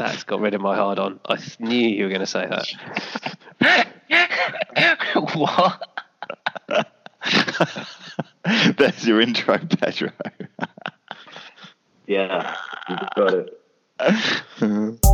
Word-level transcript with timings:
That's 0.00 0.24
got 0.24 0.40
rid 0.40 0.54
of 0.54 0.62
my 0.62 0.74
hard 0.76 0.98
on. 0.98 1.20
I 1.28 1.36
knew 1.58 1.76
you 1.76 2.04
were 2.04 2.08
going 2.08 2.22
to 2.22 2.26
say 2.26 2.48
that. 2.48 3.86
what? 5.34 5.82
There's 8.78 9.06
your 9.06 9.20
intro, 9.20 9.58
Pedro. 9.58 10.12
Yeah, 12.06 12.56
you 12.88 12.96
got 13.14 13.34
it. 13.34 15.00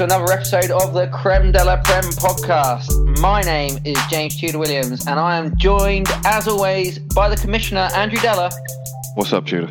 to 0.00 0.04
another 0.04 0.32
episode 0.32 0.70
of 0.70 0.94
the 0.94 1.06
Creme 1.08 1.52
de 1.52 1.62
la 1.62 1.76
Prem 1.82 2.02
podcast. 2.04 3.20
My 3.20 3.42
name 3.42 3.76
is 3.84 3.98
James 4.08 4.40
Tudor 4.40 4.58
Williams 4.58 5.06
and 5.06 5.20
I 5.20 5.36
am 5.36 5.54
joined, 5.58 6.08
as 6.24 6.48
always, 6.48 6.98
by 6.98 7.28
the 7.28 7.36
Commissioner 7.36 7.90
Andrew 7.94 8.18
Della 8.18 8.50
What's 9.14 9.34
up, 9.34 9.44
Tudor? 9.44 9.70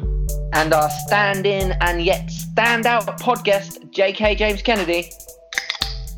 and 0.53 0.71
our 0.71 0.87
stand 1.07 1.47
in 1.47 1.75
and 1.81 2.03
yet 2.03 2.27
standout 2.27 3.07
podcast, 3.19 3.91
JK 3.91 4.37
James 4.37 4.61
Kennedy. 4.61 5.09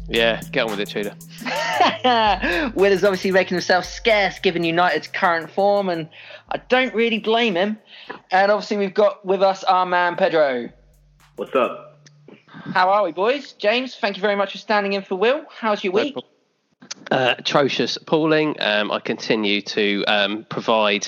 Yeah, 0.09 0.41
get 0.51 0.65
on 0.65 0.71
with 0.71 0.81
it, 0.81 0.89
Tudor. 0.89 1.15
Will 2.75 2.91
is 2.91 3.05
obviously 3.05 3.31
making 3.31 3.55
himself 3.55 3.85
scarce 3.85 4.39
given 4.39 4.65
United's 4.65 5.07
current 5.07 5.49
form, 5.49 5.87
and 5.87 6.09
I 6.49 6.57
don't 6.57 6.93
really 6.93 7.19
blame 7.19 7.55
him. 7.55 7.77
And 8.29 8.51
obviously, 8.51 8.75
we've 8.75 8.93
got 8.93 9.25
with 9.25 9.41
us 9.41 9.63
our 9.63 9.85
man 9.85 10.17
Pedro. 10.17 10.69
What's 11.37 11.55
up? 11.55 11.90
How 12.73 12.89
are 12.89 13.03
we, 13.03 13.11
boys? 13.11 13.53
James, 13.53 13.95
thank 13.95 14.17
you 14.17 14.21
very 14.21 14.35
much 14.35 14.51
for 14.51 14.57
standing 14.57 14.93
in 14.93 15.01
for 15.01 15.15
Will. 15.15 15.45
How's 15.49 15.83
your 15.83 15.93
week? 15.93 16.15
Uh, 17.09 17.35
atrocious, 17.37 17.97
appalling. 17.97 18.55
Um, 18.59 18.91
I 18.91 18.99
continue 18.99 19.61
to 19.61 20.03
um, 20.05 20.45
provide 20.49 21.07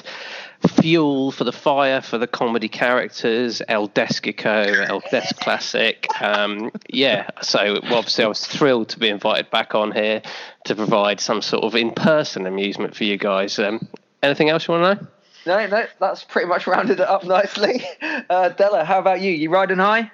fuel 0.68 1.32
for 1.32 1.44
the 1.44 1.52
fire 1.52 2.02
for 2.02 2.18
the 2.18 2.28
comedy 2.28 2.70
characters, 2.70 3.62
El 3.68 3.90
Desquico, 3.90 4.88
El 4.90 5.02
Des 5.12 5.28
Classic. 5.40 6.06
Um, 6.22 6.72
yeah, 6.90 7.30
so 7.42 7.80
obviously 7.84 8.24
I 8.24 8.28
was 8.28 8.46
thrilled 8.46 8.90
to 8.90 9.00
be 9.00 9.10
invited 9.10 9.50
back 9.50 9.76
on 9.76 9.92
here 9.92 10.22
to 10.66 10.76
provide 10.76 11.20
some 11.20 11.42
sort 11.42 11.64
of 11.64 11.76
in-person 11.76 12.46
amusement 12.46 12.96
for 12.96 13.04
you 13.04 13.18
guys. 13.18 13.60
Um, 13.60 13.88
anything 14.22 14.50
else 14.50 14.68
you 14.68 14.74
want 14.74 15.00
to 15.00 15.06
know? 15.06 15.12
No, 15.46 15.68
no, 15.68 15.86
that's 16.00 16.24
pretty 16.24 16.48
much 16.48 16.68
rounded 16.68 17.00
it 17.00 17.08
up 17.08 17.24
nicely. 17.24 17.84
Uh, 18.30 18.50
Della, 18.50 18.84
how 18.86 19.00
about 19.00 19.22
you? 19.22 19.32
You 19.32 19.50
riding 19.50 19.78
high? 19.78 20.12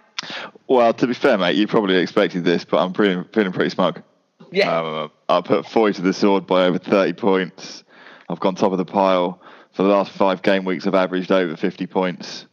Well, 0.69 0.93
to 0.93 1.07
be 1.07 1.15
fair, 1.15 1.35
mate, 1.39 1.55
you 1.55 1.65
probably 1.65 1.95
expected 1.97 2.43
this, 2.43 2.63
but 2.63 2.77
I'm 2.77 2.93
pretty, 2.93 3.27
feeling 3.33 3.51
pretty 3.51 3.71
smug. 3.71 4.03
Yeah. 4.51 4.79
Um, 4.79 5.11
I 5.27 5.41
put 5.41 5.65
40 5.65 5.95
to 5.95 6.01
the 6.03 6.13
sword 6.13 6.45
by 6.45 6.65
over 6.65 6.77
30 6.77 7.13
points. 7.13 7.83
I've 8.29 8.39
gone 8.39 8.53
top 8.53 8.71
of 8.71 8.77
the 8.77 8.85
pile. 8.85 9.41
For 9.73 9.81
the 9.81 9.89
last 9.89 10.11
five 10.11 10.43
game 10.43 10.65
weeks, 10.65 10.85
I've 10.85 10.93
averaged 10.93 11.31
over 11.31 11.57
50 11.57 11.87
points. 11.87 12.45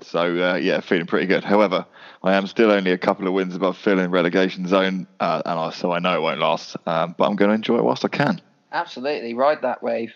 So, 0.00 0.20
uh, 0.20 0.54
yeah, 0.54 0.80
feeling 0.80 1.06
pretty 1.06 1.26
good. 1.26 1.42
However, 1.42 1.84
I 2.22 2.34
am 2.34 2.46
still 2.46 2.70
only 2.70 2.92
a 2.92 2.98
couple 2.98 3.26
of 3.26 3.32
wins 3.32 3.56
above 3.56 3.76
Phil 3.76 3.98
in 3.98 4.12
relegation 4.12 4.68
zone, 4.68 5.08
uh, 5.18 5.42
and 5.44 5.58
I, 5.58 5.70
so 5.70 5.90
I 5.90 5.98
know 5.98 6.16
it 6.16 6.22
won't 6.22 6.38
last. 6.38 6.76
Um, 6.86 7.16
but 7.18 7.26
I'm 7.26 7.34
going 7.34 7.48
to 7.48 7.54
enjoy 7.56 7.78
it 7.78 7.84
whilst 7.84 8.04
I 8.04 8.08
can. 8.08 8.40
Absolutely, 8.70 9.34
ride 9.34 9.62
that 9.62 9.82
wave. 9.82 10.12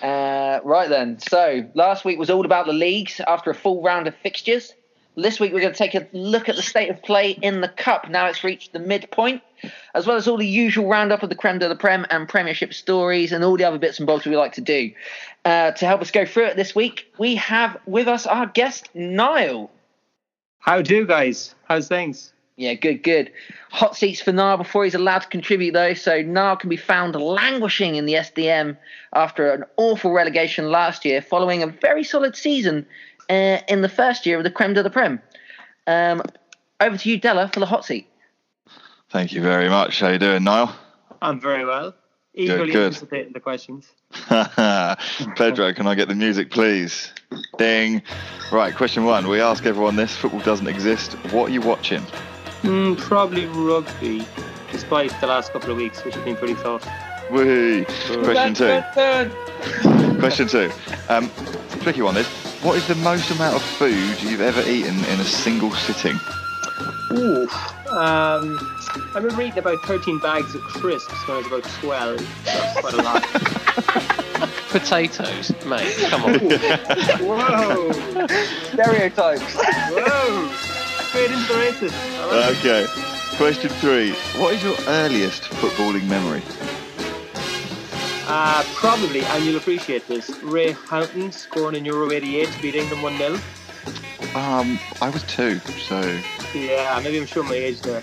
Uh, 0.00 0.60
right 0.62 0.88
then, 0.88 1.18
so 1.18 1.68
last 1.74 2.04
week 2.04 2.20
was 2.20 2.30
all 2.30 2.44
about 2.44 2.66
the 2.66 2.72
leagues 2.72 3.20
after 3.26 3.50
a 3.50 3.54
full 3.54 3.82
round 3.82 4.06
of 4.06 4.14
fixtures. 4.22 4.72
This 5.16 5.38
week 5.38 5.52
we're 5.52 5.60
going 5.60 5.72
to 5.72 5.78
take 5.78 5.94
a 5.94 6.08
look 6.12 6.48
at 6.48 6.56
the 6.56 6.62
state 6.62 6.90
of 6.90 7.00
play 7.02 7.30
in 7.30 7.60
the 7.60 7.68
cup. 7.68 8.10
Now 8.10 8.26
it's 8.26 8.42
reached 8.42 8.72
the 8.72 8.80
midpoint, 8.80 9.42
as 9.94 10.08
well 10.08 10.16
as 10.16 10.26
all 10.26 10.36
the 10.36 10.46
usual 10.46 10.88
roundup 10.88 11.22
of 11.22 11.28
the 11.28 11.36
creme 11.36 11.60
de 11.60 11.68
la 11.68 11.76
prem 11.76 12.04
and 12.10 12.28
Premiership 12.28 12.74
stories 12.74 13.30
and 13.30 13.44
all 13.44 13.56
the 13.56 13.64
other 13.64 13.78
bits 13.78 13.98
and 13.98 14.08
bobs 14.08 14.26
we 14.26 14.36
like 14.36 14.54
to 14.54 14.60
do. 14.60 14.90
Uh, 15.44 15.70
to 15.70 15.86
help 15.86 16.00
us 16.00 16.10
go 16.10 16.26
through 16.26 16.46
it 16.46 16.56
this 16.56 16.74
week, 16.74 17.12
we 17.16 17.36
have 17.36 17.76
with 17.86 18.08
us 18.08 18.26
our 18.26 18.46
guest 18.46 18.88
Niall. 18.94 19.70
How 20.58 20.82
do 20.82 21.06
guys? 21.06 21.54
How's 21.68 21.86
things? 21.86 22.32
Yeah, 22.56 22.74
good, 22.74 23.02
good. 23.02 23.32
Hot 23.70 23.96
seats 23.96 24.20
for 24.20 24.30
Niall 24.32 24.58
before 24.58 24.84
he's 24.84 24.94
allowed 24.94 25.20
to 25.20 25.28
contribute, 25.28 25.72
though. 25.72 25.94
So 25.94 26.22
Niall 26.22 26.56
can 26.56 26.70
be 26.70 26.76
found 26.76 27.16
languishing 27.16 27.96
in 27.96 28.06
the 28.06 28.14
SDM 28.14 28.76
after 29.12 29.50
an 29.50 29.64
awful 29.76 30.12
relegation 30.12 30.70
last 30.70 31.04
year, 31.04 31.20
following 31.20 31.62
a 31.62 31.66
very 31.66 32.04
solid 32.04 32.36
season 32.36 32.86
uh, 33.28 33.58
in 33.68 33.82
the 33.82 33.88
first 33.88 34.26
year 34.26 34.38
of 34.38 34.44
the 34.44 34.50
Creme 34.50 34.74
de 34.74 34.82
la 34.82 34.88
Prem. 34.88 35.20
Um, 35.86 36.22
over 36.80 36.96
to 36.96 37.10
you, 37.10 37.18
Della, 37.18 37.48
for 37.48 37.60
the 37.60 37.66
hot 37.66 37.84
seat. 37.84 38.08
Thank 39.10 39.32
you 39.32 39.42
very 39.42 39.68
much. 39.68 40.00
How 40.00 40.08
you 40.08 40.18
doing, 40.18 40.44
Niall? 40.44 40.74
I'm 41.22 41.40
very 41.40 41.64
well. 41.64 41.94
Eagerly 42.34 42.72
good. 42.72 42.86
anticipating 42.86 43.32
the 43.32 43.40
questions. 43.40 43.86
Pedro, 45.36 45.72
can 45.72 45.86
I 45.86 45.94
get 45.94 46.08
the 46.08 46.16
music, 46.16 46.50
please? 46.50 47.12
Ding. 47.58 48.02
Right, 48.50 48.74
question 48.74 49.04
one. 49.04 49.28
We 49.28 49.40
ask 49.40 49.64
everyone 49.66 49.94
this 49.94 50.16
football 50.16 50.40
doesn't 50.40 50.66
exist. 50.66 51.12
What 51.32 51.50
are 51.50 51.52
you 51.52 51.60
watching? 51.60 52.02
Mm, 52.62 52.98
probably 52.98 53.46
rugby, 53.46 54.26
despite 54.72 55.18
the 55.20 55.28
last 55.28 55.52
couple 55.52 55.70
of 55.70 55.76
weeks, 55.76 56.04
which 56.04 56.16
have 56.16 56.24
been 56.24 56.36
pretty 56.36 56.54
tough. 56.54 56.84
Whee. 57.30 57.84
Question 57.84 58.54
two. 58.54 58.82
Dun, 58.94 59.30
dun, 59.82 60.18
Question 60.18 60.48
two. 60.48 60.70
Um, 61.08 61.30
tricky 61.82 62.02
one 62.02 62.14
this. 62.14 62.43
What 62.64 62.78
is 62.78 62.88
the 62.88 62.94
most 62.94 63.30
amount 63.30 63.56
of 63.56 63.62
food 63.62 64.22
you've 64.22 64.40
ever 64.40 64.62
eaten 64.62 64.96
in 64.96 65.20
a 65.20 65.24
single 65.24 65.70
sitting? 65.72 66.18
Ooh. 67.12 67.42
Um, 67.90 68.58
I 69.14 69.16
remember 69.16 69.42
eating 69.42 69.58
about 69.58 69.82
13 69.84 70.18
bags 70.20 70.54
of 70.54 70.62
crisps 70.62 71.12
when 71.28 71.36
I 71.36 71.40
was 71.40 71.46
about 71.46 71.64
12. 71.64 72.44
That's 72.46 72.80
quite 72.80 72.94
a 72.94 73.02
lot. 73.02 73.22
Potatoes, 74.70 75.52
mate. 75.66 75.94
Come 76.08 76.24
on. 76.24 76.40
Whoa! 77.20 77.92
Stereotypes. 78.72 79.54
Whoa! 79.92 80.48
Straight 81.08 81.30
into 81.32 81.52
the 81.52 81.58
races. 81.58 81.92
I. 81.92 82.48
Okay. 82.60 82.86
Question 83.36 83.68
three. 83.68 84.12
What 84.40 84.54
is 84.54 84.62
your 84.62 84.76
earliest 84.88 85.42
footballing 85.42 86.08
memory? 86.08 86.40
Uh, 88.36 88.64
probably, 88.74 89.20
and 89.20 89.44
you'll 89.44 89.58
appreciate 89.58 90.08
this, 90.08 90.28
Ray 90.42 90.72
Houghton 90.72 91.30
scoring 91.30 91.76
in 91.76 91.84
Euro 91.84 92.10
88 92.10 92.48
to 92.48 92.62
beat 92.62 92.74
England 92.74 93.00
1 93.00 93.16
0. 93.16 93.38
Um, 94.34 94.76
I 95.00 95.08
was 95.08 95.22
two, 95.22 95.60
so 95.60 96.00
Yeah, 96.52 97.00
maybe 97.04 97.18
I'm 97.18 97.26
showing 97.26 97.46
my 97.46 97.54
age 97.54 97.80
there. 97.82 98.02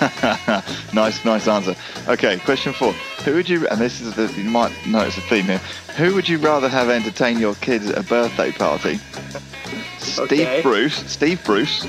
nice, 0.94 1.22
nice 1.26 1.46
answer. 1.46 1.76
Okay, 2.08 2.38
question 2.38 2.72
four. 2.72 2.94
Who 3.26 3.34
would 3.34 3.50
you, 3.50 3.68
and 3.68 3.78
this 3.78 4.00
is 4.00 4.14
the, 4.14 4.32
you 4.32 4.48
might 4.48 4.72
notice 4.86 5.18
a 5.18 5.20
theme 5.20 5.44
here. 5.44 5.58
Who 5.98 6.14
would 6.14 6.26
you 6.26 6.38
rather 6.38 6.70
have 6.70 6.88
entertain 6.88 7.38
your 7.38 7.54
kids 7.56 7.90
at 7.90 7.98
a 7.98 8.02
birthday 8.02 8.52
party? 8.52 8.96
Steve 9.98 10.32
Okay. 10.32 10.62
Bruce, 10.62 11.04
Steve 11.06 11.44
Bruce, 11.44 11.84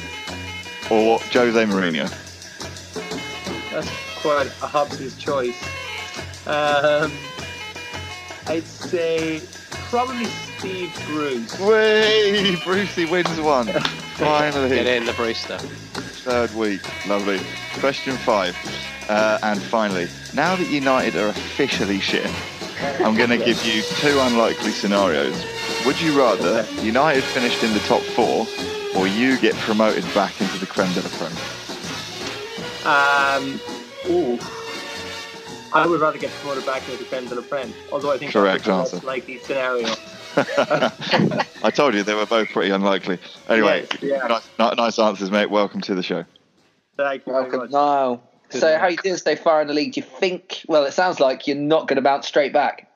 or 0.91 1.19
Jose 1.31 1.63
Mourinho? 1.63 2.09
That's 3.71 3.89
quite 4.21 4.47
a 4.61 4.67
Hobbs's 4.67 5.15
choice. 5.15 5.55
Um, 6.45 7.13
I'd 8.49 8.65
say 8.65 9.41
probably 9.89 10.25
Steve 10.25 10.93
Bruce. 11.07 11.59
Whee! 11.59 12.57
Brucey 12.63 13.05
wins 13.05 13.39
one. 13.41 13.67
Finally. 14.17 14.69
Get 14.69 14.87
in 14.87 15.05
the 15.05 15.13
Brewster. 15.13 15.57
Third 15.57 16.53
week. 16.55 16.81
Lovely. 17.07 17.39
Question 17.79 18.15
five. 18.17 18.55
Uh, 19.09 19.39
and 19.43 19.61
finally, 19.61 20.07
now 20.33 20.55
that 20.55 20.67
United 20.69 21.15
are 21.15 21.29
officially 21.29 21.99
shit, 21.99 22.29
I'm 22.99 23.15
going 23.15 23.29
to 23.37 23.37
give 23.37 23.63
you 23.65 23.81
two 23.81 24.17
unlikely 24.19 24.71
scenarios. 24.71 25.45
Would 25.85 25.99
you 26.01 26.17
rather 26.17 26.65
United 26.81 27.23
finished 27.23 27.63
in 27.63 27.73
the 27.73 27.79
top 27.81 28.01
four 28.01 28.47
or 28.95 29.07
you 29.07 29.37
get 29.39 29.55
promoted 29.55 30.03
back 30.13 30.39
into 30.41 30.57
the 30.57 30.65
creme 30.65 30.91
de 30.93 31.01
la 31.01 31.09
creme? 31.09 31.37
Um, 32.85 33.59
ooh. 34.09 34.39
I 35.73 35.85
would 35.85 35.99
rather 35.99 36.17
get 36.17 36.31
promoted 36.31 36.65
back 36.65 36.83
into 36.89 37.03
the 37.03 37.09
creme 37.09 37.27
than 37.27 37.37
a 37.37 37.41
friend. 37.41 37.73
although 37.91 38.11
I 38.11 38.17
think 38.17 38.31
Correct 38.31 38.65
that's 38.65 38.91
the 38.91 38.95
answer. 38.95 38.95
most 38.97 39.05
likely 39.05 39.37
scenario. 39.39 39.87
I 41.63 41.71
told 41.73 41.93
you 41.93 42.03
they 42.03 42.13
were 42.13 42.25
both 42.25 42.49
pretty 42.49 42.71
unlikely. 42.71 43.19
Anyway, 43.49 43.85
Yeah, 44.01 44.27
yeah. 44.29 44.39
Nice, 44.59 44.75
nice 44.77 44.99
answers, 44.99 45.29
mate. 45.31 45.49
Welcome 45.49 45.81
to 45.81 45.95
the 45.95 46.03
show. 46.03 46.23
Thank 46.95 47.25
you 47.25 47.33
very 47.33 47.43
Welcome, 47.43 47.59
much. 47.61 47.71
Niall. 47.71 48.23
Good 48.49 48.61
So, 48.61 48.67
man. 48.67 48.79
how 48.79 48.87
you 48.87 48.97
doing 48.97 49.17
so 49.17 49.35
far 49.35 49.61
in 49.61 49.67
the 49.67 49.73
league? 49.73 49.93
Do 49.93 49.99
you 49.99 50.05
think? 50.05 50.61
Well, 50.67 50.85
it 50.85 50.93
sounds 50.93 51.19
like 51.19 51.47
you're 51.47 51.57
not 51.57 51.87
going 51.87 51.97
to 51.97 52.01
bounce 52.01 52.27
straight 52.27 52.53
back. 52.53 52.89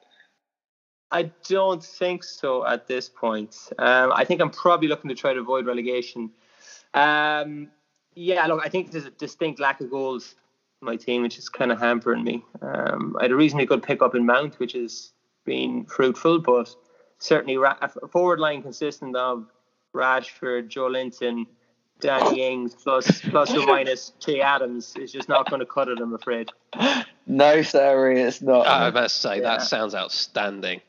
I 1.11 1.31
don't 1.49 1.83
think 1.83 2.23
so 2.23 2.65
at 2.65 2.87
this 2.87 3.09
point. 3.09 3.55
Um, 3.77 4.11
I 4.15 4.23
think 4.23 4.39
I'm 4.41 4.49
probably 4.49 4.87
looking 4.87 5.09
to 5.09 5.15
try 5.15 5.33
to 5.33 5.39
avoid 5.41 5.65
relegation. 5.65 6.31
Um, 6.93 7.69
Yeah, 8.15 8.45
look, 8.47 8.61
I 8.63 8.69
think 8.69 8.91
there's 8.91 9.05
a 9.05 9.11
distinct 9.11 9.59
lack 9.59 9.81
of 9.81 9.89
goals 9.91 10.35
in 10.35 10.40
my 10.81 10.95
team, 10.95 11.21
which 11.21 11.37
is 11.37 11.47
kind 11.47 11.71
of 11.71 11.79
hampering 11.79 12.23
me. 12.23 12.43
Um, 12.61 13.15
I 13.19 13.23
had 13.23 13.31
a 13.31 13.35
reasonably 13.35 13.67
good 13.67 13.83
pickup 13.83 14.15
in 14.15 14.25
Mount, 14.25 14.59
which 14.59 14.73
has 14.73 15.13
been 15.45 15.85
fruitful, 15.85 16.39
but 16.39 16.75
certainly 17.19 17.55
a 17.55 17.89
forward 18.07 18.39
line 18.39 18.63
consistent 18.63 19.15
of 19.15 19.45
Rashford, 19.95 20.69
Joelinton, 20.69 21.45
Danny 22.01 22.45
Ings, 22.51 22.75
plus 22.75 23.21
plus 23.21 23.53
or 23.55 23.65
minus 23.65 24.13
Che 24.19 24.41
Adams 24.41 24.95
is 24.97 25.11
just 25.11 25.29
not 25.29 25.49
going 25.49 25.59
to 25.61 25.65
cut 25.65 25.87
it, 25.87 25.99
I'm 25.99 26.13
afraid. 26.13 26.49
No, 27.27 27.61
sorry, 27.61 28.19
it's 28.21 28.41
not. 28.41 28.65
I 28.67 28.85
was 28.85 28.89
about 28.89 29.01
to 29.03 29.09
say 29.09 29.35
Yeah. 29.37 29.41
that 29.43 29.61
sounds 29.61 29.93
outstanding. 29.95 30.81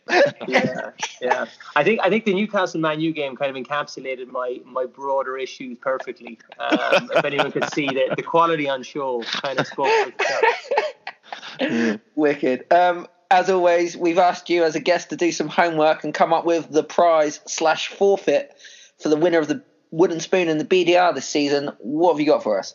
yeah, 0.48 0.90
yeah. 1.20 1.44
I 1.76 1.84
think 1.84 2.00
I 2.02 2.08
think 2.08 2.24
the 2.24 2.34
Newcastle 2.34 2.80
Man 2.80 3.00
U 3.00 3.12
game 3.12 3.36
kind 3.36 3.56
of 3.56 3.62
encapsulated 3.62 4.28
my 4.28 4.60
my 4.64 4.86
broader 4.86 5.36
issues 5.38 5.78
perfectly. 5.80 6.38
Um, 6.58 7.10
if 7.14 7.24
anyone 7.24 7.52
could 7.52 7.72
see 7.72 7.86
that 7.86 8.16
the 8.16 8.22
quality 8.22 8.68
on 8.68 8.82
show 8.82 9.22
kind 9.22 9.60
of 9.60 9.66
spoke 9.66 9.86
for 9.88 10.12
itself. 11.60 12.00
Wicked. 12.14 12.72
Um, 12.72 13.06
as 13.30 13.48
always, 13.48 13.96
we've 13.96 14.18
asked 14.18 14.50
you 14.50 14.64
as 14.64 14.74
a 14.74 14.80
guest 14.80 15.10
to 15.10 15.16
do 15.16 15.32
some 15.32 15.48
homework 15.48 16.04
and 16.04 16.12
come 16.12 16.32
up 16.32 16.44
with 16.44 16.70
the 16.70 16.82
prize 16.84 17.40
slash 17.46 17.88
forfeit 17.88 18.54
for 19.00 19.08
the 19.08 19.16
winner 19.16 19.38
of 19.38 19.48
the 19.48 19.62
wooden 19.92 20.18
spoon 20.18 20.48
in 20.48 20.58
the 20.58 20.64
BDR 20.64 21.14
this 21.14 21.28
season. 21.28 21.70
What 21.78 22.14
have 22.14 22.20
you 22.20 22.26
got 22.26 22.42
for 22.42 22.58
us? 22.58 22.74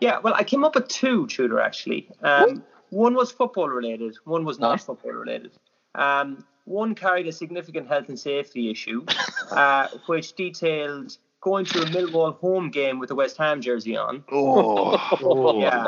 Yeah, 0.00 0.18
well, 0.18 0.34
I 0.34 0.44
came 0.44 0.64
up 0.64 0.74
with 0.74 0.88
two, 0.88 1.26
Tudor, 1.28 1.60
actually. 1.60 2.08
Um, 2.22 2.62
one 2.90 3.14
was 3.14 3.32
football 3.32 3.68
related, 3.68 4.16
one 4.24 4.44
was 4.44 4.58
not 4.58 4.72
Nice. 4.72 4.84
football 4.84 5.12
related. 5.12 5.52
Um, 5.94 6.44
one 6.64 6.94
carried 6.94 7.26
a 7.26 7.32
significant 7.32 7.88
health 7.88 8.08
and 8.08 8.18
safety 8.18 8.70
issue, 8.70 9.06
uh, 9.50 9.88
which 10.06 10.34
detailed 10.34 11.16
going 11.40 11.64
to 11.64 11.80
a 11.82 11.86
Millwall 11.86 12.36
home 12.38 12.70
game 12.70 12.98
with 12.98 13.10
a 13.10 13.14
West 13.14 13.36
Ham 13.38 13.60
jersey 13.60 13.96
on. 13.96 14.24
Oh, 14.32 15.60
Yeah, 15.60 15.86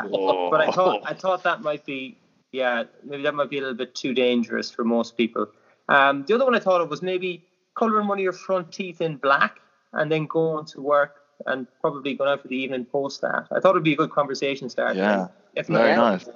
but 0.49 0.61
I 0.61 0.71
thought 0.71 1.01
I 1.05 1.13
thought 1.13 1.43
that 1.43 1.61
might 1.61 1.85
be 1.85 2.17
yeah 2.51 2.83
maybe 3.03 3.23
that 3.23 3.33
might 3.35 3.49
be 3.49 3.57
a 3.59 3.61
little 3.61 3.75
bit 3.77 3.93
too 3.95 4.13
dangerous 4.13 4.71
for 4.71 4.83
most 4.83 5.15
people. 5.15 5.47
Um, 5.89 6.25
the 6.27 6.35
other 6.35 6.45
one 6.45 6.55
I 6.55 6.59
thought 6.59 6.81
of 6.81 6.89
was 6.89 7.01
maybe 7.01 7.45
colouring 7.75 8.07
one 8.07 8.17
of 8.17 8.23
your 8.23 8.33
front 8.33 8.71
teeth 8.71 8.99
in 9.01 9.17
black 9.17 9.59
and 9.93 10.11
then 10.11 10.25
going 10.27 10.65
to 10.65 10.81
work 10.81 11.15
and 11.45 11.67
probably 11.81 12.13
going 12.15 12.29
out 12.29 12.41
for 12.41 12.47
the 12.47 12.55
evening 12.55 12.85
post 12.85 13.21
that. 13.21 13.47
I 13.51 13.59
thought 13.59 13.71
it'd 13.71 13.83
be 13.83 13.93
a 13.93 13.97
good 13.97 14.11
conversation 14.11 14.69
starter. 14.69 14.97
Yeah, 14.99 15.27
if 15.55 15.67
very 15.67 15.95
not, 15.95 16.25
nice. 16.25 16.29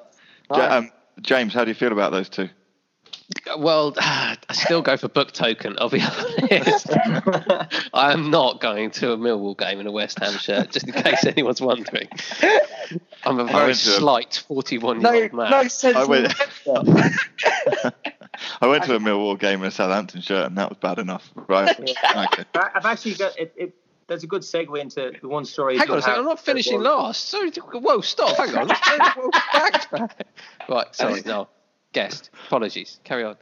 Ja- 0.50 0.78
um, 0.78 0.92
James, 1.22 1.54
how 1.54 1.64
do 1.64 1.70
you 1.72 1.76
feel 1.76 1.92
about 1.92 2.12
those 2.12 2.28
two? 2.30 2.50
Well, 3.58 3.94
I 3.98 4.38
still 4.52 4.82
go 4.82 4.98
for 4.98 5.08
book 5.08 5.32
token. 5.32 5.76
I'll 5.80 5.90
be 5.90 6.02
honest. 6.52 6.88
I 7.94 8.12
am 8.14 8.30
not 8.30 8.62
going 8.62 8.92
to 8.92 9.14
a 9.14 9.18
Millwall 9.18 9.58
game 9.58 9.80
in 9.80 9.88
a 9.88 9.92
West 9.92 10.20
Ham 10.20 10.34
shirt, 10.38 10.72
just 10.72 10.88
in 10.88 10.94
case 10.94 11.26
anyone's 11.26 11.62
wondering. 11.62 12.08
I'm 13.24 13.40
a 13.40 13.46
very 13.46 13.68
went 13.68 13.78
to 13.80 13.90
a- 13.90 13.94
slight 13.94 14.44
41 14.48 15.00
No, 15.02 15.12
year 15.12 15.24
old 15.24 15.34
man. 15.34 15.52
no 15.52 15.68
sense. 15.68 15.96
I 15.96 16.06
went- 16.06 16.34
the- 16.66 17.94
I 18.62 18.68
went 18.68 18.84
to 18.86 18.96
a 18.96 19.00
Millwall 19.00 19.40
game 19.40 19.62
in 19.62 19.68
a 19.68 19.72
Southampton 19.72 20.22
shirt, 20.22 20.48
and 20.48 20.58
that 20.58 20.70
was 20.70 20.78
bad 20.80 21.00
enough. 21.00 21.32
Right? 21.48 21.76
Okay. 21.80 22.44
I- 22.56 22.70
I've 22.76 22.86
actually 22.86 23.16
got 23.16 23.38
it. 23.38 23.54
it 23.58 23.76
that's 24.08 24.24
a 24.24 24.28
good 24.28 24.44
segue 24.44 24.80
into 24.80 25.14
the 25.20 25.28
one 25.28 25.46
story. 25.46 25.78
Hang 25.78 25.90
on 25.90 25.98
a 25.98 26.02
second, 26.02 26.20
I'm 26.20 26.26
not 26.26 26.40
finishing 26.40 26.80
last. 26.80 27.30
Sorry, 27.30 27.50
whoa, 27.52 28.02
stop, 28.02 28.38
hang 28.38 28.56
on. 28.56 28.70
Whoa, 29.90 30.08
right, 30.70 30.96
sorry, 30.96 31.22
no. 31.26 31.48
Guest, 31.94 32.30
apologies. 32.48 33.00
Carry 33.04 33.24
on. 33.24 33.38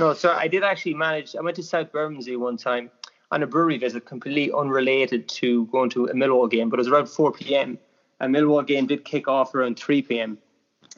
No, 0.00 0.12
so 0.12 0.32
I 0.32 0.48
did 0.48 0.64
actually 0.64 0.94
manage. 0.94 1.36
I 1.36 1.40
went 1.40 1.56
to 1.56 1.62
South 1.62 1.92
Bermondsey 1.92 2.36
one 2.36 2.56
time 2.56 2.90
on 3.30 3.42
a 3.42 3.46
brewery 3.46 3.78
visit, 3.78 4.04
completely 4.04 4.52
unrelated 4.52 5.28
to 5.28 5.66
going 5.66 5.88
to 5.90 6.06
a 6.06 6.12
Millwall 6.14 6.50
game, 6.50 6.68
but 6.68 6.78
it 6.78 6.80
was 6.80 6.88
around 6.88 7.06
4 7.08 7.32
p.m. 7.32 7.78
A 8.20 8.26
Millwall 8.26 8.66
game 8.66 8.86
did 8.86 9.04
kick 9.04 9.28
off 9.28 9.54
around 9.54 9.78
3 9.78 10.02
p.m. 10.02 10.36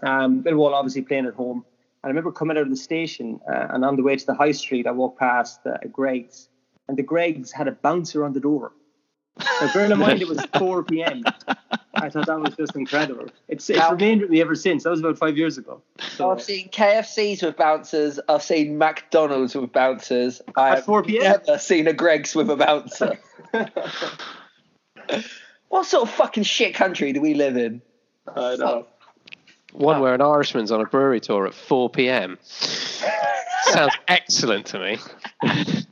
Um, 0.03 0.43
Millwall 0.43 0.73
obviously 0.73 1.03
playing 1.03 1.27
at 1.27 1.35
home. 1.35 1.65
And 2.05 2.09
I 2.09 2.11
remember 2.11 2.33
coming 2.33 2.59
out 2.59 2.65
of 2.65 2.69
the 2.69 2.77
station 2.77 3.41
uh, 3.51 3.69
and 3.71 3.83
on 3.83 3.97
the 3.97 4.03
way 4.03 4.15
to 4.15 4.27
the 4.27 4.35
high 4.35 4.51
street, 4.53 4.87
I 4.87 4.91
walked 4.91 5.19
past 5.19 5.61
uh, 5.67 5.79
Greggs, 5.91 6.51
and 6.87 6.99
the 6.99 7.03
Greggs 7.03 7.51
had 7.51 7.67
a 7.67 7.73
bouncer 7.73 8.27
on 8.27 8.35
the 8.35 8.41
door. 8.41 8.73
Now, 9.39 9.73
bearing 9.73 9.91
in 9.91 9.99
mind 9.99 10.21
it 10.21 10.29
was 10.29 10.45
4 10.59 10.85
p.m., 10.85 11.23
I 11.95 12.11
thought 12.11 12.27
that 12.27 12.39
was 12.39 12.55
just 12.56 12.77
incredible. 12.77 13.29
It's, 13.49 13.71
it's 13.71 13.79
Now- 13.79 13.93
remained 13.93 14.21
with 14.21 14.29
me 14.29 14.43
ever 14.43 14.55
since. 14.55 14.85
That 14.85 14.91
was 14.91 15.01
about 15.01 15.17
five 15.17 15.39
years 15.39 15.56
ago. 15.56 15.81
So, 16.17 16.31
I've 16.31 16.43
seen 16.43 16.69
KFCs 16.69 17.43
with 17.43 17.56
bouncers. 17.56 18.21
I've 18.29 18.43
seen 18.43 18.77
McDonald's 18.77 19.55
with 19.55 19.73
bouncers. 19.73 20.43
I 20.59 20.69
At 20.73 20.75
have 20.77 20.85
4 20.85 21.05
p.m.? 21.05 21.23
never 21.47 21.59
seen 21.59 21.87
a 21.89 21.95
Greggs 21.95 22.35
with 22.35 22.51
a 22.51 22.56
bouncer. 22.56 23.19
what 25.71 25.87
sort 25.87 26.03
of 26.06 26.15
fucking 26.15 26.43
shit 26.43 26.75
country 26.75 27.15
do 27.15 27.23
we 27.23 27.33
live 27.33 27.56
in? 27.56 27.81
I 28.29 28.56
know. 28.56 28.89
One 29.75 30.00
where 30.00 30.15
an 30.15 30.21
Irishman's 30.21 30.71
on 30.71 30.81
a 30.81 30.85
brewery 30.85 31.21
tour 31.21 31.49
at 31.49 31.55
4 31.55 31.91
p.m. 31.91 32.38
Sounds 33.65 33.93
excellent 34.06 34.67
to 34.67 34.79
me. 34.79 34.99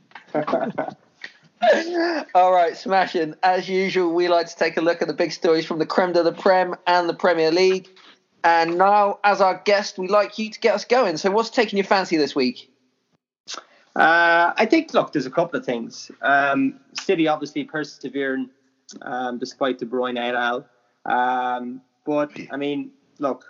All 2.33 2.53
right, 2.53 2.77
smashing. 2.77 3.35
As 3.43 3.67
usual, 3.67 4.13
we 4.13 4.29
like 4.29 4.47
to 4.47 4.55
take 4.55 4.77
a 4.77 4.81
look 4.81 5.01
at 5.01 5.09
the 5.09 5.13
big 5.13 5.33
stories 5.33 5.65
from 5.65 5.79
the 5.79 5.85
creme 5.85 6.13
de 6.13 6.23
la 6.23 6.31
Prem 6.31 6.75
and 6.87 7.09
the 7.09 7.13
Premier 7.13 7.51
League. 7.51 7.89
And 8.45 8.77
now, 8.77 9.19
as 9.23 9.41
our 9.41 9.61
guest, 9.65 9.97
we'd 9.97 10.09
like 10.09 10.39
you 10.39 10.49
to 10.49 10.59
get 10.59 10.75
us 10.75 10.85
going. 10.85 11.17
So, 11.17 11.31
what's 11.31 11.49
taking 11.49 11.77
your 11.77 11.85
fancy 11.85 12.15
this 12.15 12.33
week? 12.33 12.71
Uh, 13.95 14.53
I 14.57 14.65
think, 14.65 14.93
look, 14.93 15.13
there's 15.13 15.25
a 15.25 15.31
couple 15.31 15.59
of 15.59 15.65
things. 15.65 16.09
Um, 16.21 16.79
City 16.93 17.27
obviously 17.27 17.65
persevering 17.65 18.49
um, 19.01 19.39
despite 19.39 19.79
De 19.79 19.85
Bruyne 19.85 20.17
et 20.17 20.35
al. 20.35 20.65
Um, 21.05 21.81
but, 22.05 22.31
I 22.51 22.57
mean, 22.57 22.91
look, 23.19 23.45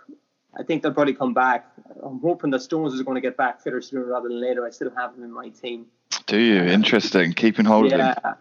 I 0.57 0.63
think 0.63 0.83
they'll 0.83 0.93
probably 0.93 1.13
come 1.13 1.33
back. 1.33 1.67
I'm 2.03 2.19
hoping 2.19 2.51
that 2.51 2.61
Stones 2.61 2.93
is 2.93 3.01
going 3.01 3.15
to 3.15 3.21
get 3.21 3.37
back 3.37 3.61
fitter 3.61 3.81
sooner 3.81 4.05
rather 4.05 4.29
than 4.29 4.39
later. 4.39 4.65
I 4.65 4.69
still 4.69 4.91
have 4.95 5.15
him 5.15 5.23
in 5.23 5.31
my 5.31 5.49
team. 5.49 5.87
Do 6.27 6.37
you? 6.37 6.61
Interesting. 6.63 7.33
Keeping 7.33 7.65
hold 7.65 7.87
of 7.87 7.93
him. 7.93 7.99
Yeah, 7.99 8.33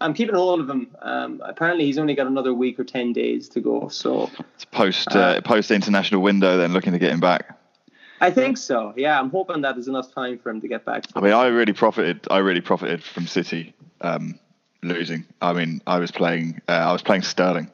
I'm 0.00 0.14
keeping 0.14 0.34
hold 0.34 0.60
of 0.60 0.70
him. 0.70 0.94
Um, 1.02 1.42
apparently, 1.44 1.84
he's 1.86 1.98
only 1.98 2.14
got 2.14 2.26
another 2.26 2.54
week 2.54 2.78
or 2.78 2.84
10 2.84 3.12
days 3.12 3.48
to 3.50 3.60
go. 3.60 3.88
So 3.88 4.30
It's 4.54 4.64
post 4.66 5.08
uh, 5.14 5.40
post 5.40 5.70
international 5.70 6.22
window, 6.22 6.56
then 6.56 6.72
looking 6.72 6.92
to 6.92 6.98
get 6.98 7.12
him 7.12 7.20
back. 7.20 7.58
I 8.20 8.30
think 8.30 8.56
so. 8.56 8.94
Yeah, 8.96 9.18
I'm 9.20 9.30
hoping 9.30 9.60
that 9.62 9.74
there's 9.74 9.88
enough 9.88 10.12
time 10.14 10.38
for 10.38 10.50
him 10.50 10.60
to 10.62 10.68
get 10.68 10.84
back. 10.84 11.04
I 11.14 11.20
mean, 11.20 11.32
I 11.32 11.46
really 11.48 11.74
profited. 11.74 12.26
I 12.30 12.38
really 12.38 12.62
profited 12.62 13.02
from 13.02 13.26
City 13.26 13.74
um, 14.00 14.38
losing. 14.82 15.26
I 15.42 15.52
mean, 15.52 15.82
I 15.86 15.98
was 15.98 16.10
playing. 16.10 16.62
Uh, 16.68 16.72
I 16.72 16.92
was 16.92 17.02
playing 17.02 17.22
Sterling. 17.22 17.70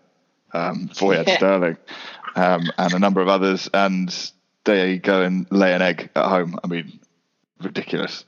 Um, 0.52 0.88
had 0.88 1.00
Yeah. 1.28 1.36
Sterling, 1.36 1.76
um, 2.36 2.70
and 2.78 2.92
a 2.92 2.98
number 2.98 3.20
of 3.20 3.28
others, 3.28 3.68
and 3.72 4.32
they 4.64 4.98
go 4.98 5.22
and 5.22 5.46
lay 5.50 5.74
an 5.74 5.82
egg 5.82 6.10
at 6.14 6.28
home. 6.28 6.58
I 6.62 6.66
mean, 6.66 7.00
ridiculous. 7.60 8.24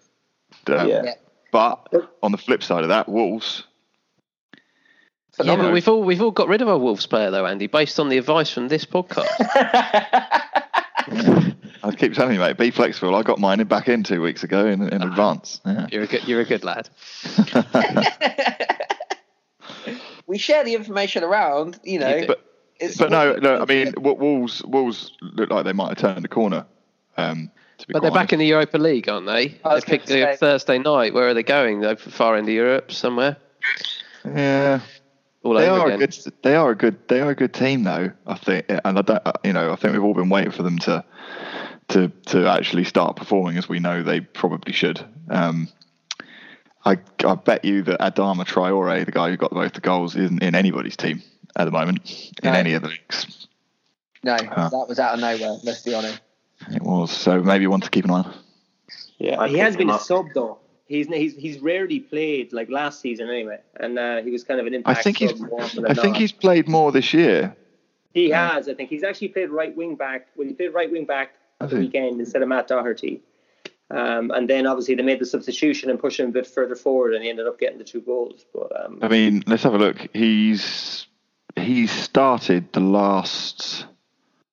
Um, 0.66 0.88
Yeah. 0.88 1.14
But 1.52 1.88
on 2.20 2.32
the 2.32 2.38
flip 2.38 2.64
side 2.64 2.82
of 2.82 2.88
that, 2.88 3.08
Wolves. 3.08 3.62
Yeah, 5.40 5.54
but 5.54 5.72
we've 5.72 5.86
all 5.86 6.02
we've 6.02 6.20
all 6.20 6.32
got 6.32 6.48
rid 6.48 6.62
of 6.62 6.68
our 6.68 6.78
Wolves 6.78 7.06
player 7.06 7.30
though, 7.30 7.46
Andy, 7.46 7.68
based 7.68 8.00
on 8.00 8.08
the 8.08 8.18
advice 8.18 8.50
from 8.50 8.66
this 8.66 8.84
podcast. 8.84 9.28
I 11.84 11.94
keep 11.96 12.14
telling 12.14 12.34
you, 12.34 12.40
mate, 12.40 12.56
be 12.56 12.72
flexible. 12.72 13.14
I 13.14 13.22
got 13.22 13.38
mine 13.38 13.62
back 13.64 13.88
in 13.88 14.02
two 14.02 14.20
weeks 14.20 14.42
ago 14.42 14.66
in, 14.66 14.88
in 14.88 15.02
advance. 15.02 15.60
Yeah. 15.64 15.86
You're 15.92 16.02
a 16.02 16.06
good 16.08 16.26
you're 16.26 16.40
a 16.40 16.44
good 16.44 16.64
lad. 16.64 16.88
we 20.26 20.38
share 20.38 20.64
the 20.64 20.74
information 20.74 21.22
around, 21.22 21.78
you 21.84 21.98
know. 21.98 22.16
You. 22.16 22.26
But 22.26 22.44
it's 22.80 22.96
but 22.96 23.10
no, 23.10 23.34
no. 23.36 23.60
I 23.60 23.64
mean, 23.66 23.94
Wa- 23.96 24.12
Wolves 24.12 24.62
Wolves 24.64 25.12
look 25.20 25.50
like 25.50 25.64
they 25.64 25.72
might 25.72 25.88
have 25.90 25.98
turned 25.98 26.24
the 26.24 26.28
corner. 26.28 26.66
Um, 27.16 27.50
to 27.78 27.86
be 27.86 27.92
But 27.92 28.02
they're 28.02 28.10
quite 28.10 28.20
back 28.22 28.32
in 28.32 28.38
the 28.38 28.46
Europa 28.46 28.78
League, 28.78 29.08
aren't 29.08 29.26
they? 29.26 29.48
They 29.48 29.58
was 29.64 29.84
picked 29.84 30.08
say- 30.08 30.36
Thursday 30.36 30.78
night. 30.78 31.14
Where 31.14 31.28
are 31.28 31.34
they 31.34 31.42
going? 31.42 31.80
They're 31.80 31.96
far 31.96 32.36
into 32.36 32.52
Europe 32.52 32.92
somewhere. 32.92 33.36
yeah. 34.24 34.80
All 35.42 35.52
They 35.54 35.68
over 35.68 35.90
are 35.90 35.92
a 35.92 35.98
good. 35.98 36.16
They 36.42 36.56
are 36.56 36.70
a 36.70 36.74
good. 36.74 36.96
They 37.08 37.20
are 37.20 37.30
a 37.30 37.34
good 37.34 37.52
team, 37.52 37.82
though. 37.84 38.10
I 38.26 38.34
think, 38.34 38.64
and 38.68 38.98
I 38.98 39.02
don't. 39.02 39.22
uh, 39.26 39.32
You 39.44 39.52
know, 39.52 39.72
I 39.72 39.76
think 39.76 39.92
we've 39.92 40.02
all 40.02 40.14
been 40.14 40.30
waiting 40.30 40.50
for 40.52 40.62
them 40.62 40.78
to, 40.80 41.04
to, 41.88 42.08
to 42.26 42.46
actually 42.48 42.84
start 42.84 43.16
performing 43.16 43.58
as 43.58 43.68
we 43.68 43.78
know 43.78 44.02
they 44.02 44.20
probably 44.20 44.72
should. 44.72 45.04
Um, 45.28 45.68
I, 46.86 46.96
I 47.26 47.34
bet 47.34 47.64
you 47.64 47.82
that 47.82 48.00
Adama 48.00 48.44
Traore, 48.46 49.04
the 49.04 49.12
guy 49.12 49.28
who 49.30 49.36
got 49.36 49.50
both 49.50 49.74
the 49.74 49.80
goals, 49.80 50.16
isn't 50.16 50.42
in 50.42 50.54
anybody's 50.54 50.96
team 50.96 51.22
at 51.56 51.64
the 51.64 51.70
moment 51.70 52.32
in 52.42 52.52
No. 52.52 52.58
any 52.58 52.74
of 52.74 52.82
the 52.82 52.88
leagues. 52.88 53.46
no, 54.22 54.36
Huh. 54.36 54.68
that 54.70 54.86
was 54.88 54.98
out 54.98 55.14
of 55.14 55.20
nowhere. 55.20 55.58
Let's 55.62 55.82
be 55.82 55.94
honest. 55.94 56.20
It 56.74 56.82
was 56.82 57.10
so 57.10 57.42
maybe 57.42 57.66
one 57.66 57.80
to 57.82 57.90
keep 57.90 58.04
an 58.04 58.10
eye 58.10 58.14
on. 58.20 58.34
Yeah, 59.18 59.40
I 59.40 59.48
he 59.48 59.58
has 59.58 59.76
been 59.76 59.88
him 59.88 59.94
a 59.96 60.00
sub 60.00 60.26
though. 60.34 60.58
He's 60.86 61.06
he's 61.08 61.34
he's 61.36 61.58
rarely 61.60 62.00
played 62.00 62.52
like 62.52 62.68
last 62.70 63.00
season 63.00 63.28
anyway, 63.28 63.58
and 63.76 63.98
uh, 63.98 64.22
he 64.22 64.30
was 64.30 64.44
kind 64.44 64.60
of 64.60 64.66
an 64.66 64.74
impact. 64.74 64.98
I 64.98 65.02
think 65.02 65.18
he's. 65.18 65.40
more 65.40 65.62
I 65.62 65.68
think 65.68 65.96
not. 65.96 66.16
he's 66.16 66.32
played 66.32 66.68
more 66.68 66.92
this 66.92 67.12
year. 67.14 67.54
He 68.12 68.30
has. 68.30 68.68
I 68.68 68.74
think 68.74 68.90
he's 68.90 69.02
actually 69.02 69.28
played 69.28 69.50
right 69.50 69.74
wing 69.76 69.96
back. 69.96 70.28
When 70.36 70.48
he 70.48 70.54
played 70.54 70.72
right 70.74 70.90
wing 70.90 71.04
back 71.06 71.34
Has 71.60 71.70
the 71.70 71.78
weekend 71.78 72.20
instead 72.20 72.42
of 72.42 72.48
Matt 72.48 72.68
Doherty, 72.68 73.22
um, 73.90 74.30
and 74.30 74.48
then 74.48 74.66
obviously 74.66 74.94
they 74.94 75.02
made 75.02 75.18
the 75.20 75.26
substitution 75.26 75.90
and 75.90 75.98
pushed 75.98 76.20
him 76.20 76.28
a 76.28 76.32
bit 76.32 76.46
further 76.46 76.76
forward, 76.76 77.14
and 77.14 77.24
he 77.24 77.30
ended 77.30 77.46
up 77.46 77.58
getting 77.58 77.78
the 77.78 77.84
two 77.84 78.00
goals. 78.02 78.44
But 78.54 78.84
um, 78.84 78.98
I 79.02 79.08
mean, 79.08 79.42
let's 79.46 79.62
have 79.62 79.74
a 79.74 79.78
look. 79.78 80.06
He's 80.12 81.06
he's 81.56 81.90
started 81.90 82.72
the 82.72 82.80
last 82.80 83.86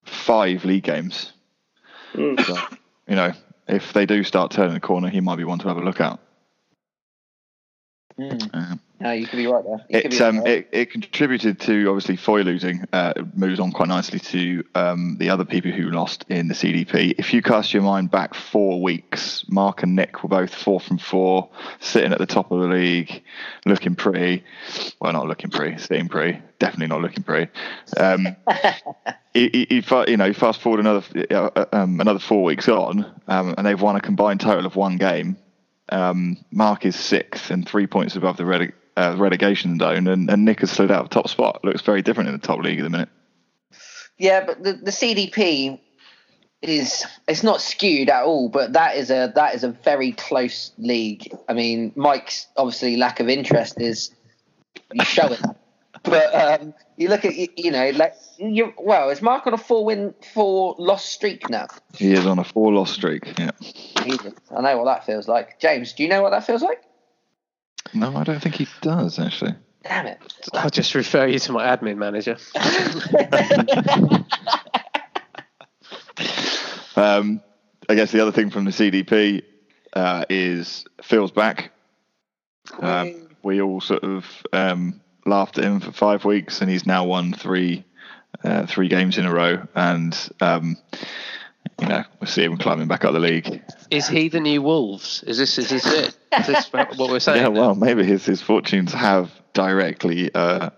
five 0.05 0.65
league 0.65 0.83
games. 0.83 1.33
Mm. 2.13 2.43
So, 2.45 2.57
you 3.07 3.15
know, 3.15 3.33
if 3.67 3.93
they 3.93 4.05
do 4.05 4.23
start 4.23 4.51
turning 4.51 4.73
the 4.73 4.79
corner, 4.79 5.09
he 5.09 5.21
might 5.21 5.37
be 5.37 5.43
one 5.43 5.59
to 5.59 5.67
have 5.67 5.77
a 5.77 5.81
look 5.81 6.01
at. 6.01 6.19
Mm. 8.19 8.49
Um, 8.53 8.79
No, 9.01 9.11
you 9.11 9.25
could 9.25 9.37
be 9.37 9.47
right 9.47 9.63
there. 9.63 10.03
You 10.03 10.09
be 10.09 10.19
um, 10.19 10.39
right. 10.39 10.47
it, 10.47 10.69
it 10.71 10.91
contributed 10.91 11.59
to 11.61 11.87
obviously 11.87 12.17
Foy 12.17 12.43
losing. 12.43 12.85
Uh, 12.93 13.13
it 13.15 13.35
moves 13.35 13.59
on 13.59 13.71
quite 13.71 13.87
nicely 13.87 14.19
to 14.19 14.63
um, 14.75 15.17
the 15.19 15.31
other 15.31 15.43
people 15.43 15.71
who 15.71 15.89
lost 15.89 16.23
in 16.29 16.47
the 16.47 16.53
CDP. 16.53 17.15
If 17.17 17.33
you 17.33 17.41
cast 17.41 17.73
your 17.73 17.81
mind 17.81 18.11
back 18.11 18.35
four 18.35 18.79
weeks, 18.79 19.43
Mark 19.49 19.81
and 19.81 19.95
Nick 19.95 20.21
were 20.21 20.29
both 20.29 20.53
four 20.53 20.79
from 20.79 20.99
four, 20.99 21.49
sitting 21.79 22.11
at 22.11 22.19
the 22.19 22.27
top 22.27 22.51
of 22.51 22.61
the 22.61 22.67
league, 22.67 23.23
looking 23.65 23.95
pretty. 23.95 24.43
Well, 24.99 25.13
not 25.13 25.27
looking 25.27 25.49
pretty, 25.49 25.79
sitting 25.79 26.07
pretty. 26.07 26.39
Definitely 26.59 26.87
not 26.87 27.01
looking 27.01 27.23
pretty. 27.23 27.51
Um, 27.97 28.35
you, 29.33 29.49
you, 29.51 29.83
you 30.07 30.17
know, 30.17 30.25
you 30.25 30.33
fast 30.35 30.61
forward 30.61 30.79
another 30.79 31.03
uh, 31.31 31.65
um, 31.73 31.99
another 31.99 32.19
four 32.19 32.43
weeks 32.43 32.69
on, 32.69 33.11
um, 33.27 33.55
and 33.57 33.65
they've 33.65 33.81
won 33.81 33.95
a 33.95 34.01
combined 34.01 34.41
total 34.41 34.67
of 34.67 34.75
one 34.75 34.97
game. 34.97 35.37
Um, 35.89 36.37
Mark 36.51 36.85
is 36.85 36.95
sixth 36.95 37.49
and 37.49 37.67
three 37.67 37.87
points 37.87 38.15
above 38.15 38.37
the 38.37 38.43
rele- 38.43 38.73
uh, 38.97 39.15
relegation 39.17 39.79
zone, 39.79 40.07
and, 40.07 40.29
and 40.29 40.45
Nick 40.45 40.61
has 40.61 40.71
slid 40.71 40.91
out 40.91 41.03
of 41.03 41.09
the 41.09 41.13
top 41.13 41.29
spot. 41.29 41.63
Looks 41.63 41.81
very 41.81 42.01
different 42.01 42.29
in 42.29 42.35
the 42.35 42.45
top 42.45 42.59
league 42.59 42.79
at 42.79 42.83
the 42.83 42.89
minute. 42.89 43.09
Yeah, 44.17 44.45
but 44.45 44.63
the, 44.63 44.73
the 44.73 44.91
CDP 44.91 45.79
is 46.61 47.05
it's 47.27 47.43
not 47.43 47.61
skewed 47.61 48.09
at 48.09 48.23
all, 48.23 48.49
but 48.49 48.73
that 48.73 48.95
is 48.95 49.09
a 49.09 49.31
that 49.35 49.55
is 49.55 49.63
a 49.63 49.69
very 49.69 50.11
close 50.11 50.71
league. 50.77 51.33
I 51.49 51.53
mean, 51.53 51.91
Mike's 51.95 52.47
obviously 52.55 52.97
lack 52.97 53.19
of 53.19 53.29
interest 53.29 53.79
is 53.79 54.11
showing. 55.03 55.39
But 56.03 56.33
um, 56.33 56.73
you 56.97 57.09
look 57.09 57.25
at 57.25 57.35
you, 57.35 57.47
you 57.55 57.69
know 57.69 57.91
like 57.91 58.15
you 58.39 58.73
well, 58.79 59.11
is 59.11 59.21
Mark 59.21 59.45
on 59.45 59.53
a 59.53 59.57
four 59.57 59.85
win 59.85 60.15
four 60.33 60.75
loss 60.79 61.05
streak 61.05 61.47
now? 61.47 61.67
He 61.95 62.13
is 62.13 62.25
on 62.25 62.39
a 62.39 62.43
four 62.43 62.73
loss 62.73 62.91
streak. 62.91 63.37
Yeah. 63.37 63.51
Jesus, 64.03 64.33
I 64.49 64.61
know 64.61 64.79
what 64.79 64.85
that 64.85 65.05
feels 65.05 65.27
like. 65.27 65.59
James, 65.59 65.93
do 65.93 66.01
you 66.01 66.09
know 66.09 66.23
what 66.23 66.31
that 66.31 66.43
feels 66.43 66.63
like? 66.63 66.81
No, 67.93 68.15
I 68.15 68.23
don't 68.23 68.41
think 68.41 68.55
he 68.55 68.67
does 68.81 69.19
actually. 69.19 69.55
Damn 69.83 70.07
it. 70.07 70.19
I'll 70.53 70.69
just 70.69 70.93
refer 70.93 71.25
you 71.25 71.39
to 71.39 71.51
my 71.51 71.65
admin 71.65 71.97
manager. 71.97 72.37
Um, 76.95 77.41
I 77.89 77.95
guess 77.95 78.11
the 78.11 78.21
other 78.21 78.31
thing 78.31 78.49
from 78.49 78.65
the 78.65 78.71
CDP 78.71 79.43
uh, 79.93 80.25
is 80.29 80.85
Phil's 81.01 81.31
back. 81.31 81.71
Um, 82.79 83.27
we 83.43 83.61
all 83.61 83.81
sort 83.81 84.03
of 84.03 84.25
um, 84.53 85.01
laughed 85.25 85.57
at 85.57 85.63
him 85.63 85.79
for 85.79 85.91
five 85.91 86.25
weeks, 86.25 86.61
and 86.61 86.69
he's 86.69 86.85
now 86.85 87.05
won 87.05 87.33
three 87.33 87.83
uh, 88.43 88.65
three 88.65 88.87
games 88.87 89.17
in 89.17 89.25
a 89.25 89.33
row. 89.33 89.67
And 89.75 90.17
um, 90.39 90.77
you 91.81 91.87
know, 91.87 92.03
we 92.19 92.27
see 92.27 92.43
him 92.43 92.57
climbing 92.57 92.87
back 92.87 93.03
up 93.03 93.13
the 93.13 93.19
league. 93.19 93.61
Is 93.89 94.07
he 94.07 94.29
the 94.29 94.39
new 94.39 94.61
Wolves? 94.61 95.23
Is 95.27 95.37
this 95.37 95.57
is 95.57 95.69
this 95.69 95.85
it? 95.85 96.17
Is 96.39 96.47
this 96.47 96.67
what 96.73 96.97
we're 96.97 97.19
saying? 97.19 97.41
Yeah, 97.41 97.49
now? 97.49 97.59
well, 97.59 97.75
maybe 97.75 98.03
his 98.03 98.25
his 98.25 98.41
fortunes 98.41 98.93
have 98.93 99.31
directly 99.53 100.33
uh, 100.33 100.69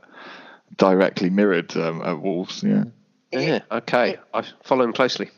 directly 0.78 1.30
mirrored 1.30 1.76
um, 1.78 2.02
at 2.04 2.22
Wolves. 2.22 2.64
Yeah. 2.64 2.86
yeah. 3.32 3.60
Okay, 3.72 4.18
I 4.34 4.44
follow 4.64 4.86
him 4.86 4.94
closely. 4.94 5.30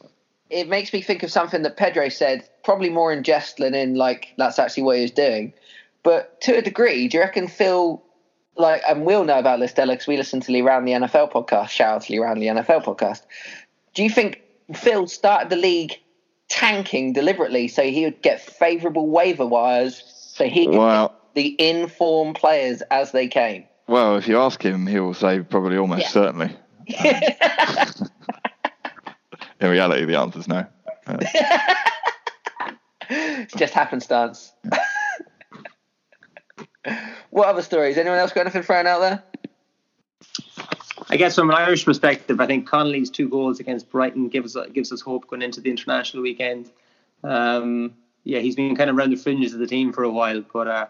it 0.50 0.70
makes 0.70 0.94
me 0.94 1.02
think 1.02 1.24
of 1.24 1.32
something 1.32 1.64
that 1.64 1.78
Pedro 1.78 2.10
said, 2.10 2.48
probably 2.64 2.90
more 2.90 3.12
in 3.12 3.24
jest 3.24 3.58
than 3.58 3.74
in 3.74 3.96
like 3.96 4.34
that's 4.38 4.60
actually 4.60 4.84
what 4.84 4.98
he 4.98 5.02
was 5.02 5.12
doing. 5.12 5.54
But 6.04 6.40
to 6.42 6.58
a 6.58 6.62
degree, 6.62 7.08
do 7.08 7.18
you 7.18 7.24
reckon 7.24 7.48
Phil, 7.48 8.04
like, 8.58 8.84
and 8.88 9.06
we'll 9.06 9.24
know 9.24 9.40
about 9.40 9.60
this, 9.60 9.74
Della, 9.74 9.94
because 9.94 10.06
we 10.06 10.18
listen 10.18 10.40
to 10.42 10.52
Lee 10.52 10.62
Round 10.62 10.88
the 10.88 10.92
NFL 10.92 11.32
podcast. 11.32 11.70
Shout 11.70 11.96
out 11.96 12.02
to 12.04 12.12
Lee 12.14 12.20
Round 12.20 12.40
the 12.40 12.46
NFL 12.46 12.84
podcast. 12.84 13.24
Do 13.96 14.04
you 14.04 14.10
think 14.12 14.44
Phil 14.74 15.08
started 15.08 15.50
the 15.50 15.56
league 15.56 15.94
tanking 16.50 17.14
deliberately 17.14 17.68
so 17.68 17.84
he 17.84 18.04
would 18.06 18.22
get 18.22 18.40
favourable 18.42 19.08
waiver 19.08 19.46
wires 19.46 20.02
so 20.06 20.46
he 20.46 20.66
could 20.66 20.76
Well, 20.78 21.08
get 21.10 21.34
the 21.36 21.48
in-form 21.48 22.34
players 22.34 22.82
as 22.92 23.12
they 23.12 23.28
came? 23.28 23.66
well, 23.88 24.16
if 24.18 24.28
you 24.28 24.40
ask 24.40 24.64
him, 24.64 24.88
he 24.88 25.00
will 25.00 25.14
say 25.14 25.42
probably 25.42 25.78
almost 25.78 26.02
Yeah. 26.04 26.08
certainly. 26.10 26.56
In 29.62 29.70
reality, 29.70 30.06
the 30.06 30.20
answer 30.20 30.40
is 30.40 30.48
no. 30.48 30.66
Uh, 31.08 31.18
it's 33.10 33.54
just 33.54 33.74
happenstance. 33.74 34.52
what 37.30 37.48
other 37.48 37.62
stories? 37.62 37.98
Anyone 37.98 38.20
else 38.20 38.32
got 38.34 38.42
anything 38.42 38.64
thrown 38.64 38.86
out 38.88 39.00
there? 39.00 39.24
I 41.10 41.18
guess 41.18 41.36
from 41.36 41.50
an 41.50 41.56
Irish 41.56 41.86
perspective, 41.86 42.40
I 42.42 42.48
think 42.48 42.68
Connolly's 42.68 43.10
two 43.10 43.30
goals 43.30 43.60
against 43.60 43.90
Brighton 43.92 44.28
gives 44.30 44.58
gives 44.74 44.92
us 44.92 45.02
hope 45.02 45.28
going 45.28 45.42
into 45.42 45.62
the 45.62 45.70
international 45.70 46.24
weekend. 46.24 46.72
Um, 47.24 47.94
yeah, 48.24 48.40
he's 48.40 48.56
been 48.56 48.76
kind 48.76 48.90
of 48.90 48.98
around 48.98 49.12
the 49.12 49.16
fringes 49.18 49.54
of 49.54 49.60
the 49.60 49.68
team 49.68 49.94
for 49.94 50.04
a 50.04 50.10
while, 50.10 50.44
but 50.52 50.68
uh, 50.68 50.88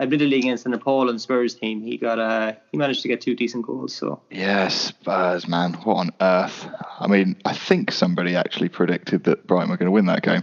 admittedly 0.00 0.38
against 0.38 0.64
the 0.64 0.70
Nepal 0.70 1.10
and 1.10 1.20
Spurs 1.20 1.54
team, 1.54 1.82
he 1.82 1.98
got 1.98 2.18
uh, 2.18 2.54
he 2.72 2.78
managed 2.78 3.02
to 3.02 3.08
get 3.08 3.20
two 3.20 3.34
decent 3.34 3.66
goals. 3.66 3.94
So 3.94 4.20
yeah, 4.30 4.68
Spurs, 4.68 5.46
man. 5.46 5.74
What 5.74 5.96
on 5.96 6.10
earth? 6.20 6.66
I 6.98 7.06
mean, 7.06 7.36
I 7.44 7.52
think 7.52 7.92
somebody 7.92 8.36
actually 8.36 8.70
predicted 8.70 9.24
that 9.24 9.46
Brighton 9.46 9.70
were 9.70 9.76
going 9.76 9.86
to 9.86 9.92
win 9.92 10.06
that 10.06 10.22
game. 10.22 10.42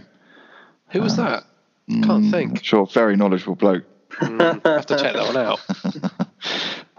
Who 0.90 1.02
was 1.02 1.16
that? 1.16 1.44
Can't 1.88 2.24
Mm, 2.24 2.30
think. 2.30 2.64
Sure, 2.64 2.86
very 2.86 3.16
knowledgeable 3.16 3.54
bloke. 3.56 3.84
Mm, 4.20 4.60
I 4.64 4.72
have 4.74 4.86
to 4.86 4.96
check 4.96 5.14
that 5.14 5.26
one 5.26 5.36
out. 5.36 5.60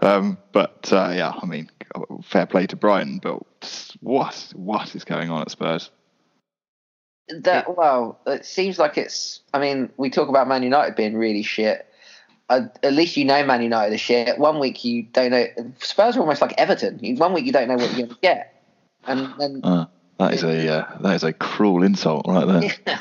um, 0.00 0.38
but 0.52 0.90
uh, 0.92 1.12
yeah, 1.14 1.32
I 1.42 1.46
mean, 1.46 1.70
fair 2.22 2.46
play 2.46 2.66
to 2.66 2.76
Brighton, 2.76 3.18
but 3.22 3.94
what 4.00 4.52
what 4.54 4.94
is 4.94 5.04
going 5.04 5.30
on 5.30 5.42
at 5.42 5.50
Spurs? 5.50 5.90
That 7.28 7.76
well, 7.76 8.18
it 8.26 8.46
seems 8.46 8.78
like 8.78 8.96
it's. 8.96 9.40
I 9.52 9.58
mean, 9.58 9.90
we 9.96 10.10
talk 10.10 10.28
about 10.28 10.48
Man 10.48 10.62
United 10.62 10.96
being 10.96 11.16
really 11.16 11.42
shit. 11.42 11.84
Uh, 12.48 12.62
at 12.82 12.94
least 12.94 13.16
you 13.18 13.26
know 13.26 13.44
Man 13.44 13.62
United 13.62 13.94
is 13.94 14.00
shit. 14.00 14.38
One 14.38 14.58
week 14.58 14.84
you 14.84 15.02
don't 15.02 15.30
know. 15.30 15.44
Spurs 15.80 16.16
are 16.16 16.20
almost 16.20 16.40
like 16.40 16.54
Everton. 16.56 16.98
One 17.16 17.34
week 17.34 17.44
you 17.44 17.52
don't 17.52 17.68
know 17.68 17.74
what 17.76 17.90
you're 17.90 18.06
going 18.06 18.08
to 18.08 18.20
get, 18.22 18.62
and 19.06 19.34
then 19.38 19.60
Uh, 19.62 19.86
that 20.18 20.34
is 20.34 20.42
a 20.42 20.68
uh, 20.80 20.98
that 21.00 21.14
is 21.16 21.24
a 21.24 21.32
cruel 21.32 21.82
insult 21.82 22.26
right 22.28 22.46
there. 22.46 22.98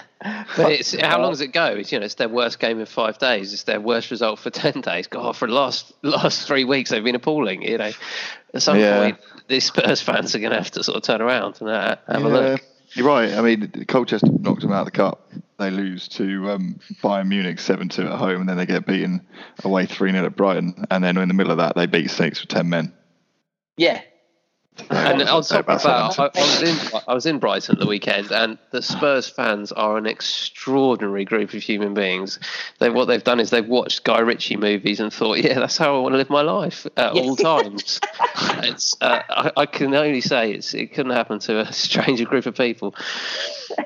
But 0.55 0.71
it's 0.71 0.93
how 0.99 1.21
long 1.21 1.31
does 1.31 1.41
it 1.41 1.53
go? 1.53 1.65
It's 1.67 1.91
you 1.91 1.99
know 1.99 2.05
it's 2.05 2.15
their 2.15 2.29
worst 2.29 2.59
game 2.59 2.79
in 2.79 2.85
five 2.85 3.17
days. 3.17 3.53
It's 3.53 3.63
their 3.63 3.81
worst 3.81 4.11
result 4.11 4.39
for 4.39 4.49
ten 4.51 4.81
days. 4.81 5.07
God, 5.07 5.35
for 5.35 5.47
the 5.47 5.53
last 5.53 5.93
last 6.03 6.47
three 6.47 6.63
weeks 6.63 6.89
they've 6.89 7.03
been 7.03 7.15
appalling. 7.15 7.61
You 7.63 7.77
know, 7.77 7.91
at 8.53 8.61
some 8.61 8.79
Yeah. 8.79 8.97
point 8.99 9.17
these 9.47 9.65
Spurs 9.65 10.01
fans 10.01 10.35
are 10.35 10.39
going 10.39 10.51
to 10.51 10.57
have 10.57 10.71
to 10.71 10.83
sort 10.83 10.97
of 10.97 11.03
turn 11.03 11.21
around 11.21 11.57
and 11.61 11.69
uh, 11.69 11.95
have 12.07 12.23
a 12.23 12.27
look. 12.29 12.61
You're 12.93 13.05
right. 13.07 13.33
I 13.33 13.41
mean, 13.41 13.85
Colchester 13.87 14.27
knocked 14.39 14.61
them 14.61 14.71
out 14.71 14.79
of 14.79 14.85
the 14.85 14.91
cup. 14.91 15.29
They 15.59 15.69
lose 15.69 16.07
to 16.09 16.51
um, 16.51 16.79
Bayern 17.03 17.27
Munich 17.27 17.59
7 17.59 17.89
2 17.89 18.03
at 18.03 18.11
home, 18.17 18.39
and 18.41 18.49
then 18.49 18.55
they 18.57 18.65
get 18.65 18.85
beaten 18.85 19.27
away 19.63 19.85
3 19.85 20.11
0 20.11 20.25
at 20.25 20.35
Brighton. 20.35 20.85
And 20.89 21.03
then 21.03 21.17
in 21.17 21.27
the 21.27 21.33
middle 21.33 21.51
of 21.51 21.57
that, 21.57 21.75
they 21.75 21.85
beat 21.85 22.09
Saints 22.09 22.39
with 22.41 22.49
10 22.49 22.69
men. 22.69 22.93
yeah, 23.75 24.01
And 24.89 25.21
on 25.23 25.43
top 25.43 25.67
of 25.69 25.81
that, 25.83 26.19
I, 26.19 26.23
I 26.23 26.29
was 26.35 26.61
in 26.61 27.01
I 27.07 27.13
was 27.13 27.25
in 27.25 27.39
Brighton 27.39 27.75
at 27.75 27.79
the 27.79 27.87
weekend, 27.87 28.31
and 28.31 28.57
the 28.71 28.81
Spurs 28.81 29.27
fans 29.27 29.71
are 29.71 29.97
an 29.97 30.05
extraordinary 30.05 31.25
group 31.25 31.53
of 31.53 31.61
human 31.63 31.93
beings. 31.93 32.39
They 32.79 32.89
what 32.89 33.05
they've 33.05 33.23
done 33.23 33.39
is 33.39 33.49
they've 33.49 33.67
watched 33.67 34.03
Guy 34.03 34.19
Ritchie 34.19 34.57
movies 34.57 34.99
and 34.99 35.11
thought, 35.11 35.39
yeah, 35.39 35.55
that's 35.59 35.77
how 35.77 35.95
I 35.95 35.99
want 35.99 36.13
to 36.13 36.17
live 36.17 36.29
my 36.29 36.41
life 36.41 36.85
at 36.97 37.11
all 37.13 37.35
times. 37.35 37.99
it's 38.63 38.95
uh, 39.01 39.21
I, 39.29 39.51
I 39.57 39.65
can 39.65 39.93
only 39.93 40.21
say 40.21 40.51
it's 40.53 40.73
it 40.73 40.93
couldn't 40.93 41.11
happen 41.13 41.39
to 41.39 41.59
a 41.59 41.71
stranger 41.73 42.25
group 42.25 42.45
of 42.45 42.55
people. 42.55 42.95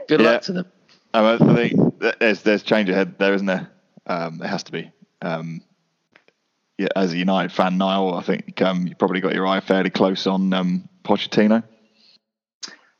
Good 0.08 0.22
Yeah. 0.22 0.32
luck 0.32 0.42
to 0.44 0.54
them. 0.54 0.66
Um, 1.14 1.26
I 1.26 1.38
think 1.56 2.00
there's 2.20 2.42
there's 2.42 2.64
change 2.64 2.90
ahead 2.90 3.18
there, 3.18 3.34
isn't 3.34 3.48
there? 3.48 3.70
Um, 4.08 4.38
there 4.38 4.48
has 4.48 4.64
to 4.64 4.72
be. 4.72 4.92
Um, 5.22 5.62
yeah, 6.82 6.88
as 6.96 7.14
a 7.14 7.18
United 7.18 7.52
fan, 7.52 7.78
Niall, 7.78 8.16
I 8.16 8.22
think 8.22 8.62
um, 8.62 8.88
you 8.88 8.96
probably 8.96 9.22
got 9.22 9.34
your 9.34 9.48
eye 9.48 9.60
fairly 9.60 9.90
close 9.90 10.28
on 10.28 10.52
um, 10.54 10.90
Pochettino. 11.04 11.64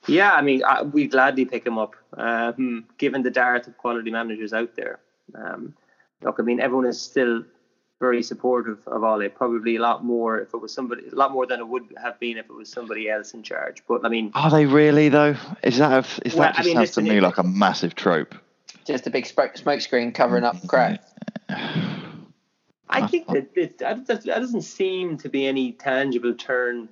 yeah, 0.08 0.34
I 0.34 0.42
mean, 0.42 0.64
I, 0.64 0.84
we 0.84 1.08
gladly 1.08 1.46
pick 1.46 1.66
him 1.66 1.78
up, 1.78 1.96
um, 2.18 2.86
given 2.98 3.24
the 3.24 3.32
dearth 3.32 3.68
of 3.68 3.78
quality 3.78 4.12
managers 4.12 4.54
out 4.54 4.76
there. 4.76 5.00
Um, 5.36 5.74
look, 6.22 6.36
I 6.40 6.44
mean, 6.44 6.60
everyone 6.60 6.86
is 6.86 7.02
still 7.02 7.44
very 8.00 8.24
supportive 8.24 8.80
of 8.88 9.04
Ole. 9.04 9.30
Probably 9.30 9.76
a 9.76 9.82
lot 9.82 10.04
more 10.04 10.40
if 10.40 10.54
it 10.54 10.58
was 10.58 10.74
somebody, 10.74 11.08
a 11.08 11.16
lot 11.16 11.32
more 11.32 11.46
than 11.46 11.60
it 11.60 11.68
would 11.68 11.84
have 12.02 12.20
been 12.20 12.38
if 12.38 12.46
it 12.46 12.54
was 12.54 12.68
somebody 12.70 13.10
else 13.10 13.34
in 13.34 13.44
charge. 13.44 13.84
But 13.88 14.04
I 14.04 14.10
mean, 14.10 14.32
Are 14.34 14.50
they 14.50 14.66
really 14.66 15.10
though? 15.10 15.36
Is 15.64 15.78
that 15.78 15.92
a, 15.92 16.28
is 16.28 16.34
Well, 16.34 16.44
that 16.44 16.56
I 16.56 16.58
just 16.64 16.66
mean, 16.68 16.76
sounds 16.78 16.92
to 16.92 17.02
me 17.02 17.20
like 17.22 17.38
a 17.38 17.44
massive 17.44 17.96
trope? 17.96 18.36
just 18.86 19.06
a 19.06 19.12
big 19.12 19.28
smoke 19.28 19.56
smoke 19.58 19.80
screen 19.82 20.12
covering 20.12 20.44
up 20.44 20.56
crap. 20.68 21.04
I 22.92 23.08
think 23.08 23.28
that 23.28 23.50
it, 23.56 23.78
that 23.80 24.06
that 24.08 24.24
doesn't 24.26 24.62
seem 24.64 25.18
to 25.20 25.30
be 25.30 25.48
any 25.48 25.72
tangible 25.74 26.34
turn 26.34 26.90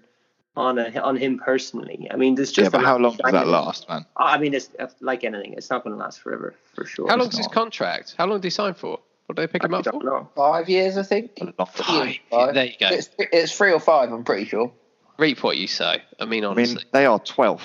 on 0.55 0.77
a, 0.79 0.89
on 0.99 1.15
him 1.15 1.37
personally. 1.39 2.07
I 2.11 2.15
mean, 2.15 2.35
there's 2.35 2.51
just 2.51 2.65
yeah, 2.65 2.69
but 2.79 2.85
how 2.85 2.97
long 2.97 3.13
of 3.13 3.17
does 3.19 3.31
that 3.31 3.47
last, 3.47 3.87
man? 3.89 4.05
I 4.17 4.37
mean, 4.37 4.53
it's 4.53 4.69
uh, 4.79 4.87
like 5.01 5.23
anything; 5.23 5.53
it's 5.53 5.69
not 5.69 5.83
going 5.83 5.95
to 5.95 6.01
last 6.01 6.21
forever, 6.21 6.53
for 6.73 6.85
sure. 6.85 7.07
How 7.07 7.15
it's 7.15 7.21
long's 7.23 7.37
his 7.37 7.47
contract? 7.47 8.15
How 8.17 8.25
long 8.25 8.37
did 8.39 8.45
he 8.45 8.49
sign 8.49 8.73
for? 8.73 8.99
What 9.27 9.35
did 9.35 9.43
they 9.43 9.47
pick 9.51 9.63
him 9.63 9.73
up 9.75 9.85
for? 9.85 10.03
know. 10.03 10.27
Five 10.35 10.69
years, 10.69 10.97
I 10.97 11.03
think. 11.03 11.31
A 11.39 11.45
long 11.57 11.67
Three 11.73 12.21
or 12.31 12.45
five. 12.47 12.53
There 12.55 12.65
you 12.65 12.73
go. 12.79 12.87
It's, 12.89 13.09
it's 13.19 13.55
three 13.55 13.71
or 13.71 13.79
five. 13.79 14.11
I'm 14.11 14.23
pretty 14.23 14.45
sure. 14.45 14.71
reap 15.19 15.43
what 15.43 15.57
you 15.57 15.67
sow. 15.67 15.95
I 16.19 16.25
mean, 16.25 16.43
I 16.43 16.47
honestly. 16.47 16.75
mean, 16.77 16.85
they 16.93 17.05
are 17.05 17.19
12th 17.19 17.61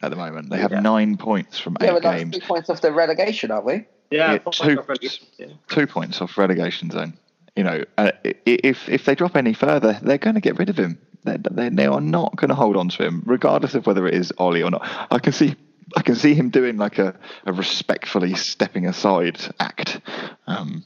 at 0.00 0.10
the 0.10 0.16
moment. 0.16 0.50
They 0.50 0.58
have 0.58 0.70
Yeah. 0.70 0.78
nine 0.80 1.16
points 1.16 1.58
from 1.58 1.76
Yeah, 1.80 1.88
eight 1.88 1.92
we're 1.94 2.00
like 2.00 2.18
games, 2.18 2.36
three 2.36 2.46
points 2.46 2.70
off 2.70 2.80
the 2.82 2.92
relegation, 2.92 3.50
aren't 3.50 3.64
we? 3.66 3.72
Yeah, 4.12 4.32
Yeah, 4.32 4.38
two- 4.38 4.78
off 4.78 4.88
relegation, 4.88 5.26
yeah. 5.38 5.46
two 5.68 5.86
points 5.88 6.20
off 6.20 6.38
relegation 6.38 6.90
zone. 6.90 7.14
You 7.56 7.64
know, 7.64 7.84
uh, 7.98 8.12
if 8.24 8.88
if 8.88 9.04
they 9.04 9.14
drop 9.14 9.36
any 9.36 9.52
further, 9.52 9.98
they're 10.02 10.18
going 10.18 10.36
to 10.36 10.40
get 10.40 10.58
rid 10.58 10.70
of 10.70 10.78
him. 10.78 10.98
They, 11.24 11.36
they, 11.50 11.68
they 11.68 11.86
are 11.86 12.00
not 12.00 12.36
going 12.36 12.48
to 12.48 12.54
hold 12.54 12.76
on 12.76 12.88
to 12.88 13.04
him, 13.04 13.22
regardless 13.26 13.74
of 13.74 13.86
whether 13.86 14.06
it 14.06 14.14
is 14.14 14.32
Ole 14.38 14.62
or 14.62 14.70
not. 14.70 15.06
I 15.10 15.18
can 15.18 15.32
see. 15.32 15.54
I 15.94 16.02
can 16.02 16.14
see 16.14 16.34
him 16.34 16.48
doing 16.48 16.78
like 16.78 16.98
a, 16.98 17.14
a 17.44 17.52
respectfully 17.52 18.34
stepping 18.34 18.86
aside 18.86 19.38
act, 19.60 20.00
um, 20.46 20.84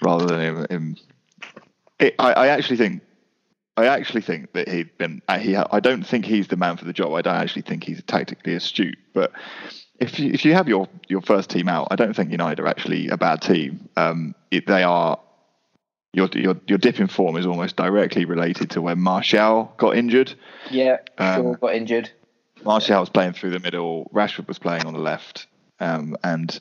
rather 0.00 0.26
than 0.26 0.40
him. 0.40 0.66
him 0.70 0.96
it, 1.98 2.14
I, 2.18 2.32
I 2.32 2.46
actually 2.48 2.76
think 2.76 3.02
I 3.76 3.86
actually 3.86 4.20
think 4.20 4.52
that 4.52 4.68
he'd 4.68 4.96
been. 4.98 5.22
uh, 5.28 5.38
He. 5.38 5.56
I 5.56 5.80
don't 5.80 6.04
think 6.04 6.26
he's 6.26 6.48
the 6.48 6.56
man 6.56 6.76
for 6.76 6.84
the 6.84 6.92
job. 6.92 7.12
I 7.14 7.22
don't 7.22 7.36
actually 7.36 7.62
think 7.62 7.84
he's 7.84 8.02
tactically 8.02 8.54
astute. 8.54 8.98
But 9.14 9.32
if 9.98 10.18
you 10.20 10.30
if 10.32 10.44
you 10.44 10.52
have 10.52 10.68
your 10.68 10.88
your 11.08 11.22
first 11.22 11.50
team 11.50 11.68
out, 11.68 11.88
I 11.90 11.96
don't 11.96 12.14
think 12.14 12.30
United 12.30 12.60
are 12.60 12.66
actually 12.66 13.08
a 13.08 13.16
bad 13.16 13.40
team. 13.40 13.88
Um, 13.96 14.34
it, 14.50 14.66
they 14.66 14.82
are. 14.82 15.18
Your, 16.14 16.28
your 16.34 16.56
your 16.66 16.78
dip 16.78 17.00
in 17.00 17.06
form 17.06 17.36
is 17.36 17.46
almost 17.46 17.76
directly 17.76 18.26
related 18.26 18.70
to 18.72 18.82
when 18.82 19.00
Martial 19.00 19.72
got 19.78 19.96
injured. 19.96 20.34
Yeah, 20.70 20.98
Um, 21.16 21.42
Shaw 21.42 21.54
got 21.54 21.74
injured. 21.74 22.10
Martial 22.64 23.00
was 23.00 23.08
playing 23.08 23.32
through 23.32 23.50
the 23.50 23.60
middle. 23.60 24.10
Rashford 24.14 24.46
was 24.46 24.58
playing 24.58 24.84
on 24.86 24.92
the 24.92 25.00
left. 25.00 25.46
Um, 25.80 26.16
and 26.22 26.58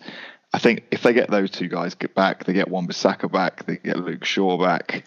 I 0.54 0.60
think 0.60 0.84
if 0.92 1.04
they 1.04 1.14
get 1.14 1.30
those 1.30 1.52
two 1.52 1.68
guys 1.68 1.96
get 1.96 2.16
back, 2.16 2.46
they 2.46 2.54
get 2.54 2.70
Wan 2.70 2.88
Bissaka 2.88 3.32
back, 3.32 3.66
they 3.66 3.78
get 3.78 3.98
Luke 3.98 4.26
Shaw 4.26 4.58
back. 4.58 5.04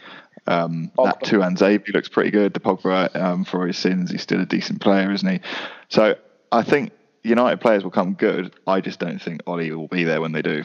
Um, 0.47 0.93
that 1.03 1.25
two 1.25 1.43
and 1.43 1.59
Xavier 1.59 1.93
looks 1.95 2.09
pretty 2.09 2.31
good. 2.31 2.53
The 2.53 2.61
Pogba, 2.61 3.15
um, 3.17 3.45
for 3.45 3.67
his 3.67 3.79
sins, 3.79 4.11
he's 4.11 4.23
still 4.23 4.41
a 4.41 4.47
decent 4.47 4.81
player, 4.83 5.11
isn't 5.11 5.29
he? 5.29 5.41
So 5.89 6.17
I 6.53 6.63
think 6.63 6.93
United 7.23 7.61
players 7.61 7.83
will 7.83 7.91
come 7.91 8.13
good. 8.13 8.55
I 8.67 8.83
just 8.83 9.01
don't 9.01 9.21
think 9.21 9.41
Ole 9.47 9.71
will 9.71 9.89
be 9.89 10.05
there 10.05 10.21
when 10.21 10.33
they 10.33 10.43
do. 10.43 10.65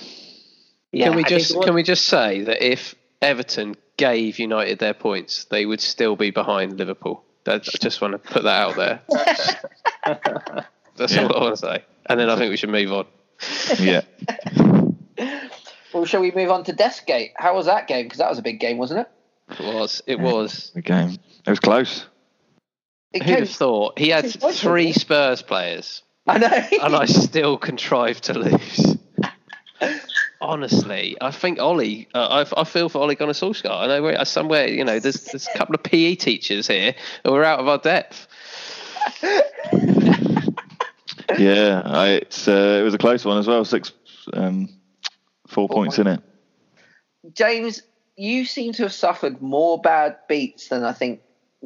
Yeah, 0.92 1.08
can 1.08 1.16
we 1.16 1.24
I 1.24 1.30
just 1.30 1.62
can 1.62 1.74
we 1.74 1.84
just 1.84 2.06
say 2.06 2.42
that 2.42 2.62
if 2.62 2.96
Everton 3.22 3.76
gave 3.98 4.40
United 4.40 4.80
their 4.80 4.94
points, 4.94 5.46
they 5.46 5.66
would 5.66 5.82
still 5.82 6.16
be 6.16 6.32
behind 6.32 6.78
Liverpool. 6.78 7.24
That, 7.46 7.68
I 7.74 7.78
just 7.80 8.02
want 8.02 8.14
to 8.14 8.18
put 8.20 8.44
that 8.44 8.62
out 8.62 8.76
there. 8.76 9.02
That's 10.96 11.14
Yeah. 11.16 11.24
all 11.28 11.36
I 11.36 11.40
want 11.42 11.56
to 11.56 11.62
say. 11.62 11.84
And 12.06 12.20
then 12.20 12.30
I 12.30 12.36
think 12.38 12.50
we 12.50 12.58
should 12.58 12.70
move 12.70 12.92
on. 12.92 13.06
Yeah. 13.80 14.02
Well, 15.92 16.06
shall 16.06 16.22
we 16.22 16.30
move 16.30 16.52
on 16.52 16.64
to 16.66 16.74
Deskgate? 16.74 17.32
How 17.36 17.56
was 17.56 17.66
that 17.66 17.88
game? 17.88 18.06
Because 18.06 18.20
that 18.20 18.30
was 18.30 18.38
a 18.38 18.44
big 18.44 18.60
game, 18.60 18.78
wasn't 18.78 19.00
it? 19.00 19.60
It 19.60 19.74
was. 19.74 20.04
It 20.06 20.20
was. 20.20 20.70
The 20.76 20.82
game. 20.84 21.18
It 21.48 21.50
was 21.50 21.60
close. 21.60 22.06
It 23.12 23.24
Who'd 23.24 23.40
have 23.40 23.50
thought? 23.50 23.98
He 23.98 24.10
had 24.10 24.30
three? 24.30 24.94
Spurs 24.94 25.42
players, 25.42 26.04
I 26.28 26.38
know. 26.38 26.48
and 26.84 26.96
I 26.96 27.06
still 27.06 27.58
contrived 27.58 28.26
to 28.26 28.38
lose. 28.38 28.98
Honestly, 30.50 31.16
I 31.22 31.30
think 31.30 31.60
Ole. 31.60 32.06
Uh, 32.16 32.44
I, 32.56 32.62
I 32.62 32.64
feel 32.64 32.90
for 32.90 33.04
Ole 33.04 33.14
Gunnar 33.14 33.34
Solskjaer. 33.34 33.70
I 33.70 33.86
know 33.86 34.02
we're 34.02 34.26
somewhere. 34.26 34.68
You 34.68 34.84
know, 34.84 35.00
there's 35.00 35.26
there's 35.26 35.48
a 35.48 35.58
couple 35.58 35.76
of 35.76 35.84
PE 35.84 36.16
teachers 36.16 36.66
here 36.66 36.96
who 37.24 37.36
are 37.36 37.44
out 37.44 37.60
of 37.60 37.68
our 37.68 37.78
depth. 37.78 38.28
Yeah. 41.38 41.84
I, 41.86 42.08
it's 42.10 42.48
uh, 42.48 42.80
it 42.82 42.84
was 42.84 42.94
a 42.94 42.98
close 42.98 43.24
one 43.24 43.38
as 43.38 43.48
well. 43.48 43.64
Six, 43.64 43.92
um, 44.34 44.70
four 45.48 45.70
points 45.70 46.00
in 46.00 46.08
it. 46.08 46.22
James, 47.34 47.84
you 48.18 48.46
seem 48.46 48.74
to 48.74 48.84
have 48.84 48.94
suffered 48.94 49.42
more 49.42 49.80
bad 49.80 50.18
beats 50.28 50.70
than 50.70 50.84
I 50.84 50.94
think. 50.94 51.22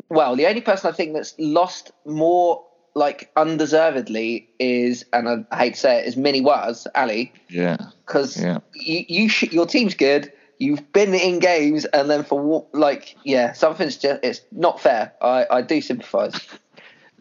Well, 0.10 0.36
the 0.36 0.48
only 0.48 0.62
person 0.62 0.90
I 0.90 0.94
think 0.94 1.14
that's 1.14 1.34
lost 1.38 1.92
more, 2.06 2.66
like 2.96 3.32
undeservedly, 3.36 4.50
is, 4.60 5.06
and 5.14 5.28
I, 5.28 5.46
I 5.52 5.58
hate 5.58 5.74
to 5.76 5.80
say 5.80 6.00
it, 6.00 6.06
is 6.08 6.16
Minnie 6.18 6.42
was 6.42 6.88
Ali, 6.96 7.34
Yeah. 7.50 7.78
because 8.06 8.42
Yeah. 8.42 8.60
you, 8.74 9.06
you 9.08 9.30
sh- 9.30 9.52
your 9.52 9.66
team's 9.66 9.96
good. 9.96 10.32
You've 10.60 10.92
been 10.94 11.14
in 11.14 11.40
games, 11.40 11.86
and 11.86 12.10
then 12.10 12.24
for 12.24 12.40
wa- 12.40 12.64
like, 12.74 13.16
yeah, 13.24 13.54
something's 13.54 13.98
just 13.98 14.24
it's 14.24 14.42
not 14.52 14.80
fair. 14.80 15.14
I, 15.22 15.46
I 15.50 15.62
do 15.62 15.82
sympathise. 15.82 16.40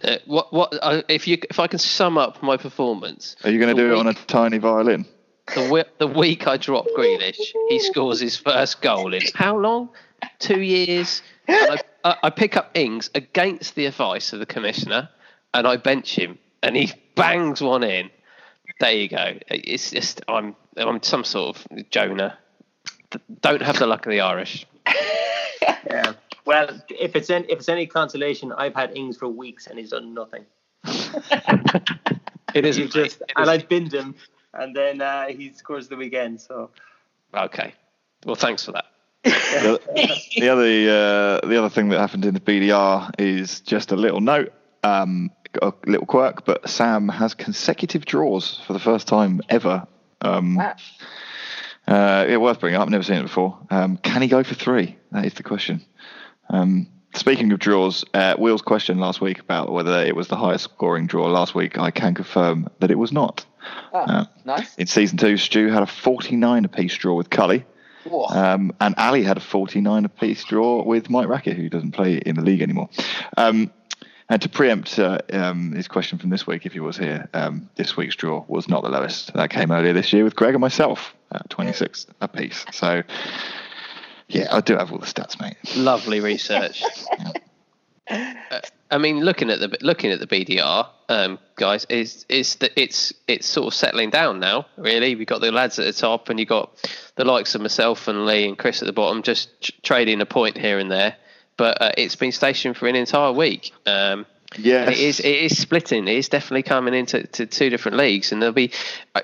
Uh, 0.04 0.16
what 0.26 0.52
what 0.52 0.76
uh, 0.82 1.00
if 1.08 1.28
you 1.28 1.38
if 1.48 1.60
I 1.60 1.68
can 1.68 1.78
sum 1.78 2.18
up 2.18 2.42
my 2.42 2.56
performance? 2.56 3.36
Are 3.44 3.50
you 3.50 3.60
going 3.60 3.72
to 3.76 3.80
The 3.80 3.88
do 3.88 3.94
it 3.94 3.98
on 4.00 4.08
a 4.08 4.14
tiny 4.14 4.58
violin? 4.58 5.06
The, 5.54 5.60
wi- 5.60 5.84
the 5.98 6.08
week 6.08 6.48
I 6.48 6.56
drop 6.56 6.86
Grealish, 6.96 7.38
he 7.68 7.78
scores 7.78 8.18
his 8.18 8.36
first 8.36 8.82
goal 8.82 9.14
in 9.14 9.22
how 9.36 9.56
long? 9.56 9.90
Two 10.40 10.60
years. 10.60 11.22
I, 11.48 11.78
I, 12.02 12.16
I 12.24 12.30
pick 12.30 12.56
up 12.56 12.72
Ings 12.76 13.10
against 13.14 13.76
the 13.76 13.86
advice 13.86 14.32
of 14.32 14.40
the 14.40 14.46
commissioner, 14.46 15.08
and 15.54 15.66
I 15.66 15.76
bench 15.76 16.14
him, 16.14 16.38
and 16.62 16.76
he 16.76 16.92
bangs 17.14 17.60
one 17.60 17.82
in. 17.84 18.10
There 18.80 18.92
you 18.92 19.08
go. 19.08 19.38
It's 19.48 19.90
just 19.90 20.22
I'm 20.28 20.56
I'm 20.76 21.02
some 21.02 21.24
sort 21.24 21.56
of 21.56 21.90
Jonah. 21.90 22.38
Don't 23.42 23.62
have 23.62 23.78
the 23.78 23.86
luck 23.86 24.06
of 24.06 24.10
the 24.10 24.20
Irish. 24.20 24.66
Yeah. 25.90 26.12
Well, 26.44 26.80
if 26.88 27.14
it's 27.16 27.28
any, 27.30 27.44
if 27.50 27.58
it's 27.60 27.68
any 27.68 27.86
consolation, 27.86 28.52
I've 28.52 28.74
had 28.74 28.96
Ings 28.96 29.16
for 29.16 29.28
weeks 29.28 29.66
and 29.66 29.78
he's 29.78 29.90
done 29.90 30.14
nothing. 30.14 30.44
It 32.54 32.64
He's 32.64 32.76
isn't 32.78 32.92
just. 32.92 33.20
It 33.22 33.32
and 33.36 33.48
I 33.48 33.54
isn't. 33.56 33.68
binned 33.68 33.92
him, 33.94 34.14
and 34.52 34.74
then 34.76 35.00
uh, 35.00 35.26
he 35.28 35.52
scores 35.52 35.88
the 35.88 35.96
weekend. 35.96 36.40
So 36.40 36.70
okay. 37.34 37.72
Well, 38.24 38.34
thanks 38.34 38.64
for 38.64 38.72
that. 38.72 38.84
the, 39.24 39.80
the 40.36 40.48
other 40.48 40.62
uh, 40.62 41.46
the 41.46 41.56
other 41.56 41.68
thing 41.70 41.88
that 41.90 41.98
happened 42.00 42.24
in 42.24 42.34
the 42.34 42.40
BDR 42.40 43.10
is 43.18 43.60
just 43.60 43.90
a 43.92 43.96
little 43.96 44.20
note, 44.20 44.52
um, 44.84 45.30
a 45.60 45.72
little 45.86 46.06
quirk, 46.06 46.44
but 46.44 46.68
Sam 46.68 47.08
has 47.08 47.34
consecutive 47.34 48.04
draws 48.04 48.60
for 48.66 48.72
the 48.72 48.78
first 48.80 49.06
time 49.08 49.40
ever. 49.48 49.86
Um, 50.20 50.56
Wow. 50.56 50.74
uh, 51.88 52.26
yeah, 52.28 52.36
worth 52.36 52.60
bringing 52.60 52.80
up. 52.80 52.88
Never 52.88 53.02
seen 53.04 53.16
it 53.18 53.22
before. 53.22 53.58
Um, 53.70 53.96
can 53.96 54.22
he 54.22 54.28
go 54.28 54.42
for 54.42 54.54
three? 54.54 54.96
That 55.10 55.24
is 55.24 55.34
the 55.34 55.42
question. 55.42 55.82
Um, 56.48 56.86
speaking 57.14 57.50
of 57.52 57.58
draws, 57.58 58.04
uh, 58.14 58.34
Will's 58.38 58.62
question 58.62 58.98
last 58.98 59.20
week 59.20 59.40
about 59.40 59.72
whether 59.72 60.00
it 60.04 60.14
was 60.16 60.28
the 60.28 60.36
highest 60.36 60.64
scoring 60.64 61.06
draw 61.06 61.26
last 61.26 61.54
week, 61.54 61.78
I 61.78 61.90
can 61.90 62.14
confirm 62.14 62.68
that 62.80 62.90
it 62.90 62.98
was 62.98 63.12
not. 63.12 63.44
Oh, 63.92 63.98
Uh, 63.98 64.24
nice. 64.44 64.74
In 64.76 64.86
season 64.86 65.18
two, 65.18 65.36
Stu 65.36 65.68
had 65.70 65.82
a 65.82 65.86
49 65.86 66.64
apiece 66.64 66.96
draw 66.96 67.14
with 67.16 67.30
Cully. 67.30 67.64
Um, 68.30 68.72
and 68.80 68.96
Ali 68.98 69.22
had 69.22 69.36
a 69.36 69.40
49 69.40 70.04
apiece 70.04 70.42
draw 70.44 70.82
with 70.82 71.08
Mike 71.08 71.28
Rackett, 71.28 71.56
who 71.56 71.68
doesn't 71.68 71.92
play 71.92 72.14
in 72.16 72.34
the 72.34 72.42
league 72.42 72.60
anymore. 72.60 72.88
Um, 73.36 73.70
and 74.32 74.40
to 74.40 74.48
preempt 74.48 74.98
uh, 74.98 75.18
um, 75.34 75.72
his 75.72 75.88
question 75.88 76.16
from 76.16 76.30
this 76.30 76.46
week, 76.46 76.64
if 76.64 76.72
he 76.72 76.80
was 76.80 76.96
here, 76.96 77.28
um, 77.34 77.68
this 77.76 77.98
week's 77.98 78.16
draw 78.16 78.42
was 78.48 78.66
not 78.66 78.82
the 78.82 78.88
lowest. 78.88 79.30
That 79.34 79.50
came 79.50 79.70
earlier 79.70 79.92
this 79.92 80.10
year 80.10 80.24
with 80.24 80.34
Greg 80.34 80.54
and 80.54 80.60
myself 80.62 81.14
at 81.32 81.50
26 81.50 82.06
apiece. 82.22 82.64
So, 82.72 83.02
yeah, 84.28 84.48
I 84.50 84.62
do 84.62 84.74
have 84.74 84.90
all 84.90 84.96
the 84.96 85.04
stats, 85.04 85.38
mate. 85.38 85.56
Lovely 85.76 86.20
research. 86.20 86.82
Uh, 88.10 88.60
I 88.90 88.98
mean, 88.98 89.20
looking 89.20 89.48
at 89.48 89.60
the 89.60 89.78
looking 89.80 90.10
at 90.10 90.18
the 90.18 90.26
BDR, 90.26 90.86
um, 91.08 91.38
guys, 91.54 91.86
is 91.88 92.26
is 92.28 92.56
that 92.56 92.72
it's 92.76 93.14
it's 93.28 93.46
sort 93.46 93.68
of 93.68 93.74
settling 93.74 94.10
down 94.10 94.40
now. 94.40 94.66
Really, 94.76 95.14
we 95.14 95.24
got 95.24 95.40
the 95.40 95.52
lads 95.52 95.78
at 95.78 95.86
the 95.86 95.92
top, 95.92 96.28
and 96.28 96.38
you 96.38 96.44
got 96.44 96.76
the 97.14 97.24
likes 97.24 97.54
of 97.54 97.62
myself 97.62 98.08
and 98.08 98.26
Lee 98.26 98.46
and 98.46 98.58
Chris 98.58 98.82
at 98.82 98.86
the 98.86 98.92
bottom, 98.92 99.22
just 99.22 99.62
tr- 99.62 99.72
trading 99.82 100.20
a 100.20 100.26
point 100.26 100.58
here 100.58 100.80
and 100.80 100.90
there. 100.90 101.16
But 101.56 101.80
uh, 101.82 101.92
it's 101.98 102.16
been 102.16 102.32
stationed 102.32 102.76
for 102.76 102.86
an 102.88 102.96
entire 102.96 103.32
week. 103.32 103.72
Um, 103.86 104.26
Yes. 104.58 104.86
and 104.86 104.94
it 104.94 105.00
is 105.00 105.20
it 105.20 105.26
is 105.34 105.58
splitting. 105.58 106.06
It 106.08 106.16
is 106.18 106.28
definitely 106.28 106.62
coming 106.64 106.92
into 106.92 107.26
to 107.26 107.46
two 107.46 107.70
different 107.70 107.96
leagues, 107.96 108.32
and 108.32 108.42
there'll 108.42 108.52
be 108.52 108.70
uh, 109.14 109.22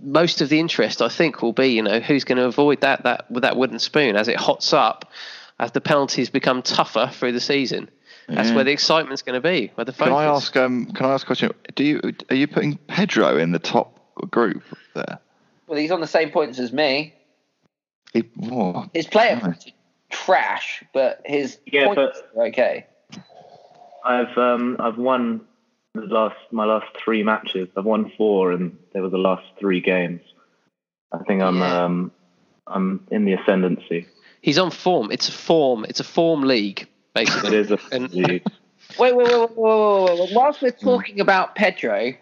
most 0.00 0.40
of 0.42 0.48
the 0.48 0.60
interest. 0.60 1.02
I 1.02 1.08
think 1.08 1.42
will 1.42 1.52
be 1.52 1.68
you 1.68 1.82
know 1.82 1.98
who's 1.98 2.22
going 2.22 2.38
to 2.38 2.44
avoid 2.44 2.82
that 2.82 3.02
that 3.02 3.28
with 3.32 3.42
that 3.42 3.56
wooden 3.56 3.80
spoon 3.80 4.14
as 4.14 4.28
it 4.28 4.36
hots 4.36 4.72
up, 4.72 5.10
as 5.58 5.72
the 5.72 5.80
penalties 5.80 6.30
become 6.30 6.62
tougher 6.62 7.10
through 7.12 7.32
the 7.32 7.40
season. 7.40 7.90
That's 8.28 8.50
Yeah. 8.50 8.54
where 8.54 8.62
the 8.64 8.70
excitement's 8.70 9.22
going 9.22 9.42
to 9.42 9.46
be. 9.48 9.72
Where 9.74 9.84
the 9.84 9.92
focus. 9.92 10.12
Can 10.12 10.16
I 10.16 10.24
ask? 10.26 10.56
Um, 10.56 10.86
can 10.92 11.06
I 11.06 11.14
ask 11.14 11.24
a 11.24 11.26
question? 11.26 11.50
Do 11.74 11.82
you 11.82 12.00
are 12.30 12.36
you 12.36 12.46
putting 12.46 12.76
Pedro 12.76 13.36
in 13.38 13.50
the 13.50 13.58
top 13.58 13.98
group 14.30 14.62
there? 14.94 15.18
Well, 15.66 15.80
he's 15.80 15.90
on 15.90 16.00
the 16.00 16.06
same 16.06 16.30
points 16.30 16.60
as 16.60 16.72
me. 16.72 17.12
He, 18.12 18.22
oh, 18.52 18.88
His 18.94 19.08
player 19.08 19.34
Nice. 19.34 19.42
points 19.44 19.66
are 19.66 19.70
trash, 20.14 20.82
but 20.92 21.20
his 21.24 21.58
Yeah, 21.66 21.86
points 21.86 22.22
are 22.36 22.46
okay. 22.46 22.86
I've 24.04 24.36
um 24.38 24.76
I've 24.78 24.98
won 24.98 25.40
the 25.94 26.02
last 26.02 26.36
my 26.50 26.64
last 26.64 26.86
three 27.02 27.22
matches. 27.22 27.68
I've 27.76 27.84
won 27.84 28.12
four, 28.16 28.52
and 28.52 28.76
they 28.92 29.00
were 29.00 29.10
the 29.10 29.18
last 29.18 29.44
three 29.58 29.80
games. 29.80 30.20
I 31.12 31.18
think 31.26 31.42
I'm 31.42 31.58
Yeah. 31.58 31.84
um 31.84 32.12
I'm 32.66 33.06
in 33.10 33.24
the 33.24 33.34
ascendancy. 33.34 34.06
He's 34.40 34.58
on 34.58 34.70
form. 34.70 35.10
It's 35.10 35.28
a 35.28 35.32
form. 35.32 35.84
It's 35.88 36.00
a 36.00 36.04
form 36.04 36.42
league 36.42 36.86
basically. 37.14 37.56
It 37.56 37.66
is 37.66 37.70
a 37.72 37.78
And- 37.92 38.12
league. 38.12 38.42
Wait, 38.98 39.16
wait, 39.16 39.26
wait, 39.26 39.40
wait, 39.40 39.56
wait, 39.56 40.10
wait, 40.10 40.20
wait. 40.20 40.30
Whilst 40.34 40.60
we're 40.60 40.70
talking 40.70 41.18
about 41.18 41.54
Pedro, 41.56 42.12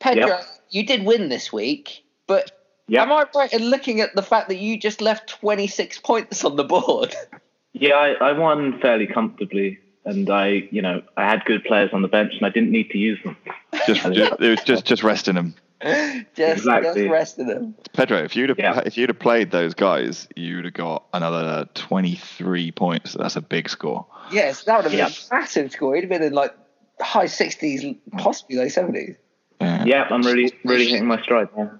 Pedro, 0.00 0.26
Yep. 0.26 0.44
you 0.70 0.86
did 0.86 1.04
win 1.04 1.28
this 1.28 1.52
week, 1.52 2.02
but 2.26 2.57
Yeah, 2.88 3.02
am 3.02 3.12
I 3.12 3.26
right 3.34 3.52
in 3.52 3.64
looking 3.70 4.00
at 4.00 4.14
the 4.14 4.22
fact 4.22 4.48
that 4.48 4.56
you 4.58 4.78
just 4.78 5.00
left 5.00 5.28
26 5.28 5.98
points 6.00 6.44
on 6.44 6.56
the 6.56 6.64
board? 6.64 7.14
yeah. 7.72 7.94
I, 7.94 8.30
I 8.30 8.32
won 8.32 8.80
fairly 8.80 9.06
comfortably. 9.06 9.78
and 10.04 10.28
I, 10.30 10.66
you 10.70 10.80
know, 10.80 11.02
I 11.16 11.24
had 11.28 11.44
good 11.44 11.64
players 11.64 11.90
on 11.92 12.00
the 12.02 12.08
bench, 12.08 12.32
and 12.38 12.46
I 12.46 12.48
didn't 12.50 12.70
need 12.70 12.90
to 12.90 12.98
use 12.98 13.18
them. 13.24 13.36
Just, 13.86 14.02
just 14.12 14.40
it 14.40 14.48
was 14.50 14.60
just 14.64 14.84
just 14.86 15.02
resting 15.02 15.34
them. 15.34 15.54
just, 15.82 16.58
Exactly. 16.58 17.02
just 17.02 17.12
resting 17.12 17.46
them. 17.46 17.74
Pedro, 17.92 18.18
if 18.18 18.34
you'd 18.34 18.48
have 18.48 18.58
Yeah. 18.58 18.80
if 18.84 18.96
you'd 18.98 19.08
have 19.10 19.18
played 19.18 19.50
those 19.50 19.74
guys, 19.74 20.26
you'd 20.34 20.64
have 20.64 20.74
got 20.74 21.04
another 21.14 21.68
twenty 21.74 22.16
three 22.16 22.72
points. 22.72 23.12
That's 23.14 23.36
a 23.36 23.40
big 23.42 23.68
score. 23.68 24.06
Yes, 24.32 24.64
that 24.64 24.76
would 24.76 24.84
have 24.84 24.92
been 24.92 24.98
Yeah. 24.98 25.06
a 25.30 25.34
massive 25.40 25.70
score. 25.72 25.94
He'd 25.94 26.02
have 26.02 26.10
been 26.10 26.22
in 26.22 26.32
like 26.32 26.54
high 27.00 27.26
60s, 27.26 27.96
possibly 28.18 28.56
low 28.56 28.64
70s. 28.66 29.16
Yeah. 29.60 29.84
Yeah, 29.84 30.08
I'm 30.10 30.22
really, 30.22 30.52
really 30.64 30.88
hitting 30.88 31.06
my 31.06 31.22
stride. 31.22 31.48
Man. 31.56 31.78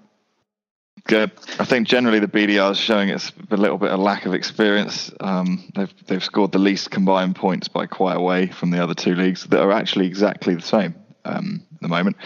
Good. 1.05 1.31
I 1.59 1.65
think 1.65 1.87
generally 1.87 2.19
the 2.19 2.27
BDR 2.27 2.71
is 2.71 2.77
showing 2.77 3.09
it's 3.09 3.31
a 3.51 3.57
little 3.57 3.77
bit 3.77 3.89
of 3.89 3.99
lack 3.99 4.25
of 4.25 4.33
experience. 4.33 5.11
Um, 5.19 5.71
they've 5.75 5.93
they've 6.07 6.23
scored 6.23 6.51
the 6.51 6.59
least 6.59 6.91
combined 6.91 7.35
points 7.35 7.67
by 7.67 7.85
quite 7.85 8.17
a 8.17 8.21
way 8.21 8.47
from 8.47 8.71
the 8.71 8.81
other 8.81 8.93
two 8.93 9.15
leagues 9.15 9.45
that 9.45 9.61
are 9.61 9.71
actually 9.71 10.07
exactly 10.07 10.55
the 10.55 10.61
same 10.61 10.95
um, 11.25 11.63
at 11.75 11.81
the 11.81 11.87
moment. 11.87 12.17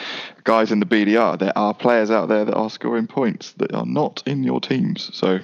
Guys 0.43 0.71
in 0.71 0.79
the 0.79 0.85
BDR, 0.85 1.37
there 1.37 1.57
are 1.57 1.73
players 1.73 2.11
out 2.11 2.29
there 2.29 2.45
that 2.45 2.55
are 2.55 2.69
scoring 2.69 3.07
points 3.07 3.53
that 3.53 3.73
are 3.73 3.85
not 3.85 4.23
in 4.25 4.43
your 4.43 4.59
teams. 4.59 5.09
So 5.13 5.39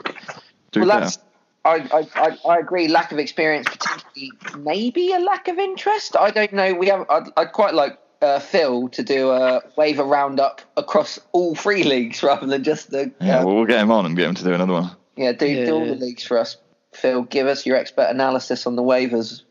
do 0.72 0.82
well, 0.82 1.00
that's. 1.00 1.20
I, 1.66 1.76
I, 1.94 2.08
I, 2.16 2.38
I 2.48 2.60
agree. 2.60 2.88
Lack 2.88 3.12
of 3.12 3.20
experience, 3.20 3.68
potentially, 3.70 4.32
maybe 4.58 5.12
a 5.12 5.20
lack 5.20 5.48
of 5.48 5.60
interest. 5.60 6.16
I 6.18 6.32
don't 6.32 6.54
know. 6.54 6.74
We 6.74 6.88
have. 6.88 7.06
I'd, 7.10 7.28
I'd 7.38 7.52
quite 7.52 7.74
like 7.74 8.00
uh, 8.22 8.40
Phil 8.40 8.90
to 8.90 9.04
do 9.04 9.32
a 9.32 9.62
waiver 9.76 10.04
roundup 10.04 10.62
across 10.78 11.20
all 11.32 11.56
three 11.56 11.84
leagues 11.84 12.22
rather 12.24 12.48
than 12.48 12.64
just 12.64 12.92
the. 12.92 13.12
Yeah, 13.22 13.40
uh, 13.40 13.46
well, 13.46 13.56
we'll 13.56 13.66
get 13.66 13.80
him 13.80 13.92
on 13.92 14.06
and 14.06 14.16
get 14.16 14.28
him 14.28 14.36
to 14.36 14.44
do 14.44 14.54
another 14.54 14.74
one. 14.74 14.92
yeah, 15.16 15.32
do, 15.32 15.66
do 15.66 15.74
all 15.74 15.86
the 15.86 15.96
leagues 15.96 16.24
for 16.24 16.38
us. 16.38 16.58
Phil, 16.94 17.24
give 17.24 17.48
us 17.48 17.66
your 17.66 17.78
expert 17.78 18.08
analysis 18.10 18.66
on 18.66 18.76
the 18.76 18.82
waivers. 18.82 19.44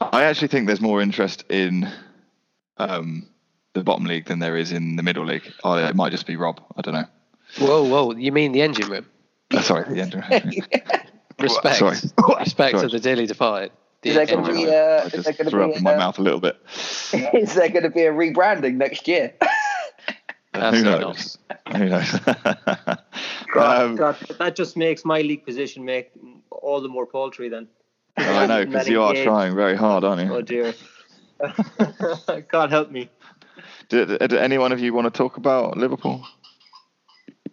I 0.00 0.24
actually 0.24 0.48
think 0.48 0.66
there's 0.66 0.80
more 0.80 1.00
interest 1.00 1.44
in 1.48 1.90
um, 2.76 3.28
the 3.72 3.82
bottom 3.82 4.04
league 4.04 4.26
than 4.26 4.40
there 4.40 4.56
is 4.56 4.72
in 4.72 4.96
the 4.96 5.02
middle 5.02 5.24
league. 5.24 5.50
Oh, 5.64 5.74
it 5.74 5.96
might 5.96 6.10
just 6.10 6.26
be 6.26 6.36
Rob. 6.36 6.60
I 6.76 6.82
don't 6.82 6.94
know. 6.94 7.06
Whoa, 7.58 7.84
whoa! 7.84 8.14
You 8.14 8.32
mean 8.32 8.52
the 8.52 8.62
engine 8.62 8.88
room? 8.90 9.06
Uh, 9.52 9.60
sorry, 9.60 9.92
the 9.94 10.00
engine 10.00 10.24
room. 10.30 10.52
Respect. 11.38 11.76
Sorry. 11.76 11.96
Respect 12.38 12.76
Sorry. 12.78 12.88
to 12.88 12.88
the 12.88 13.00
Daily 13.00 13.26
Defiant. 13.26 13.72
The 14.02 14.10
Is 14.10 14.16
there 14.16 14.26
gonna 14.26 14.52
be, 14.52 14.64
room. 14.64 14.68
uh, 14.68 14.72
I 14.72 15.06
is 15.06 15.12
just 15.12 15.24
there 15.24 15.32
gonna 15.32 15.50
threw 15.50 15.66
be, 15.66 15.70
up 15.70 15.76
in 15.76 15.82
my 15.84 15.94
uh, 15.94 15.98
mouth 15.98 16.18
a 16.18 16.22
little 16.22 16.40
bit. 16.40 16.60
Is 17.34 17.54
there 17.54 17.68
going 17.68 17.84
to 17.84 17.90
be 17.90 18.02
a 18.02 18.12
rebranding 18.12 18.74
next 18.74 19.06
year? 19.06 19.32
Who 20.54 20.82
knows? 20.82 21.38
Who 21.74 21.88
knows? 21.88 22.10
God, 23.54 23.82
um, 23.82 23.96
God, 23.96 24.16
that 24.38 24.54
just 24.56 24.76
makes 24.76 25.04
my 25.04 25.20
league 25.22 25.44
position 25.44 25.84
make 25.84 26.10
all 26.50 26.80
the 26.80 26.88
more 26.88 27.06
paltry 27.06 27.48
then. 27.48 27.68
I 28.16 28.46
know 28.46 28.64
because 28.66 28.88
you 28.88 29.00
are 29.02 29.14
Games. 29.14 29.24
trying 29.24 29.54
very 29.54 29.76
hard, 29.76 30.04
aren't 30.04 30.22
you? 30.22 30.34
Oh 30.34 30.42
dear. 30.42 30.74
God 32.48 32.70
help 32.70 32.90
me. 32.90 33.08
Do, 33.88 34.04
do, 34.04 34.18
do 34.18 34.36
any 34.36 34.58
one 34.58 34.72
of 34.72 34.80
you 34.80 34.92
want 34.92 35.06
to 35.06 35.10
talk 35.10 35.38
about 35.38 35.76
Liverpool? 35.78 36.26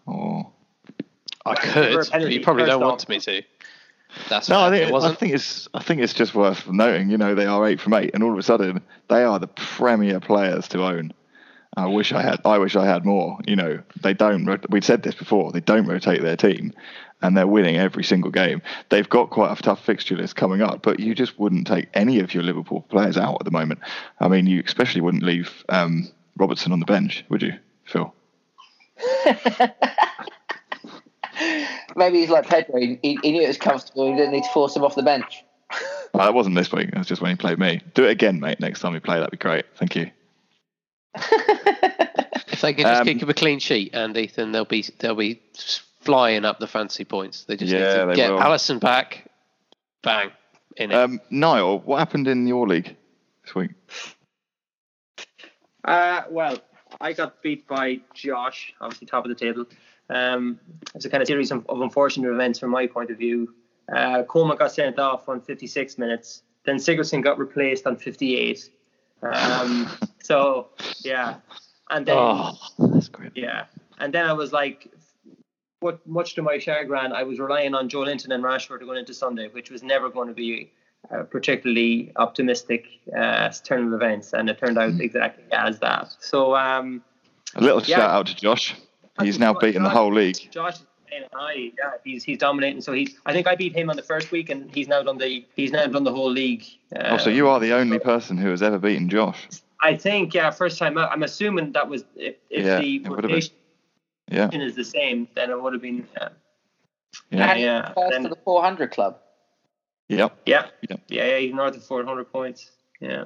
Or 0.06 0.52
I 1.46 1.56
could, 1.56 1.96
but 1.96 2.10
penalty, 2.10 2.36
you 2.36 2.42
probably 2.42 2.66
don't 2.66 2.82
first 2.82 3.08
want 3.08 3.10
me 3.10 3.20
to. 3.20 3.44
That's 4.28 4.50
no, 4.50 4.60
I 4.60 4.70
think 4.72 4.88
it 4.88 4.90
I 4.90 4.92
wasn't. 4.92 5.20
think 5.20 5.34
it's 5.34 5.68
I 5.74 5.82
think 5.84 6.02
it's 6.02 6.14
just 6.14 6.34
worth 6.36 6.68
noting. 6.68 7.10
You 7.10 7.18
know, 7.18 7.36
they 7.36 7.46
are 7.46 7.66
eight 7.68 7.80
from 7.80 7.94
eight, 7.94 8.12
and 8.14 8.24
all 8.24 8.32
of 8.34 8.38
a 8.38 8.44
sudden 8.44 8.82
they 9.08 9.24
are 9.24 9.40
the 9.40 9.48
premier 9.48 10.20
players 10.20 10.68
to 10.70 10.84
own. 10.84 11.14
I 11.78 11.86
wish 11.86 12.12
I 12.12 12.22
had. 12.22 12.40
I 12.46 12.58
wish 12.58 12.76
I 12.76 12.86
had 12.86 13.06
more. 13.06 13.38
You 13.46 13.56
know, 13.56 13.82
they 14.02 14.14
don't. 14.14 14.48
We'd 14.72 14.84
said 14.84 15.04
this 15.04 15.16
before. 15.16 15.52
They 15.52 15.60
don't 15.62 15.86
rotate 15.86 16.22
their 16.24 16.36
team, 16.36 16.74
and 17.22 17.38
they're 17.38 17.48
winning 17.48 17.78
every 17.78 18.04
single 18.04 18.32
game. 18.32 18.62
They've 18.90 19.08
got 19.08 19.30
quite 19.30 19.58
a 19.58 19.62
tough 19.62 19.86
fixture 19.86 20.16
list 20.16 20.36
coming 20.36 20.62
up, 20.64 20.82
but 20.82 21.00
you 21.00 21.14
just 21.14 21.40
wouldn't 21.40 21.68
take 21.68 21.88
any 21.94 22.20
of 22.20 22.34
your 22.34 22.44
Liverpool 22.44 22.82
players 22.90 23.18
out 23.18 23.38
at 23.40 23.46
the 23.46 23.52
moment. 23.52 23.80
I 24.20 24.28
mean, 24.28 24.48
you 24.48 24.64
especially 24.66 25.02
wouldn't 25.02 25.24
leave 25.24 25.64
um, 25.70 26.10
Robertson 26.38 26.72
on 26.72 26.80
the 26.80 26.86
bench, 26.88 27.24
would 27.30 27.44
you, 27.44 27.54
Phil? 27.86 28.14
Maybe 31.96 32.20
he's 32.20 32.30
like 32.30 32.48
Pedro. 32.48 32.80
He, 32.80 33.00
he 33.02 33.32
knew 33.32 33.42
it 33.42 33.48
was 33.48 33.58
comfortable. 33.58 34.10
He 34.10 34.16
didn't 34.16 34.32
need 34.32 34.44
to 34.44 34.50
force 34.52 34.76
him 34.76 34.84
off 34.84 34.96
the 34.96 35.04
bench. 35.04 35.44
Well, 36.14 36.26
that 36.26 36.34
wasn't 36.34 36.56
this 36.56 36.72
week. 36.72 36.90
It 36.90 36.98
was 36.98 37.08
just 37.08 37.22
when 37.22 37.32
he 37.32 37.36
played 37.36 37.60
me. 37.60 37.82
Do 37.94 38.06
it 38.06 38.10
again, 38.12 38.40
mate. 38.40 38.60
Next 38.60 38.80
time 38.80 38.94
we 38.94 39.00
play, 39.00 39.16
that'd 39.18 39.32
be 39.32 39.38
great. 39.38 39.66
Thank 39.76 39.96
you. 39.96 40.10
If 42.52 42.62
they 42.62 42.74
can 42.74 42.84
just 42.84 43.02
Um, 43.02 43.08
keep 43.20 43.30
a 43.30 43.34
clean 43.34 43.60
sheet, 43.60 43.94
Andy, 43.96 44.28
then 44.36 44.52
they'll 44.52 44.66
be 44.66 44.84
they'll 44.98 45.16
be 45.16 45.40
flying 46.02 46.44
up 46.46 46.60
the 46.60 46.68
fancy 46.68 47.06
points. 47.06 47.44
They 47.46 47.56
just 47.56 47.72
Yeah, 47.72 47.80
need 47.80 48.08
they 48.08 48.12
to 48.12 48.16
get 48.16 48.32
will. 48.32 48.40
Alisson 48.40 48.80
back. 48.82 49.26
Bang. 50.04 50.32
In 50.76 50.92
it. 50.92 50.96
Um, 50.96 51.22
Niall, 51.30 51.80
what 51.80 52.00
happened 52.00 52.28
in 52.28 52.48
your 52.48 52.68
league 52.68 52.98
this 53.46 53.56
week? 53.56 53.72
Uh, 55.86 56.24
well, 56.30 56.58
I 57.00 57.14
got 57.14 57.42
beat 57.42 57.66
by 57.68 58.02
Josh, 58.14 58.74
obviously 58.82 59.08
top 59.08 59.24
of 59.26 59.30
the 59.30 59.36
table. 59.36 59.66
Um, 60.10 60.60
it's 60.96 61.06
a 61.06 61.10
kind 61.10 61.22
of 61.22 61.28
series 61.28 61.52
of, 61.52 61.66
of 61.70 61.82
unfortunate 61.82 62.32
events 62.32 62.60
from 62.60 62.72
my 62.72 62.88
point 62.88 63.12
of 63.12 63.18
view. 63.18 63.54
Uh, 63.94 64.24
Coleman 64.24 64.58
got 64.58 64.72
sent 64.72 65.00
off 65.00 65.28
on 65.30 65.42
56 65.42 65.98
minutes. 65.98 66.44
Then 66.66 66.76
Sigurdsson 66.78 67.24
got 67.24 67.40
replaced 67.40 67.88
on 67.88 67.96
58. 67.96 68.70
Um, 69.24 69.90
so 70.24 70.70
yeah, 71.04 71.36
and 71.90 72.06
then 72.06 72.18
oh, 72.18 72.58
that's 72.78 73.10
great. 73.10 73.32
yeah, 73.36 73.66
and 74.00 74.14
then 74.14 74.26
I 74.26 74.34
was 74.34 74.52
like, 74.54 74.92
what 75.80 76.06
much 76.06 76.36
to 76.36 76.42
my 76.42 76.58
chagrin, 76.58 77.12
I 77.14 77.24
was 77.24 77.40
relying 77.40 77.74
on 77.74 77.90
Joelinton 77.90 78.34
and 78.34 78.44
Rashford 78.44 78.82
going 78.82 78.98
into 78.98 79.14
Sunday, 79.14 79.48
which 79.48 79.72
was 79.72 79.82
never 79.84 80.10
going 80.10 80.28
to 80.28 80.34
be 80.34 80.72
a 81.10 81.24
particularly 81.24 82.12
optimistic 82.18 82.86
uh, 83.18 83.50
turn 83.64 83.88
of 83.88 83.94
events, 83.94 84.34
and 84.34 84.50
it 84.50 84.58
turned 84.60 84.78
out 84.78 85.00
exactly 85.00 85.46
as 85.52 85.80
that. 85.80 86.14
So 86.20 86.56
um, 86.56 87.02
A 87.56 87.62
little 87.62 87.82
Yeah. 87.82 87.98
shout 87.98 88.10
out 88.10 88.28
to 88.28 88.36
Josh. 88.36 88.76
He's 89.22 89.40
now 89.40 89.54
Josh- 89.54 89.62
beaten 89.62 89.84
the 89.84 89.90
whole 89.90 90.14
league. 90.14 90.38
Josh 90.52 90.76
is 90.76 90.86
playing 91.08 91.24
high. 91.34 91.54
Yeah, 91.78 91.92
he's 92.04 92.24
he's 92.24 92.38
dominating. 92.38 92.82
So 92.82 92.94
he, 92.94 93.16
I 93.26 93.34
think 93.34 93.48
I 93.48 93.56
beat 93.56 93.76
him 93.76 93.90
on 93.90 93.96
the 93.96 94.04
first 94.04 94.32
week, 94.32 94.50
and 94.50 94.74
he's 94.74 94.88
now 94.88 95.02
done 95.04 95.18
the 95.18 95.46
he's 95.56 95.72
now 95.72 95.86
done 95.88 96.04
the 96.04 96.12
whole 96.14 96.32
league. 96.32 96.64
Uh, 96.96 97.10
Oh, 97.12 97.18
so 97.18 97.30
you 97.30 97.48
are 97.48 97.60
the 97.60 97.74
only 97.74 98.00
person 98.00 98.38
who 98.38 98.50
has 98.50 98.62
ever 98.62 98.80
beaten 98.80 99.10
Josh. 99.10 99.48
I 99.82 99.96
think 99.96 100.34
yeah, 100.34 100.52
first 100.52 100.78
time 100.78 100.98
out. 100.98 101.12
I'm 101.12 101.24
assuming 101.24 101.72
that 101.74 101.88
was 101.90 102.04
if, 102.16 102.36
if 102.50 102.66
Yeah, 102.66 102.80
the 102.80 102.96
it 102.98 103.04
been. 103.04 103.12
rotation 103.14 103.54
Yeah, 104.30 104.50
is 104.52 104.76
the 104.76 104.84
same, 104.86 105.28
then 105.36 105.50
it 105.52 105.62
would 105.62 105.74
have 105.74 105.82
been. 105.82 106.08
Uh, 106.20 106.30
yeah, 107.32 107.52
And 107.52 107.60
yeah, 107.62 107.94
First 107.94 108.12
then- 108.12 108.24
to 108.24 108.30
the 108.30 108.36
400 108.46 108.92
club. 108.92 109.18
yep. 110.10 110.38
yeah, 110.46 110.68
Yeah. 110.90 110.98
yeah, 111.08 111.26
yeah. 111.26 111.38
He's 111.40 111.54
north 111.54 111.76
of 111.76 111.84
400 111.84 112.32
points. 112.32 112.70
Yeah. 113.00 113.26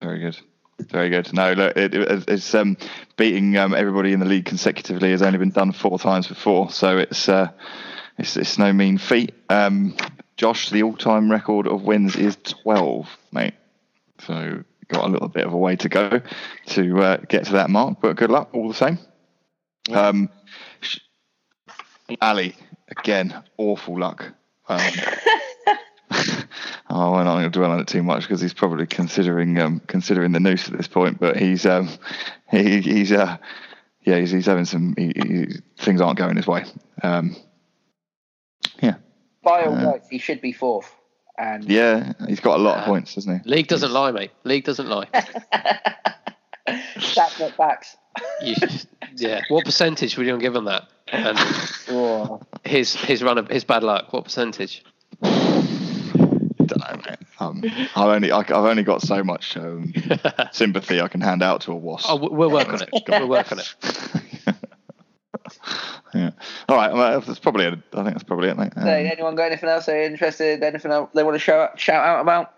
Very 0.00 0.20
good. 0.20 0.38
Very 0.78 1.08
good. 1.08 1.32
No, 1.32 1.52
look, 1.52 1.76
it, 1.76 1.94
it, 1.94 2.24
it's 2.28 2.54
um, 2.54 2.76
beating 3.16 3.56
um, 3.56 3.74
everybody 3.74 4.12
in 4.12 4.20
the 4.20 4.26
league 4.26 4.44
consecutively 4.44 5.12
has 5.12 5.22
only 5.22 5.38
been 5.38 5.50
done 5.50 5.72
four 5.72 5.98
times 5.98 6.26
before, 6.26 6.70
so 6.70 6.98
it's 6.98 7.28
uh, 7.28 7.48
it's, 8.18 8.36
it's 8.36 8.58
no 8.58 8.72
mean 8.72 8.98
feat. 8.98 9.34
Um, 9.48 9.96
Josh, 10.36 10.70
the 10.70 10.82
all-time 10.82 11.30
record 11.30 11.68
of 11.68 11.82
wins 11.82 12.16
is 12.16 12.36
12, 12.42 13.08
mate. 13.30 13.54
So 14.18 14.64
got 14.88 15.06
a 15.06 15.08
little 15.08 15.28
bit 15.28 15.46
of 15.46 15.52
a 15.52 15.56
way 15.56 15.76
to 15.76 15.88
go 15.88 16.20
to 16.66 16.98
uh, 17.00 17.16
get 17.28 17.46
to 17.46 17.52
that 17.52 17.70
mark, 17.70 17.98
but 18.00 18.16
good 18.16 18.30
luck 18.30 18.50
all 18.52 18.68
the 18.68 18.74
same. 18.74 18.98
Um, 19.92 20.28
Ali, 22.20 22.54
again, 22.88 23.42
awful 23.56 23.98
luck. 23.98 24.32
Um, 24.68 24.80
oh, 26.94 27.12
we're 27.12 27.24
not 27.24 27.34
going 27.34 27.50
to 27.50 27.58
dwell 27.58 27.72
on 27.72 27.80
it 27.80 27.88
too 27.88 28.02
much 28.02 28.22
because 28.22 28.40
he's 28.40 28.54
probably 28.54 28.86
considering 28.86 29.58
um, 29.58 29.80
considering 29.86 30.32
the 30.32 30.40
noose 30.40 30.68
at 30.68 30.76
this 30.76 30.88
point. 30.88 31.18
But 31.18 31.36
he's 31.36 31.66
um, 31.66 31.88
he, 32.50 32.80
he's 32.80 33.12
uh, 33.12 33.36
yeah, 34.02 34.18
he's, 34.18 34.30
he's 34.30 34.46
having 34.46 34.64
some 34.64 34.94
he, 34.96 35.12
he, 35.14 35.46
things 35.78 36.00
aren't 36.00 36.18
going 36.18 36.36
his 36.36 36.46
way. 36.46 36.64
Um, 37.02 37.36
yeah, 38.80 38.94
By 39.42 39.64
all 39.64 39.74
Uh, 39.74 39.92
rights, 39.92 40.08
he 40.08 40.18
should 40.18 40.40
be 40.40 40.52
fourth. 40.52 40.90
And 41.36 41.64
yeah, 41.64 42.12
he's 42.28 42.40
got 42.40 42.60
a 42.60 42.62
lot 42.62 42.76
of 42.78 42.82
Uh, 42.84 42.86
points, 42.86 43.14
doesn't 43.16 43.42
he? 43.42 43.50
League 43.50 43.66
doesn't 43.66 43.92
lie, 43.92 44.12
mate. 44.12 44.30
League 44.44 44.64
doesn't 44.64 44.88
lie. 44.88 45.06
stats 46.68 47.40
not 47.40 47.56
backs. 47.56 47.96
You, 48.40 48.54
yeah. 49.16 49.42
What 49.48 49.64
percentage 49.64 50.16
would 50.16 50.26
you 50.28 50.38
give 50.38 50.54
on 50.56 50.66
that? 50.66 50.88
And 51.08 51.36
his 52.64 52.94
his 52.94 53.22
run 53.22 53.38
of 53.38 53.48
his 53.48 53.64
bad 53.64 53.82
luck. 53.82 54.12
What 54.12 54.24
percentage? 54.24 54.84
Don't 56.66 56.80
know, 56.80 57.02
mate. 57.08 57.18
Um, 57.40 57.62
I've 57.96 58.08
only 58.08 58.32
I, 58.32 58.38
I've 58.38 58.50
only 58.50 58.82
got 58.82 59.02
so 59.02 59.22
much 59.22 59.56
um, 59.56 59.92
sympathy 60.52 61.00
I 61.00 61.08
can 61.08 61.20
hand 61.20 61.42
out 61.42 61.62
to 61.62 61.72
a 61.72 61.76
wasp. 61.76 62.06
Oh, 62.08 62.16
we'll 62.16 62.50
work 62.50 62.68
on 62.68 62.82
it. 62.82 62.90
We'll 63.08 63.28
work 63.28 63.52
on 63.52 63.60
it. 63.60 63.74
yeah. 66.14 66.30
All 66.68 66.76
right. 66.76 66.92
Well, 66.92 67.20
that's 67.20 67.38
probably 67.38 67.66
it. 67.66 67.78
I 67.92 68.02
think 68.02 68.14
that's 68.14 68.24
probably 68.24 68.48
it, 68.48 68.56
mate. 68.56 68.72
Um, 68.76 68.84
So, 68.84 68.90
anyone 68.90 69.34
got 69.34 69.44
anything 69.44 69.68
else 69.68 69.86
they're 69.86 70.04
interested? 70.04 70.62
Anything 70.62 70.90
else 70.90 71.10
they 71.14 71.22
want 71.22 71.34
to 71.34 71.38
shout 71.38 71.78
shout 71.78 72.04
out 72.04 72.20
about? 72.20 72.52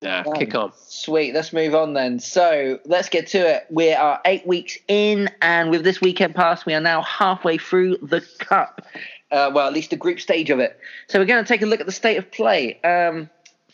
Yeah, 0.00 0.22
kick 0.36 0.54
on. 0.54 0.72
Sweet. 0.86 1.34
Let's 1.34 1.52
move 1.52 1.74
on 1.74 1.94
then. 1.94 2.20
So 2.20 2.78
let's 2.84 3.08
get 3.08 3.26
to 3.28 3.38
it. 3.38 3.66
We 3.68 3.92
are 3.92 4.20
eight 4.24 4.46
weeks 4.46 4.78
in, 4.86 5.28
and 5.42 5.70
with 5.70 5.82
this 5.82 6.00
weekend 6.00 6.36
pass, 6.36 6.64
we 6.64 6.74
are 6.74 6.80
now 6.80 7.02
halfway 7.02 7.58
through 7.58 7.96
the 8.02 8.24
cup. 8.38 8.86
Uh, 9.30 9.50
well, 9.54 9.66
at 9.66 9.74
least 9.74 9.90
the 9.90 9.96
group 9.96 10.20
stage 10.20 10.50
of 10.50 10.58
it. 10.58 10.78
So 11.08 11.18
we're 11.18 11.26
going 11.26 11.44
to 11.44 11.48
take 11.48 11.62
a 11.62 11.66
look 11.66 11.80
at 11.80 11.86
the 11.86 11.92
state 11.92 12.16
of 12.16 12.30
play. 12.30 12.80
Um, 12.82 13.28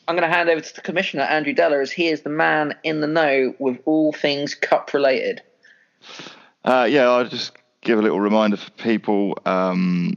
I'm 0.07 0.17
going 0.17 0.29
to 0.29 0.35
hand 0.35 0.49
over 0.49 0.61
to 0.61 0.75
the 0.75 0.81
commissioner, 0.81 1.23
Andrew 1.23 1.55
Deller, 1.55 1.81
as 1.81 1.90
he 1.90 2.09
is 2.09 2.23
the 2.23 2.31
man 2.31 2.75
in 2.83 3.01
the 3.01 3.07
know 3.07 3.55
with 3.59 3.79
all 3.85 4.12
things 4.12 4.55
cup 4.55 4.93
related. 4.93 5.43
Uh, 6.64 6.87
yeah, 6.90 7.09
I'll 7.09 7.29
just 7.29 7.53
give 7.83 7.99
a 7.99 8.03
little 8.03 8.21
reminder 8.21 8.57
for 8.57 8.71
people. 8.73 9.38
Um, 9.47 10.17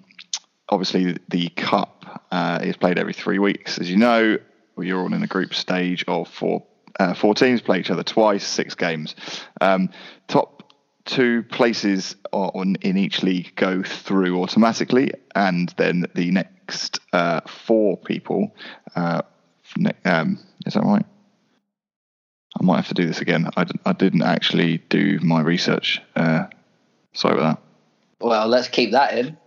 obviously, 0.70 1.18
the 1.30 1.50
cup 1.50 2.26
uh, 2.32 2.60
is 2.64 2.76
played 2.76 2.98
every 2.98 3.14
three 3.14 3.40
weeks. 3.40 3.78
As 3.78 3.90
you 3.90 3.98
know, 3.98 4.38
you're 4.78 5.00
all 5.00 5.14
in 5.14 5.24
a 5.24 5.28
group 5.28 5.54
stage 5.54 6.04
of 6.08 6.28
four. 6.28 6.64
Uh, 7.00 7.14
four 7.14 7.36
teams 7.36 7.62
play 7.62 7.80
each 7.80 7.92
other 7.92 8.02
twice, 8.02 8.46
six 8.46 8.74
games. 8.74 9.16
Um, 9.62 9.90
top 10.28 10.57
two 11.08 11.42
places 11.44 12.16
on 12.32 12.76
in 12.82 12.98
each 12.98 13.24
league 13.24 13.54
go 13.56 13.82
through 13.82 14.42
automatically, 14.42 15.12
and 15.34 15.74
then 15.78 16.06
the 16.14 16.30
next 16.32 17.00
uh, 17.14 17.42
four 17.42 17.98
people. 17.98 18.54
Uh, 18.96 19.24
ne- 19.78 19.92
um, 20.06 20.38
is 20.66 20.76
that 20.76 20.84
right? 20.84 21.06
I 22.60 22.64
might 22.64 22.78
have 22.78 22.88
to 22.90 22.94
do 22.94 23.08
this 23.08 23.22
again. 23.22 23.50
I, 23.56 23.64
d- 23.64 23.80
I 23.86 23.94
didn't 23.94 24.24
actually 24.24 24.80
do 24.90 25.20
my 25.22 25.42
research. 25.42 26.02
Uh, 26.16 26.46
sorry 27.14 27.38
about 27.38 27.58
that. 27.58 28.26
Well, 28.26 28.48
let's 28.48 28.68
keep 28.68 28.92
that 28.92 29.18
in. 29.18 29.38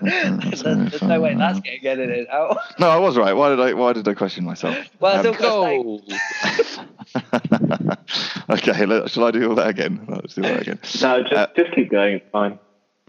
There's, 0.00 0.62
there's 0.62 1.02
no 1.02 1.20
way 1.20 1.34
that's 1.34 1.60
getting 1.60 1.86
edited 1.86 2.28
out. 2.28 2.56
that. 2.56 2.80
No, 2.80 2.88
I 2.88 2.96
was 2.96 3.16
right. 3.16 3.32
Why 3.34 3.50
did 3.50 3.60
I? 3.60 3.72
Why 3.74 3.92
did 3.92 4.06
I 4.08 4.14
question 4.14 4.44
myself? 4.44 4.76
Well, 5.00 5.20
Um, 5.20 5.34
it's 5.34 5.42
all 5.44 6.02
first 6.08 6.80
okay, 8.50 8.86
let, 8.86 9.10
shall 9.10 9.24
I 9.24 9.30
do 9.30 9.48
all 9.48 9.54
that 9.56 9.68
again? 9.68 10.04
Let's 10.08 10.34
do 10.34 10.42
that 10.42 10.62
again. 10.62 10.78
No, 11.02 11.22
just 11.22 11.32
Uh, 11.32 11.46
just 11.56 11.72
keep 11.72 11.90
going. 11.90 12.14
It's 12.16 12.30
fine. 12.30 12.58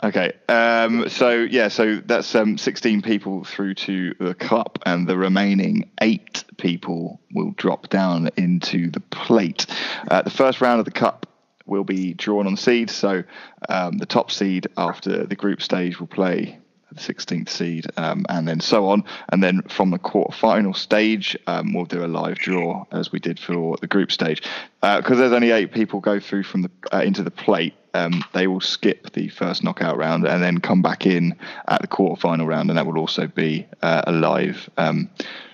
Okay. 0.01 0.31
Um, 0.47 1.09
so 1.09 1.31
yeah, 1.31 1.67
so 1.67 1.97
that's 1.97 2.33
um, 2.33 2.57
16 2.57 3.01
people 3.01 3.43
through 3.43 3.73
to 3.75 4.13
the 4.19 4.33
cup, 4.33 4.79
and 4.85 5.07
the 5.07 5.17
remaining 5.17 5.89
eight 6.01 6.45
people 6.57 7.19
will 7.33 7.51
drop 7.51 7.89
down 7.89 8.29
into 8.37 8.89
the 8.91 9.01
plate. 9.01 9.65
Uh, 10.09 10.21
the 10.21 10.29
first 10.29 10.61
round 10.61 10.79
of 10.79 10.85
the 10.85 10.91
cup 10.91 11.25
will 11.69 11.83
be 11.83 12.13
drawn 12.13 12.47
on 12.47 12.57
seed. 12.57 12.89
So 12.89 13.23
um, 13.67 13.97
the 13.97 14.05
top 14.05 14.31
seed 14.31 14.67
after 14.77 15.25
the 15.25 15.35
group 15.35 15.61
stage 15.61 15.99
will 15.99 16.07
play 16.07 16.59
the 16.91 16.99
16th 16.99 17.49
seed, 17.49 17.85
um, 17.97 18.25
and 18.29 18.47
then 18.47 18.59
so 18.59 18.87
on. 18.87 19.03
And 19.31 19.43
then 19.43 19.61
from 19.63 19.91
the 19.91 19.99
quarter-final 19.99 20.73
stage, 20.73 21.37
um, 21.47 21.73
we'll 21.73 21.85
do 21.85 22.03
a 22.03 22.07
live 22.07 22.37
draw 22.37 22.85
as 22.91 23.11
we 23.11 23.19
did 23.19 23.39
for 23.39 23.77
the 23.77 23.87
group 23.87 24.11
stage. 24.11 24.43
Because 24.81 25.17
there's 25.17 25.33
only 25.33 25.51
eight 25.51 25.71
people 25.71 25.99
go 25.99 26.19
through 26.19 26.43
from 26.43 26.63
the 26.63 26.71
uh, 26.91 27.01
into 27.01 27.23
the 27.23 27.31
plate, 27.31 27.75
um, 27.93 28.23
they 28.33 28.47
will 28.47 28.61
skip 28.61 29.13
the 29.13 29.29
first 29.29 29.63
knockout 29.63 29.97
round 29.97 30.25
and 30.25 30.43
then 30.43 30.59
come 30.59 30.81
back 30.81 31.05
in 31.05 31.35
at 31.67 31.81
the 31.81 31.87
quarter-final 31.87 32.45
round, 32.45 32.69
and 32.69 32.77
that 32.77 32.85
will 32.85 32.99
also 32.99 33.27
be 33.27 33.67
uh, 33.81 34.03
a 34.07 34.11
live 34.11 34.69
um, 34.77 35.09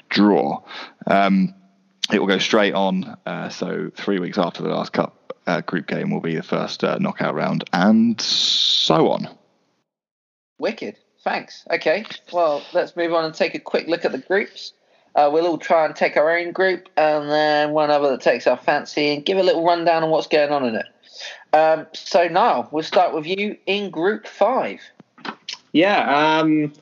draw. 0.09 0.61
Um, 1.07 1.53
it 2.11 2.19
will 2.19 2.27
go 2.27 2.37
straight 2.37 2.73
on. 2.73 3.17
Uh, 3.25 3.49
so 3.49 3.91
three 3.95 4.19
weeks 4.19 4.37
after 4.37 4.61
the 4.63 4.69
last 4.69 4.93
cup 4.93 5.24
uh, 5.47 5.61
group 5.61 5.87
game 5.87 6.11
will 6.11 6.21
be 6.21 6.35
the 6.35 6.43
first 6.43 6.83
uh, 6.83 6.97
knockout 6.99 7.35
round, 7.35 7.63
and 7.73 8.19
so 8.21 9.09
on. 9.09 9.29
Wicked. 10.57 10.97
Thanks. 11.23 11.65
Okay. 11.71 12.05
Well, 12.31 12.63
let's 12.73 12.95
move 12.95 13.13
on 13.13 13.25
and 13.25 13.33
take 13.33 13.55
a 13.55 13.59
quick 13.59 13.87
look 13.87 14.05
at 14.05 14.11
the 14.11 14.19
groups. 14.19 14.73
Uh, 15.15 15.29
we'll 15.31 15.47
all 15.47 15.57
try 15.57 15.85
and 15.85 15.95
take 15.95 16.17
our 16.17 16.37
own 16.37 16.51
group 16.51 16.89
and 16.97 17.29
then 17.29 17.71
one 17.71 17.89
other 17.89 18.09
that 18.11 18.21
takes 18.21 18.47
our 18.47 18.57
fancy 18.57 19.13
and 19.13 19.25
give 19.25 19.37
a 19.37 19.43
little 19.43 19.63
rundown 19.63 20.03
on 20.03 20.09
what's 20.09 20.27
going 20.27 20.51
on 20.51 20.65
in 20.65 20.75
it. 20.75 20.85
Um, 21.53 21.87
so, 21.93 22.27
Niall, 22.27 22.67
we'll 22.71 22.83
start 22.83 23.13
with 23.13 23.25
you 23.25 23.57
in 23.65 23.89
Group 23.89 24.27
5. 24.27 24.81
Yeah, 25.71 26.39
um, 26.39 26.73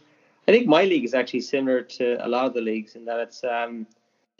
I 0.47 0.51
think 0.51 0.67
my 0.67 0.83
league 0.83 1.05
is 1.05 1.13
actually 1.13 1.41
similar 1.41 1.83
to 1.83 2.25
a 2.25 2.27
lot 2.27 2.45
of 2.45 2.53
the 2.53 2.61
leagues 2.61 2.95
in 2.95 3.05
that 3.05 3.19
it's 3.19 3.43
um, 3.43 3.85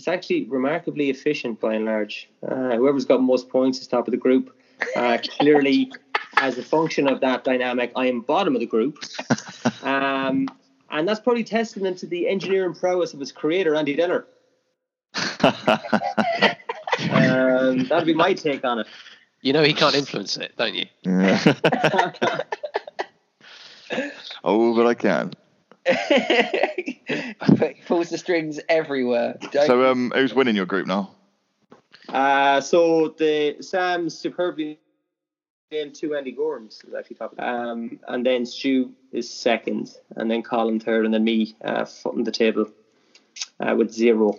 it's 0.04 0.10
actually 0.10 0.44
remarkably 0.50 1.10
efficient 1.10 1.62
by 1.62 1.76
and 1.76 1.86
large. 1.86 2.30
Uh, 2.46 2.76
whoever's 2.76 3.06
got 3.06 3.24
most 3.24 3.48
points 3.48 3.80
is 3.80 3.88
top 3.88 4.06
of 4.06 4.12
the 4.12 4.18
group. 4.18 4.54
Uh, 4.98 5.18
clearly, 5.38 5.94
as 6.36 6.58
a 6.58 6.62
function 6.62 7.08
of 7.08 7.22
that 7.22 7.46
dynamic, 7.46 7.94
I 7.96 8.08
am 8.08 8.20
bottom 8.20 8.54
of 8.54 8.60
the 8.60 8.66
group, 8.66 8.98
um, 9.84 10.50
and 10.92 11.08
that's 11.08 11.22
probably 11.22 11.46
testament 11.46 12.00
to 12.00 12.06
the 12.06 12.28
engineering 12.28 12.74
prowess 12.74 13.14
of 13.14 13.22
its 13.22 13.32
creator, 13.32 13.76
Andy 13.76 13.96
Diller. 13.96 14.28
Um, 17.10 17.86
that'd 17.86 18.06
be 18.06 18.14
my 18.14 18.34
take 18.34 18.66
on 18.66 18.80
it. 18.80 18.88
You 19.42 19.54
know 19.54 19.64
he 19.64 19.74
can't 19.74 19.96
influence 19.96 20.36
it, 20.36 20.52
don't 20.58 20.76
you? 20.76 20.86
oh, 24.44 24.76
but 24.76 24.86
I 24.86 24.96
can. 24.96 25.32
He 25.86 27.82
pulls 27.86 28.10
the 28.10 28.18
strings 28.18 28.60
everywhere. 28.70 29.38
Don't 29.52 29.68
So, 29.68 29.90
um, 29.90 30.12
who's 30.16 30.34
winning 30.34 30.56
your 30.56 30.66
group 30.66 30.88
now? 30.88 31.12
Uh, 32.10 32.62
so 32.62 33.16
the 33.18 33.58
Sam 33.62 34.10
superbly 34.10 34.80
named 35.72 35.96
two 35.96 36.16
Andy 36.16 36.34
Gorms 36.34 36.88
is 36.88 36.94
actually 36.94 37.16
top. 37.18 37.34
Um, 37.40 38.00
and 38.08 38.26
then 38.26 38.46
Stu 38.46 38.92
is 39.12 39.30
second, 39.30 39.94
and 40.16 40.30
then 40.30 40.44
Colin 40.44 40.80
third, 40.80 41.06
and 41.06 41.14
then 41.14 41.24
me 41.24 41.56
uh, 41.64 41.86
footing 41.86 42.24
the 42.24 42.32
table 42.32 42.70
uh, 43.60 43.76
with 43.76 43.92
zero 43.92 44.38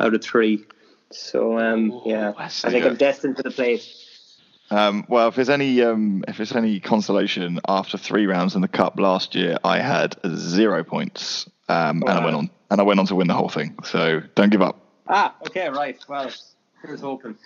out 0.00 0.14
of 0.14 0.22
three. 0.22 0.64
So 1.10 1.58
um, 1.58 1.92
Ooh, 1.92 2.02
yeah, 2.06 2.32
I 2.36 2.48
think 2.48 2.82
good. 2.82 2.92
I'm 2.92 2.96
destined 2.96 3.36
for 3.36 3.42
the 3.42 3.50
plate. 3.50 3.86
Um, 4.72 5.04
well, 5.06 5.28
if 5.28 5.34
there's 5.34 5.50
any 5.50 5.82
um, 5.82 6.24
if 6.26 6.38
there's 6.38 6.52
any 6.52 6.80
consolation, 6.80 7.60
after 7.68 7.98
three 7.98 8.26
rounds 8.26 8.54
in 8.54 8.62
the 8.62 8.68
cup 8.68 8.98
last 8.98 9.34
year, 9.34 9.58
I 9.64 9.80
had 9.80 10.16
zero 10.34 10.82
points, 10.82 11.46
um, 11.68 12.02
and 12.02 12.10
I 12.10 12.24
went 12.24 12.36
on 12.36 12.50
and 12.70 12.80
I 12.80 12.84
went 12.84 12.98
on 12.98 13.04
to 13.06 13.14
win 13.14 13.28
the 13.28 13.34
whole 13.34 13.50
thing. 13.50 13.76
So 13.84 14.22
don't 14.34 14.48
give 14.48 14.62
up. 14.62 14.80
Ah, 15.06 15.34
okay, 15.46 15.68
right. 15.68 16.02
Well, 16.08 16.30
here's 16.82 17.02
hoping. 17.02 17.36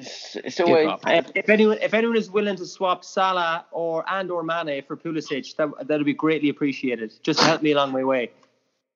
It's, 0.00 0.34
it's 0.36 0.58
always 0.58 0.88
up. 0.88 1.00
If, 1.06 1.30
if 1.36 1.48
anyone 1.48 1.78
if 1.80 1.94
anyone 1.94 2.16
is 2.16 2.28
willing 2.28 2.56
to 2.56 2.66
swap 2.66 3.04
Salah 3.04 3.64
or 3.70 4.04
and 4.08 4.28
or 4.32 4.42
Mane 4.42 4.82
for 4.84 4.96
Pulisic, 4.96 5.54
that 5.54 5.86
that'd 5.86 6.04
be 6.04 6.12
greatly 6.12 6.48
appreciated. 6.48 7.12
Just 7.22 7.38
to 7.38 7.44
help 7.44 7.62
me 7.62 7.70
along 7.70 7.92
my 7.92 8.02
way. 8.02 8.32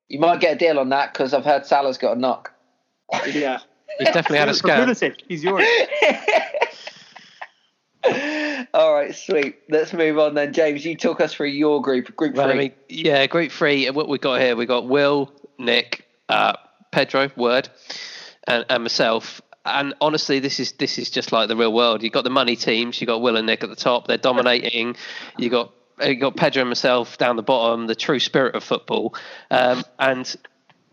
you 0.08 0.18
might 0.18 0.40
get 0.40 0.56
a 0.56 0.58
deal 0.58 0.80
on 0.80 0.88
that 0.88 1.12
because 1.12 1.32
I've 1.32 1.44
heard 1.44 1.64
Salah's 1.64 1.96
got 1.96 2.16
a 2.16 2.20
knock. 2.20 2.52
Yeah. 3.28 3.60
He's 3.98 4.08
definitely 4.08 4.38
had 4.38 4.48
a 4.48 4.52
For 4.54 4.58
scan. 4.58 4.88
Pulisic, 4.88 5.20
he's 5.28 5.44
yours. 5.44 5.64
All 8.72 8.94
right, 8.94 9.14
sweet. 9.14 9.58
Let's 9.68 9.92
move 9.92 10.18
on 10.18 10.34
then, 10.34 10.52
James. 10.52 10.84
You 10.84 10.96
talk 10.96 11.20
us 11.20 11.34
through 11.34 11.48
your 11.48 11.82
group, 11.82 12.14
Group 12.14 12.34
Well, 12.34 12.46
Three. 12.46 12.54
I 12.54 12.58
mean, 12.58 12.72
yeah, 12.88 13.26
group 13.26 13.50
three. 13.50 13.86
And 13.86 13.96
What 13.96 14.08
we've 14.08 14.20
got 14.20 14.40
here, 14.40 14.54
we've 14.54 14.68
got 14.68 14.86
Will, 14.86 15.32
Nick, 15.58 16.06
uh, 16.28 16.54
Pedro, 16.92 17.30
Word, 17.36 17.68
and, 18.46 18.64
and 18.68 18.84
myself. 18.84 19.40
And 19.64 19.94
honestly, 20.00 20.38
this 20.38 20.60
is 20.60 20.72
this 20.72 20.98
is 20.98 21.10
just 21.10 21.32
like 21.32 21.48
the 21.48 21.56
real 21.56 21.72
world. 21.72 22.02
You've 22.02 22.12
got 22.12 22.24
the 22.24 22.30
money 22.30 22.56
teams. 22.56 23.00
You've 23.00 23.08
got 23.08 23.20
Will 23.20 23.36
and 23.36 23.46
Nick 23.46 23.62
at 23.62 23.68
the 23.68 23.76
top. 23.76 24.06
They're 24.06 24.16
dominating. 24.16 24.96
You 25.36 25.50
got 25.50 25.72
you 26.02 26.14
got 26.14 26.36
Pedro 26.36 26.62
and 26.62 26.70
myself 26.70 27.18
down 27.18 27.36
the 27.36 27.42
bottom. 27.42 27.86
The 27.86 27.94
true 27.94 28.20
spirit 28.20 28.54
of 28.54 28.64
football. 28.64 29.14
Um, 29.50 29.84
and 29.98 30.34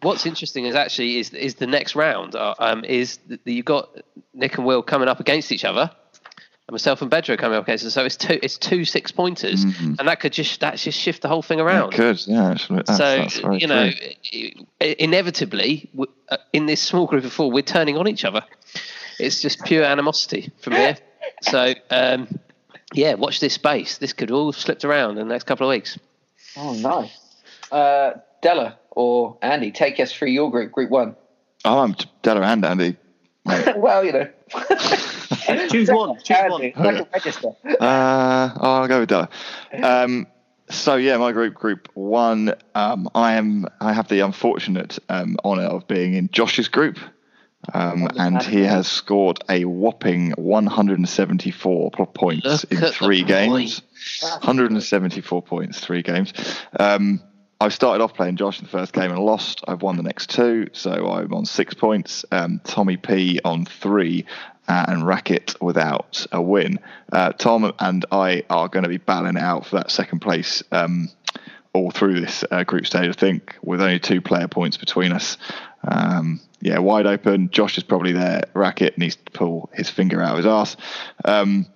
what's 0.02 0.26
interesting 0.26 0.66
is 0.66 0.76
actually 0.76 1.20
is 1.20 1.30
is 1.34 1.56
the 1.56 1.68
next 1.68 1.96
round. 1.96 2.36
Uh, 2.36 2.56
um, 2.60 2.84
is 2.84 3.20
that 3.28 3.40
you've 3.46 3.66
got 3.66 3.90
Nick 4.34 4.58
and 4.58 4.66
Will 4.66 4.84
coming 4.84 5.08
up 5.08 5.20
against 5.20 5.52
each 5.52 5.64
other. 5.64 5.92
And 6.68 6.74
myself 6.74 7.02
and 7.02 7.10
Pedro 7.10 7.38
coming 7.38 7.58
up 7.58 7.64
against 7.64 7.86
us. 7.86 7.94
So 7.94 8.04
it's 8.04 8.18
two 8.18 8.40
it's 8.44 8.58
two 8.58 8.84
six 8.84 9.10
pointers, 9.12 9.64
Mhm. 9.64 10.00
and 10.00 10.08
that 10.08 10.20
could 10.20 10.34
just 10.34 10.60
that 10.60 10.76
just 10.78 11.00
shift 11.00 11.22
the 11.22 11.30
whole 11.30 11.42
thing 11.42 11.62
around. 11.62 11.94
It 11.94 11.96
could, 11.96 12.28
yeah. 12.28 12.52
Actually, 12.52 12.78
that's, 12.86 12.98
so 12.98 13.18
that's 13.18 13.40
very 13.40 13.60
you 13.60 13.68
know, 13.68 13.90
true. 13.90 14.66
inevitably 14.82 15.90
uh, 16.30 16.38
in 16.52 16.66
this 16.66 16.82
small 16.82 17.06
group 17.06 17.24
of 17.24 17.32
four, 17.32 17.50
we're 17.52 17.62
turning 17.64 17.98
on 17.98 18.08
each 18.08 18.26
other. 18.26 18.42
It's 19.18 19.42
just 19.42 19.64
pure 19.64 19.84
animosity 19.86 20.52
from 20.60 20.74
here. 20.74 20.98
So 21.44 21.74
um, 21.90 22.38
yeah, 22.94 23.14
watch 23.14 23.40
this 23.40 23.54
space. 23.54 23.98
This 24.00 24.12
could 24.12 24.30
all 24.30 24.52
have 24.52 24.60
slipped 24.60 24.84
around 24.84 25.12
in 25.12 25.28
the 25.28 25.34
next 25.34 25.46
couple 25.46 25.68
of 25.68 25.72
weeks. 25.72 25.98
Oh, 26.58 26.74
nice. 26.74 27.18
Uh, 27.72 28.20
Della 28.42 28.78
or 28.92 29.38
Andy, 29.42 29.72
take 29.72 30.00
us 30.02 30.12
through 30.12 30.30
your 30.30 30.52
group, 30.52 30.74
Group 30.74 30.90
One. 30.90 31.16
Oh, 31.64 31.80
I'm 31.80 31.96
Della 32.24 32.42
and 32.42 32.66
Andy. 32.66 32.98
well, 33.78 34.04
you 34.04 34.12
know. 34.12 34.28
Choose 35.72 35.90
one. 35.90 36.20
Choose 36.24 36.38
one. 36.50 36.62
Like 36.76 37.14
register. 37.14 37.50
Uh, 37.66 38.50
oh, 38.60 38.74
I'll 38.82 38.88
go 38.88 39.00
with 39.02 39.10
Della. 39.10 39.30
Um, 39.82 40.28
so 40.70 40.96
yeah, 40.96 41.18
my 41.18 41.32
group, 41.32 41.54
Group 41.54 41.90
One. 41.94 42.54
Um, 42.76 43.10
I 43.16 43.34
am. 43.34 43.68
I 43.80 43.94
have 43.94 44.08
the 44.10 44.20
unfortunate 44.22 45.00
um, 45.10 45.38
honour 45.46 45.64
of 45.64 45.88
being 45.88 46.14
in 46.14 46.30
Josh's 46.30 46.68
group, 46.68 47.00
um, 47.74 48.10
and 48.18 48.42
he 48.44 48.62
has 48.64 48.88
scored 48.88 49.40
a 49.50 49.64
whopping 49.66 50.32
174 50.32 51.92
points 51.92 52.46
Look 52.46 52.72
in 52.72 52.92
three 52.92 53.24
boy. 53.24 53.28
games. 53.28 53.82
174 54.22 55.42
points, 55.42 55.80
three 55.80 56.02
games. 56.02 56.34
Um, 56.80 57.22
I 57.60 57.70
started 57.70 58.04
off 58.04 58.14
playing 58.14 58.36
Josh 58.36 58.60
in 58.60 58.66
the 58.66 58.70
first 58.72 58.94
game 58.94 59.10
and 59.10 59.20
lost. 59.20 59.64
I've 59.68 59.82
won 59.82 59.98
the 59.98 60.04
next 60.04 60.30
two, 60.30 60.68
so 60.74 61.10
I'm 61.10 61.34
on 61.34 61.46
six 61.46 61.74
points. 61.74 62.24
Um, 62.32 62.62
Tommy 62.64 62.98
P 62.98 63.40
on 63.44 63.66
three, 63.66 64.26
uh, 64.68 64.86
and 64.88 65.06
Racket 65.06 65.56
without 65.62 66.26
a 66.32 66.42
win. 66.42 66.80
Uh, 67.12 67.32
Tom 67.34 67.72
and 67.80 68.06
I 68.12 68.44
are 68.50 68.68
going 68.68 68.84
to 68.84 68.90
be 68.90 68.98
battling 68.98 69.38
it 69.38 69.44
out 69.44 69.66
for 69.66 69.78
that 69.78 69.92
second 69.92 70.20
place 70.20 70.64
um, 70.72 71.10
all 71.74 71.92
through 71.92 72.22
this 72.22 72.44
uh, 72.52 72.64
group 72.64 72.86
stage. 72.86 73.10
I 73.10 73.14
think 73.14 73.56
with 73.62 73.82
only 73.82 74.00
two 74.00 74.22
player 74.22 74.48
points 74.48 74.78
between 74.78 75.12
us. 75.12 75.38
Um, 75.88 76.42
yeah, 76.60 76.80
wide 76.80 77.06
open. 77.06 77.50
Josh 77.50 77.78
is 77.78 77.84
probably 77.84 78.14
there. 78.14 78.44
Racket 78.54 78.98
needs 78.98 79.16
to 79.16 79.32
pull 79.32 79.70
his 79.74 79.90
finger 79.90 80.22
out 80.22 80.32
of 80.32 80.38
his 80.38 80.46
ass. 80.46 80.76
Um, 81.24 81.68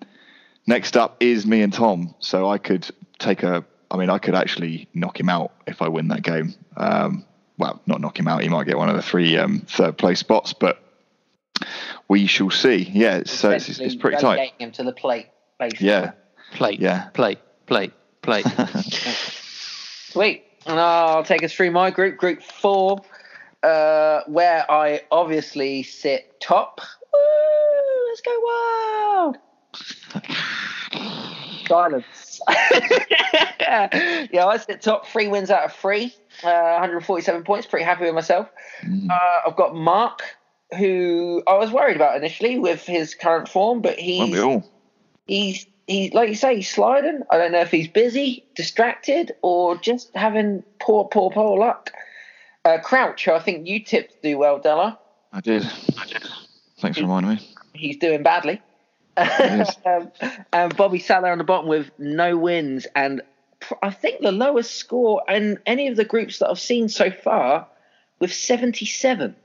next 0.65 0.97
up 0.97 1.17
is 1.19 1.45
me 1.45 1.61
and 1.61 1.71
Tom. 1.71 2.15
So 2.19 2.49
I 2.49 2.57
could 2.57 2.89
take 3.19 3.43
a. 3.43 3.63
I 3.89 3.97
mean, 3.97 4.09
I 4.09 4.17
could 4.17 4.35
actually 4.35 4.87
knock 4.93 5.19
him 5.19 5.29
out 5.29 5.51
if 5.67 5.81
I 5.81 5.89
win 5.89 6.07
that 6.09 6.23
game. 6.23 6.55
Um, 6.77 7.25
well, 7.57 7.81
not 7.85 8.01
knock 8.01 8.17
him 8.17 8.27
out. 8.27 8.41
He 8.41 8.49
might 8.49 8.65
get 8.65 8.77
one 8.77 8.89
of 8.89 8.95
the 8.95 9.01
three 9.01 9.37
um, 9.37 9.59
third 9.67 9.97
place 9.97 10.19
spots, 10.19 10.53
but 10.53 10.81
we 12.07 12.25
shall 12.27 12.49
see. 12.49 12.89
Yeah, 12.93 13.17
it's, 13.17 13.31
so 13.31 13.51
it's, 13.51 13.69
it's, 13.69 13.79
it's 13.79 13.95
pretty 13.95 14.17
tight. 14.17 14.35
Relegating 14.35 14.59
him 14.59 14.71
to 14.73 14.83
the 14.83 14.93
plate, 14.93 15.27
basically. 15.59 15.87
Yeah, 15.87 16.11
Plate. 16.51 16.79
Yeah. 16.79 17.07
Plate. 17.13 17.39
Plate. 17.65 17.93
Plate. 18.21 18.45
Sweet. 20.11 20.45
And 20.65 20.79
I'll 20.79 21.23
take 21.23 21.43
us 21.43 21.53
through 21.53 21.71
my 21.71 21.89
group, 21.89 22.17
Group 22.17 22.43
Four, 22.43 23.01
uh, 23.63 24.21
where 24.27 24.69
I 24.69 25.01
obviously 25.11 25.81
sit 25.83 26.39
top. 26.39 26.81
Woo, 27.11 28.09
let's 28.09 28.21
go 28.21 28.39
wild. 28.43 29.37
Silence. 31.67 32.41
yeah, 33.59 34.45
I 34.45 34.57
sit 34.57 34.81
top. 34.81 35.07
Three 35.07 35.27
wins 35.29 35.49
out 35.49 35.63
of 35.63 35.73
three. 35.73 36.13
Uh, 36.43 36.73
147 36.73 37.43
points. 37.43 37.65
Pretty 37.65 37.85
happy 37.85 38.03
with 38.05 38.13
myself. 38.13 38.49
Uh, 38.83 39.39
I've 39.47 39.55
got 39.55 39.73
Mark, 39.73 40.21
who 40.77 41.43
I 41.47 41.55
was 41.55 41.71
worried 41.71 41.95
about 41.95 42.15
initially 42.17 42.59
with 42.59 42.85
his 42.85 43.15
current 43.15 43.49
form, 43.49 43.81
but 43.81 43.97
he's 43.99 44.39
all? 44.39 44.63
he's 45.27 45.65
he 45.87 46.09
like 46.11 46.29
you 46.29 46.35
say 46.35 46.55
he's 46.55 46.69
sliding. 46.69 47.21
I 47.29 47.37
don't 47.37 47.51
know 47.51 47.61
if 47.61 47.71
he's 47.71 47.87
busy, 47.87 48.45
distracted, 48.55 49.33
or 49.41 49.77
just 49.77 50.15
having 50.15 50.63
poor, 50.79 51.05
poor, 51.05 51.31
poor 51.31 51.57
luck. 51.57 51.91
Uh, 52.63 52.77
Crouch, 52.77 53.25
who 53.25 53.31
I 53.31 53.39
think 53.39 53.67
you 53.67 53.83
tipped 53.83 54.13
to 54.13 54.21
do 54.21 54.37
well, 54.37 54.59
Della. 54.59 54.99
I 55.33 55.41
did. 55.41 55.65
I 55.97 56.05
did. 56.05 56.23
Thanks 56.79 56.97
for 56.97 57.03
reminding 57.03 57.35
me. 57.35 57.49
He's 57.73 57.97
doing 57.97 58.23
badly. 58.23 58.61
Um, 59.17 60.11
and 60.53 60.75
Bobby 60.77 60.99
sat 60.99 61.21
there 61.21 61.31
on 61.33 61.37
the 61.37 61.43
bottom 61.43 61.67
with 61.67 61.91
no 61.99 62.37
wins, 62.37 62.87
and 62.95 63.21
pr- 63.59 63.73
I 63.83 63.91
think 63.91 64.21
the 64.21 64.31
lowest 64.31 64.75
score 64.75 65.21
in 65.27 65.59
any 65.65 65.89
of 65.89 65.97
the 65.97 66.05
groups 66.05 66.39
that 66.39 66.49
I've 66.49 66.59
seen 66.59 66.87
so 66.87 67.11
far, 67.11 67.67
with 68.19 68.33
seventy-seven. 68.33 69.35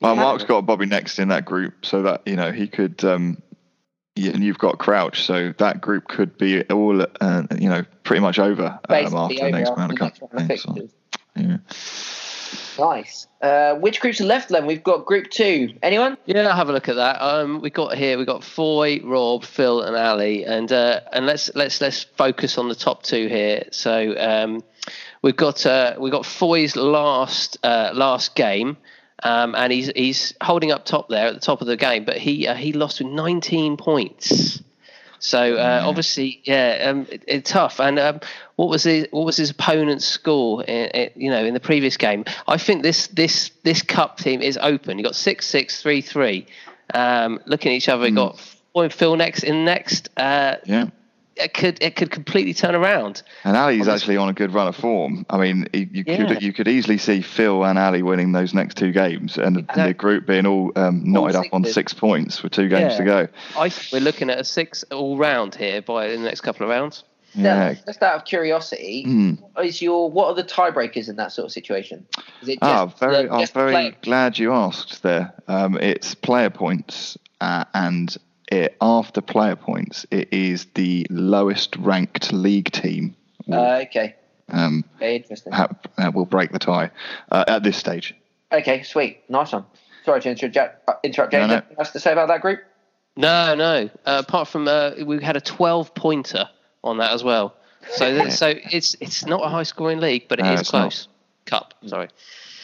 Well, 0.00 0.16
Mark's 0.16 0.44
got 0.44 0.66
Bobby 0.66 0.86
next 0.86 1.18
in 1.18 1.28
that 1.28 1.44
group, 1.44 1.84
so 1.84 2.02
that 2.02 2.22
you 2.26 2.36
know 2.36 2.52
he 2.52 2.66
could. 2.66 3.04
Um, 3.04 3.42
yeah, 4.14 4.32
and 4.32 4.42
you've 4.42 4.58
got 4.58 4.78
Crouch, 4.78 5.24
so 5.24 5.52
that 5.58 5.82
group 5.82 6.08
could 6.08 6.38
be 6.38 6.62
all, 6.64 7.02
uh, 7.02 7.42
you 7.58 7.68
know, 7.68 7.84
pretty 8.02 8.20
much 8.20 8.38
over 8.38 8.80
um, 8.88 9.14
after 9.14 9.34
the 9.34 9.42
over 9.42 9.50
next 9.50 9.70
round 9.76 9.92
of 9.92 9.98
the 9.98 10.04
next 10.04 10.18
cup. 10.20 10.32
round 10.32 10.50
of 10.50 10.58
things, 10.58 10.62
so, 10.62 10.88
yeah. 11.36 11.58
Nice. 12.78 13.26
Uh, 13.40 13.74
which 13.74 14.00
groups 14.00 14.20
are 14.20 14.24
left 14.24 14.48
then? 14.48 14.66
We've 14.66 14.82
got 14.82 15.06
Group 15.06 15.30
Two. 15.30 15.74
Anyone? 15.82 16.16
Yeah, 16.26 16.54
have 16.54 16.68
a 16.68 16.72
look 16.72 16.88
at 16.88 16.96
that. 16.96 17.20
Um, 17.22 17.60
we 17.60 17.70
got 17.70 17.96
here. 17.96 18.18
We 18.18 18.24
got 18.24 18.44
Foy, 18.44 19.00
Rob, 19.02 19.44
Phil, 19.44 19.82
and 19.82 19.96
Ali, 19.96 20.44
and 20.44 20.70
uh, 20.72 21.00
and 21.12 21.26
let's 21.26 21.54
let's 21.54 21.80
let's 21.80 22.04
focus 22.04 22.58
on 22.58 22.68
the 22.68 22.74
top 22.74 23.02
two 23.02 23.28
here. 23.28 23.64
So 23.70 24.14
um, 24.18 24.62
we've 25.22 25.36
got 25.36 25.64
uh, 25.66 25.96
we 25.98 26.10
got 26.10 26.26
Foy's 26.26 26.76
last 26.76 27.58
uh, 27.62 27.90
last 27.94 28.34
game, 28.34 28.76
um, 29.22 29.54
and 29.54 29.72
he's 29.72 29.90
he's 29.94 30.34
holding 30.40 30.72
up 30.72 30.84
top 30.84 31.08
there 31.08 31.26
at 31.26 31.34
the 31.34 31.40
top 31.40 31.60
of 31.60 31.66
the 31.66 31.76
game, 31.76 32.04
but 32.04 32.18
he 32.18 32.46
uh, 32.46 32.54
he 32.54 32.72
lost 32.72 33.00
with 33.00 33.08
19 33.08 33.76
points. 33.76 34.62
So 35.18 35.56
uh, 35.56 35.82
obviously, 35.84 36.40
yeah, 36.44 36.88
um, 36.90 37.06
it, 37.10 37.24
it's 37.26 37.50
tough. 37.50 37.80
And 37.80 37.98
um, 37.98 38.20
what 38.56 38.68
was 38.68 38.82
his 38.82 39.08
what 39.10 39.24
was 39.24 39.36
his 39.36 39.50
opponent's 39.50 40.04
score? 40.04 40.62
In, 40.64 40.86
in, 40.90 41.10
you 41.16 41.30
know, 41.30 41.44
in 41.44 41.54
the 41.54 41.60
previous 41.60 41.96
game, 41.96 42.24
I 42.46 42.58
think 42.58 42.82
this 42.82 43.06
this 43.08 43.50
this 43.62 43.82
cup 43.82 44.18
team 44.18 44.42
is 44.42 44.58
open. 44.60 44.98
You 44.98 45.04
got 45.04 45.16
six 45.16 45.46
six 45.46 45.80
three 45.80 46.02
three. 46.02 46.46
Um, 46.92 47.40
looking 47.46 47.72
at 47.72 47.76
each 47.76 47.88
other, 47.88 48.06
you 48.06 48.14
got 48.14 48.38
Phil 48.92 49.16
next 49.16 49.42
in 49.42 49.64
next. 49.64 50.10
Uh, 50.16 50.56
yeah. 50.64 50.86
It 51.36 51.54
could 51.54 51.82
it 51.82 51.96
could 51.96 52.10
completely 52.10 52.54
turn 52.54 52.74
around. 52.74 53.22
And 53.44 53.56
Ali's 53.56 53.82
Obviously- 53.82 53.94
actually 53.94 54.16
on 54.18 54.28
a 54.28 54.32
good 54.32 54.52
run 54.54 54.66
of 54.68 54.76
form. 54.76 55.26
I 55.30 55.36
mean, 55.36 55.66
you, 55.72 55.88
you 55.92 56.04
Yeah. 56.06 56.26
could 56.26 56.42
you 56.42 56.52
could 56.52 56.68
easily 56.68 56.98
see 56.98 57.20
Phil 57.20 57.64
and 57.64 57.78
Ali 57.78 58.02
winning 58.02 58.32
those 58.32 58.54
next 58.54 58.76
two 58.76 58.92
games, 58.92 59.36
and 59.36 59.56
the, 59.56 59.66
the 59.74 59.94
group 59.94 60.26
being 60.26 60.46
all 60.46 60.72
um, 60.76 61.02
knotted 61.04 61.36
up 61.36 61.46
on 61.52 61.64
six 61.64 61.92
points 61.92 62.42
with 62.42 62.52
two 62.52 62.68
games 62.68 62.92
Yeah. 62.92 62.98
to 62.98 63.04
go. 63.04 63.28
I 63.58 63.68
think 63.68 63.92
we're 63.92 64.04
looking 64.04 64.30
at 64.30 64.38
a 64.38 64.44
six 64.44 64.82
all 64.90 65.16
round 65.18 65.54
here 65.54 65.82
by 65.82 66.08
the 66.08 66.18
next 66.18 66.40
couple 66.40 66.64
of 66.64 66.70
rounds. 66.70 67.04
Yeah. 67.34 67.74
Just 67.86 68.02
out 68.02 68.14
of 68.16 68.24
curiosity, 68.24 69.02
Hmm. 69.04 69.32
is 69.62 69.82
your 69.82 70.10
what 70.10 70.28
are 70.28 70.34
the 70.34 70.44
tiebreakers 70.44 71.10
in 71.10 71.16
that 71.16 71.32
sort 71.32 71.44
of 71.44 71.52
situation? 71.52 72.06
Is 72.40 72.48
it 72.48 72.60
just 72.60 72.62
Ah, 72.62 72.86
very, 72.86 73.26
the- 73.26 73.32
I'm 73.32 73.46
very 73.48 73.72
player- 73.72 73.94
glad 74.00 74.38
you 74.38 74.54
asked 74.54 75.02
there. 75.02 75.34
Um, 75.46 75.76
it's 75.78 76.14
player 76.14 76.48
points, 76.48 77.18
uh, 77.42 77.64
and 77.74 78.16
it, 78.48 78.76
after 78.80 79.20
player 79.20 79.56
points, 79.56 80.06
it 80.10 80.32
is 80.32 80.66
the 80.74 81.06
lowest 81.10 81.76
ranked 81.76 82.32
league 82.32 82.70
team. 82.72 83.16
Uh, 83.50 83.82
okay. 83.86 84.14
Um, 84.48 84.84
Okay, 84.96 85.16
interesting. 85.16 85.52
ha- 85.52 85.68
uh, 85.98 86.10
will 86.14 86.24
break 86.26 86.52
the 86.52 86.58
tie 86.58 86.90
uh, 87.30 87.44
at 87.48 87.62
this 87.62 87.76
stage. 87.76 88.14
Okay, 88.52 88.82
sweet, 88.84 89.20
nice 89.28 89.52
one. 89.52 89.64
Sorry 90.04 90.20
to 90.20 90.30
interrupt, 90.30 90.88
uh, 90.88 90.92
interrupt 91.02 91.32
James. 91.32 91.42
No, 91.42 91.46
no. 91.48 91.54
Anything 91.54 91.76
else 91.78 91.90
to 91.90 92.00
say 92.00 92.12
about 92.12 92.28
that 92.28 92.40
group? 92.42 92.60
No, 93.16 93.54
no. 93.56 93.90
Uh, 94.04 94.22
apart 94.26 94.46
from 94.46 94.68
uh, 94.68 94.92
we 95.04 95.22
had 95.22 95.36
a 95.36 95.40
12 95.40 95.94
pointer 95.94 96.48
on 96.84 96.98
that 96.98 97.12
as 97.12 97.24
well. 97.24 97.54
So 97.90 98.14
that, 98.18 98.32
so 98.32 98.54
it's 98.70 98.94
it's 99.00 99.26
not 99.26 99.44
a 99.44 99.48
high 99.48 99.64
scoring 99.64 99.98
league, 100.00 100.28
but 100.28 100.38
it 100.38 100.44
No, 100.44 100.52
is 100.52 100.60
it's 100.60 100.72
not. 100.72 100.82
close. 100.82 101.08
Cup, 101.46 101.74
sorry. 101.86 102.08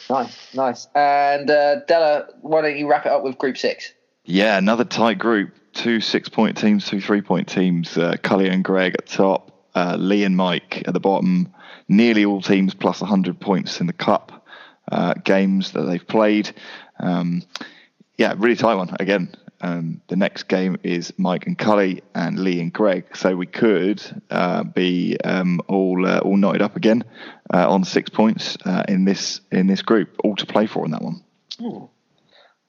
Nice, 0.09 0.53
nice. 0.53 0.87
And 0.95 1.49
uh, 1.49 1.81
Della, 1.87 2.27
why 2.41 2.61
don't 2.61 2.77
you 2.77 2.89
wrap 2.89 3.05
it 3.05 3.11
up 3.11 3.23
with 3.23 3.37
Group 3.37 3.57
Six? 3.57 3.93
Yeah, 4.25 4.57
another 4.57 4.83
tight 4.85 5.17
group. 5.19 5.53
Two 5.73 5.99
six 6.01 6.29
point 6.29 6.57
teams, 6.57 6.87
two 6.87 7.01
three 7.01 7.21
point 7.21 7.47
teams. 7.47 7.97
Uh, 7.97 8.15
Cully 8.21 8.47
and 8.49 8.63
Greg 8.63 8.95
at 8.95 9.07
top, 9.07 9.67
uh, 9.75 9.95
Lee 9.99 10.23
and 10.23 10.37
Mike 10.37 10.83
at 10.87 10.93
the 10.93 10.99
bottom. 10.99 11.53
Nearly 11.87 12.25
all 12.25 12.41
teams 12.41 12.73
plus 12.73 13.01
100 13.01 13.39
points 13.39 13.81
in 13.81 13.87
the 13.87 13.93
cup 13.93 14.45
uh, 14.91 15.15
games 15.15 15.71
that 15.73 15.83
they've 15.83 16.07
played. 16.07 16.51
Um, 16.99 17.43
yeah, 18.17 18.35
really 18.37 18.55
tight 18.55 18.75
one. 18.75 18.95
Again, 18.99 19.35
um, 19.63 20.01
the 20.07 20.15
next 20.15 20.43
game 20.43 20.77
is 20.83 21.13
Mike 21.17 21.47
and 21.47 21.57
Cully 21.57 22.03
and 22.13 22.37
Lee 22.39 22.59
and 22.59 22.71
Greg. 22.71 23.15
So 23.15 23.35
we 23.35 23.47
could 23.47 24.03
uh, 24.29 24.63
be 24.63 25.17
um, 25.23 25.61
all 25.67 26.05
uh, 26.05 26.19
all 26.19 26.37
knotted 26.37 26.61
up 26.61 26.75
again 26.75 27.03
uh, 27.53 27.71
on 27.71 27.83
six 27.85 28.09
points 28.09 28.57
uh, 28.65 28.83
in 28.87 29.05
this 29.05 29.39
in 29.51 29.67
this 29.67 29.81
group, 29.81 30.17
all 30.23 30.35
to 30.35 30.45
play 30.45 30.67
for 30.67 30.85
in 30.85 30.91
that 30.91 31.01
one. 31.01 31.23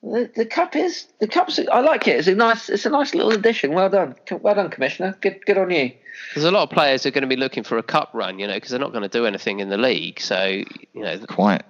The, 0.04 0.30
the 0.36 0.44
cup 0.44 0.76
is 0.76 1.06
the 1.18 1.26
cup's. 1.26 1.58
I 1.72 1.80
like 1.80 2.06
it. 2.06 2.18
It's 2.18 2.28
a 2.28 2.34
nice. 2.34 2.68
It's 2.68 2.84
a 2.84 2.90
nice 2.90 3.14
little 3.14 3.32
addition. 3.32 3.72
Well 3.72 3.88
done. 3.88 4.14
Well 4.30 4.54
done, 4.54 4.68
Commissioner. 4.68 5.16
Good. 5.20 5.44
Good 5.46 5.56
on 5.56 5.70
you. 5.70 5.92
There's 6.34 6.44
a 6.44 6.50
lot 6.50 6.64
of 6.64 6.70
players 6.70 7.02
who 7.02 7.08
are 7.08 7.12
going 7.12 7.22
to 7.22 7.28
be 7.28 7.36
looking 7.36 7.64
for 7.64 7.78
a 7.78 7.82
cup 7.82 8.10
run, 8.12 8.38
you 8.38 8.46
know, 8.46 8.54
because 8.54 8.70
they're 8.70 8.78
not 8.78 8.92
going 8.92 9.02
to 9.02 9.08
do 9.08 9.24
anything 9.24 9.60
in 9.60 9.70
the 9.70 9.78
league. 9.78 10.20
So 10.20 10.44
you 10.44 11.02
know, 11.02 11.16
the, 11.16 11.26
Quite. 11.26 11.62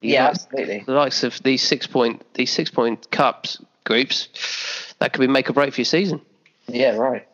Yeah, 0.00 0.26
likes, 0.28 0.44
absolutely. 0.46 0.84
the 0.86 0.92
likes 0.92 1.22
of 1.22 1.42
these 1.42 1.62
six 1.62 1.86
point 1.86 2.24
these 2.34 2.50
six 2.50 2.70
point 2.70 3.10
cups 3.10 3.62
groups, 3.84 4.94
that 4.98 5.12
could 5.12 5.20
be 5.20 5.26
make 5.26 5.48
or 5.48 5.52
break 5.52 5.72
for 5.72 5.80
your 5.80 5.84
season. 5.84 6.20
Yeah, 6.66 6.96
right. 6.96 7.26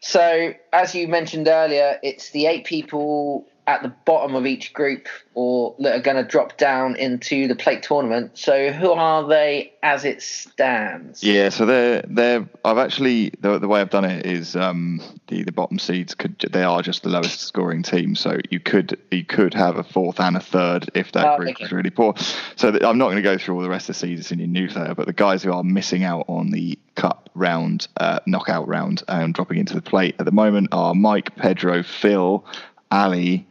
So, 0.00 0.52
as 0.72 0.94
you 0.94 1.08
mentioned 1.08 1.48
earlier, 1.48 1.98
it's 2.02 2.30
the 2.30 2.46
eight 2.46 2.64
people 2.64 3.46
at 3.66 3.82
the 3.82 3.88
bottom 4.04 4.34
of 4.34 4.46
each 4.46 4.72
group 4.74 5.08
or 5.32 5.74
that 5.78 5.96
are 5.96 6.02
going 6.02 6.16
to 6.16 6.22
drop 6.22 6.56
down 6.58 6.96
into 6.96 7.48
the 7.48 7.54
plate 7.54 7.82
tournament. 7.82 8.32
So, 8.34 8.70
who 8.72 8.92
are 8.92 9.26
they 9.26 9.72
as 9.82 10.04
it 10.04 10.22
stands? 10.22 11.22
Yeah, 11.22 11.48
so 11.48 11.66
they're 11.66 12.04
they're. 12.06 12.48
I've 12.64 12.78
actually 12.78 13.32
the 13.40 13.58
the 13.58 13.68
way 13.68 13.80
I've 13.80 13.90
done 13.90 14.04
it 14.04 14.26
is 14.26 14.54
um, 14.54 15.00
the 15.28 15.42
the 15.42 15.52
bottom 15.52 15.78
seeds 15.78 16.14
could 16.14 16.38
they 16.52 16.62
are 16.62 16.82
just 16.82 17.02
the 17.02 17.08
lowest 17.08 17.40
scoring 17.40 17.82
team. 17.82 18.14
So 18.14 18.38
you 18.50 18.60
could 18.60 19.00
you 19.10 19.24
could 19.24 19.54
have 19.54 19.76
a 19.76 19.84
fourth 19.84 20.20
and 20.20 20.36
a 20.36 20.40
third 20.40 20.90
if 20.94 21.12
that 21.12 21.24
Oh, 21.26 21.36
group 21.38 21.50
okay. 21.50 21.64
was 21.64 21.72
really 21.72 21.90
poor. 21.90 22.14
So 22.56 22.70
that, 22.70 22.84
I'm 22.84 22.98
not 22.98 23.06
going 23.06 23.16
to 23.16 23.22
go 23.22 23.38
through 23.38 23.56
all 23.56 23.62
the 23.62 23.70
rest 23.70 23.88
of 23.88 23.94
the 23.94 24.00
seeds 24.00 24.30
in 24.30 24.38
your 24.38 24.48
newsletter, 24.48 24.94
but 24.94 25.06
the 25.06 25.12
guys 25.12 25.42
who 25.42 25.52
are 25.52 25.64
missing 25.64 26.04
out 26.04 26.26
on 26.28 26.50
the 26.50 26.78
cup 26.96 27.30
round, 27.34 27.88
uh, 27.96 28.20
knockout 28.26 28.68
round, 28.68 29.02
and 29.08 29.32
dropping 29.34 29.58
into 29.58 29.74
the 29.74 29.82
plate 29.82 30.14
at 30.18 30.26
the 30.26 30.32
moment 30.32 30.68
are 30.72 30.94
Mike, 30.94 31.34
Pedro, 31.36 31.82
Phil, 31.82 32.44
Ali. 32.90 33.46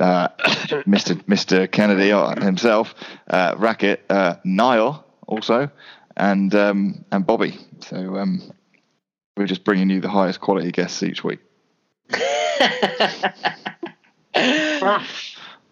Uh, 0.00 0.28
Mr. 0.86 1.22
Mr. 1.24 1.70
Kennedy 1.70 2.12
uh, 2.12 2.40
himself, 2.40 2.94
uh, 3.28 3.54
Racket, 3.58 4.04
uh, 4.10 4.36
Niall 4.44 5.04
also, 5.26 5.70
and 6.16 6.54
um, 6.54 7.04
and 7.10 7.26
Bobby. 7.26 7.56
So 7.80 8.16
um, 8.16 8.52
we're 9.36 9.46
just 9.46 9.64
bringing 9.64 9.90
you 9.90 10.00
the 10.00 10.08
highest 10.08 10.40
quality 10.40 10.70
guests 10.70 11.02
each 11.02 11.24
week. 11.24 11.40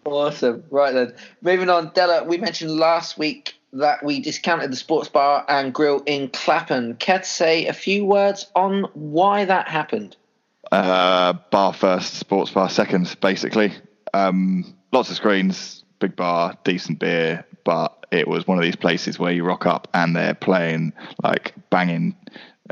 Awesome. 0.05 0.63
Right 0.69 0.93
then. 0.93 1.13
Moving 1.41 1.69
on, 1.69 1.91
Della, 1.93 2.23
we 2.23 2.37
mentioned 2.37 2.71
last 2.71 3.17
week 3.17 3.55
that 3.73 4.05
we 4.05 4.21
discounted 4.21 4.71
the 4.71 4.77
sports 4.77 5.09
bar 5.09 5.43
and 5.49 5.73
grill 5.73 6.01
in 6.05 6.29
Clapham. 6.29 6.95
Care 6.95 7.19
to 7.19 7.25
say 7.25 7.67
a 7.67 7.73
few 7.73 8.05
words 8.05 8.49
on 8.55 8.83
why 8.93 9.43
that 9.43 9.67
happened? 9.67 10.15
uh, 10.71 11.33
bar 11.51 11.73
first, 11.73 12.15
sports 12.15 12.51
bar 12.51 12.69
second, 12.69 13.15
basically. 13.21 13.73
Um, 14.13 14.75
lots 14.91 15.09
of 15.09 15.15
screens, 15.15 15.83
big 15.99 16.15
bar, 16.15 16.57
decent 16.63 16.99
beer, 16.99 17.45
but 17.63 18.05
it 18.11 18.27
was 18.27 18.47
one 18.47 18.57
of 18.57 18.63
these 18.63 18.75
places 18.75 19.19
where 19.19 19.31
you 19.31 19.43
rock 19.43 19.65
up 19.65 19.87
and 19.93 20.15
they're 20.15 20.33
playing 20.33 20.93
like 21.23 21.53
banging 21.69 22.15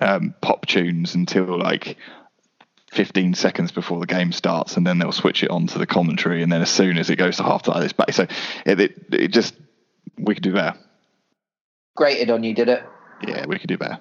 um, 0.02 0.34
pop 0.42 0.66
tunes 0.66 1.16
until 1.16 1.58
like 1.60 1.98
15 2.92 3.34
seconds 3.34 3.72
before 3.72 4.00
the 4.00 4.06
game 4.06 4.32
starts, 4.32 4.78
and 4.78 4.88
then 4.88 4.98
they'll 4.98 5.12
switch 5.12 5.44
it 5.44 5.50
on 5.50 5.68
to 5.68 5.78
the 5.78 5.86
commentary, 5.86 6.42
and 6.42 6.52
then 6.52 6.62
as 6.62 6.70
soon 6.70 6.98
as 6.98 7.10
it 7.10 7.18
goes 7.18 7.38
to 7.38 7.44
half 7.44 7.64
time, 7.64 7.84
it's 7.84 7.94
back. 7.94 8.14
So 8.14 8.26
it, 8.66 8.80
it, 8.80 9.06
it 9.12 9.28
just 9.30 9.56
we 10.18 10.34
could 10.34 10.44
do 10.44 10.54
better. 10.54 10.78
Grated 11.96 12.30
on 12.30 12.44
you, 12.44 12.54
did 12.54 12.70
it? 12.70 12.84
Yeah, 13.28 13.46
we 13.46 13.60
could 13.60 13.68
do 13.68 13.78
better. 13.78 14.00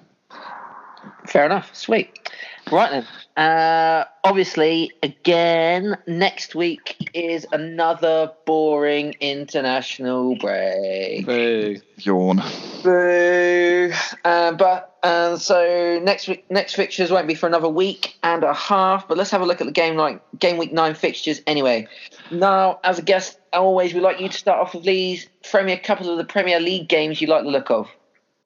Fair 1.27 1.45
enough. 1.45 1.75
Sweet. 1.75 2.29
Right 2.71 2.89
then. 2.89 3.07
Uh, 3.37 4.05
obviously, 4.23 4.91
again, 5.03 5.97
next 6.07 6.55
week 6.55 7.09
is 7.13 7.45
another 7.51 8.31
boring 8.45 9.15
international 9.19 10.35
break. 10.37 11.25
Boo. 11.25 11.77
Yawn. 11.97 12.41
Boo. 12.81 13.91
Uh, 14.23 14.53
but 14.53 14.97
uh, 15.03 15.37
so 15.37 15.99
next 16.01 16.27
week, 16.27 16.49
next 16.49 16.75
fixtures 16.75 17.11
won't 17.11 17.27
be 17.27 17.35
for 17.35 17.45
another 17.45 17.69
week 17.69 18.17
and 18.23 18.43
a 18.43 18.53
half. 18.53 19.07
But 19.07 19.17
let's 19.17 19.31
have 19.31 19.41
a 19.41 19.45
look 19.45 19.61
at 19.61 19.67
the 19.67 19.73
game 19.73 19.95
like 19.95 20.21
game 20.39 20.57
week 20.57 20.73
nine 20.73 20.95
fixtures 20.95 21.41
anyway. 21.45 21.87
Now, 22.31 22.79
as 22.83 22.99
a 22.99 23.03
guest, 23.03 23.37
always 23.53 23.93
we 23.93 23.99
like 23.99 24.19
you 24.19 24.29
to 24.29 24.37
start 24.37 24.59
off 24.59 24.73
with 24.73 24.85
these. 24.85 25.27
Throw 25.43 25.63
me 25.63 25.73
a 25.73 25.79
couple 25.79 26.09
of 26.09 26.17
the 26.17 26.25
Premier 26.25 26.59
League 26.59 26.87
games 26.87 27.21
you 27.21 27.27
like 27.27 27.43
the 27.43 27.51
look 27.51 27.69
of. 27.69 27.89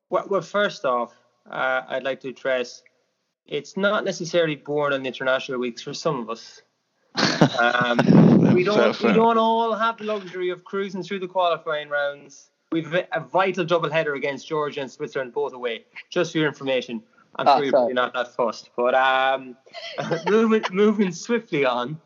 Well, 0.10 0.26
well 0.30 0.41
first 0.41 0.84
off, 0.84 1.14
uh, 1.50 1.82
I'd 1.88 2.04
like 2.04 2.20
to 2.22 2.30
address 2.30 2.84
it's 3.45 3.76
not 3.76 4.06
necessarily 4.06 4.56
born 4.56 4.93
on 4.93 5.06
international 5.06 5.60
weeks 5.60 5.82
for 5.82 5.93
some 5.93 6.20
of 6.22 6.30
us. 6.30 6.62
Um, 7.60 7.97
we 8.54 8.64
don't 8.64 8.95
fair. 8.95 9.10
we 9.10 9.14
don't 9.16 9.38
all 9.38 9.74
have 9.74 9.97
the 9.97 10.04
luxury 10.06 10.50
of 10.50 10.64
cruising 10.64 11.04
through 11.04 11.20
the 11.20 11.28
qualifying 11.28 11.89
rounds. 11.89 12.52
We've 12.72 12.93
a 12.93 13.08
a 13.12 13.20
vital 13.20 13.66
double 13.66 13.89
header 13.91 14.14
against 14.14 14.47
Georgia 14.47 14.82
and 14.82 14.89
Switzerland 14.91 15.34
both 15.34 15.54
away. 15.54 15.86
Just 16.10 16.32
for 16.32 16.38
your 16.38 16.47
information. 16.47 17.02
I'm 17.36 17.47
Ah, 17.47 17.56
sure 17.56 17.64
you're 17.66 17.74
probably 17.74 17.93
not 17.93 18.14
that 18.14 18.34
fussed. 18.36 18.70
But 18.78 18.95
um, 18.95 19.56
moving 20.28 20.64
moving 20.72 21.12
swiftly 21.12 21.66
on. 21.66 22.00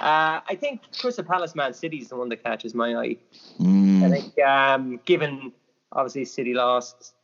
Uh, 0.00 0.40
I 0.48 0.56
think 0.60 0.82
Crystal 0.98 1.24
Palace 1.24 1.54
Man 1.54 1.72
City 1.72 1.98
is 1.98 2.08
the 2.08 2.16
one 2.16 2.28
that 2.28 2.42
catches 2.44 2.74
my 2.74 2.94
eye. 2.94 3.16
I 3.58 3.62
Mm, 3.62 4.10
think 4.10 4.38
um, 4.40 5.00
given 5.04 5.52
obviously 5.92 6.24
City 6.24 6.54
lost, 6.54 7.14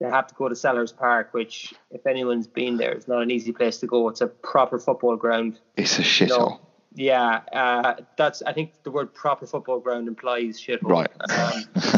they 0.00 0.08
have 0.08 0.26
to 0.26 0.34
go 0.34 0.48
to 0.48 0.54
Selhurst 0.54 0.96
Park, 0.96 1.32
which 1.32 1.74
if 1.90 2.06
anyone's 2.06 2.46
been 2.46 2.76
there, 2.76 2.92
it's 2.92 3.08
not 3.08 3.22
an 3.22 3.30
easy 3.30 3.52
place 3.52 3.78
to 3.78 3.86
go. 3.86 4.08
It's 4.08 4.20
a 4.20 4.26
proper 4.26 4.78
football 4.78 5.16
ground. 5.16 5.60
it's 5.76 5.98
a 5.98 6.02
shithole. 6.02 6.28
No. 6.38 6.60
Yeah, 6.96 7.40
uh, 7.52 7.94
that's. 8.16 8.42
I 8.42 8.52
think 8.52 8.72
the 8.84 8.90
word 8.90 9.12
proper 9.12 9.46
football 9.46 9.80
ground 9.80 10.06
implies 10.06 10.60
shithole. 10.60 10.82
Right. 10.82 11.10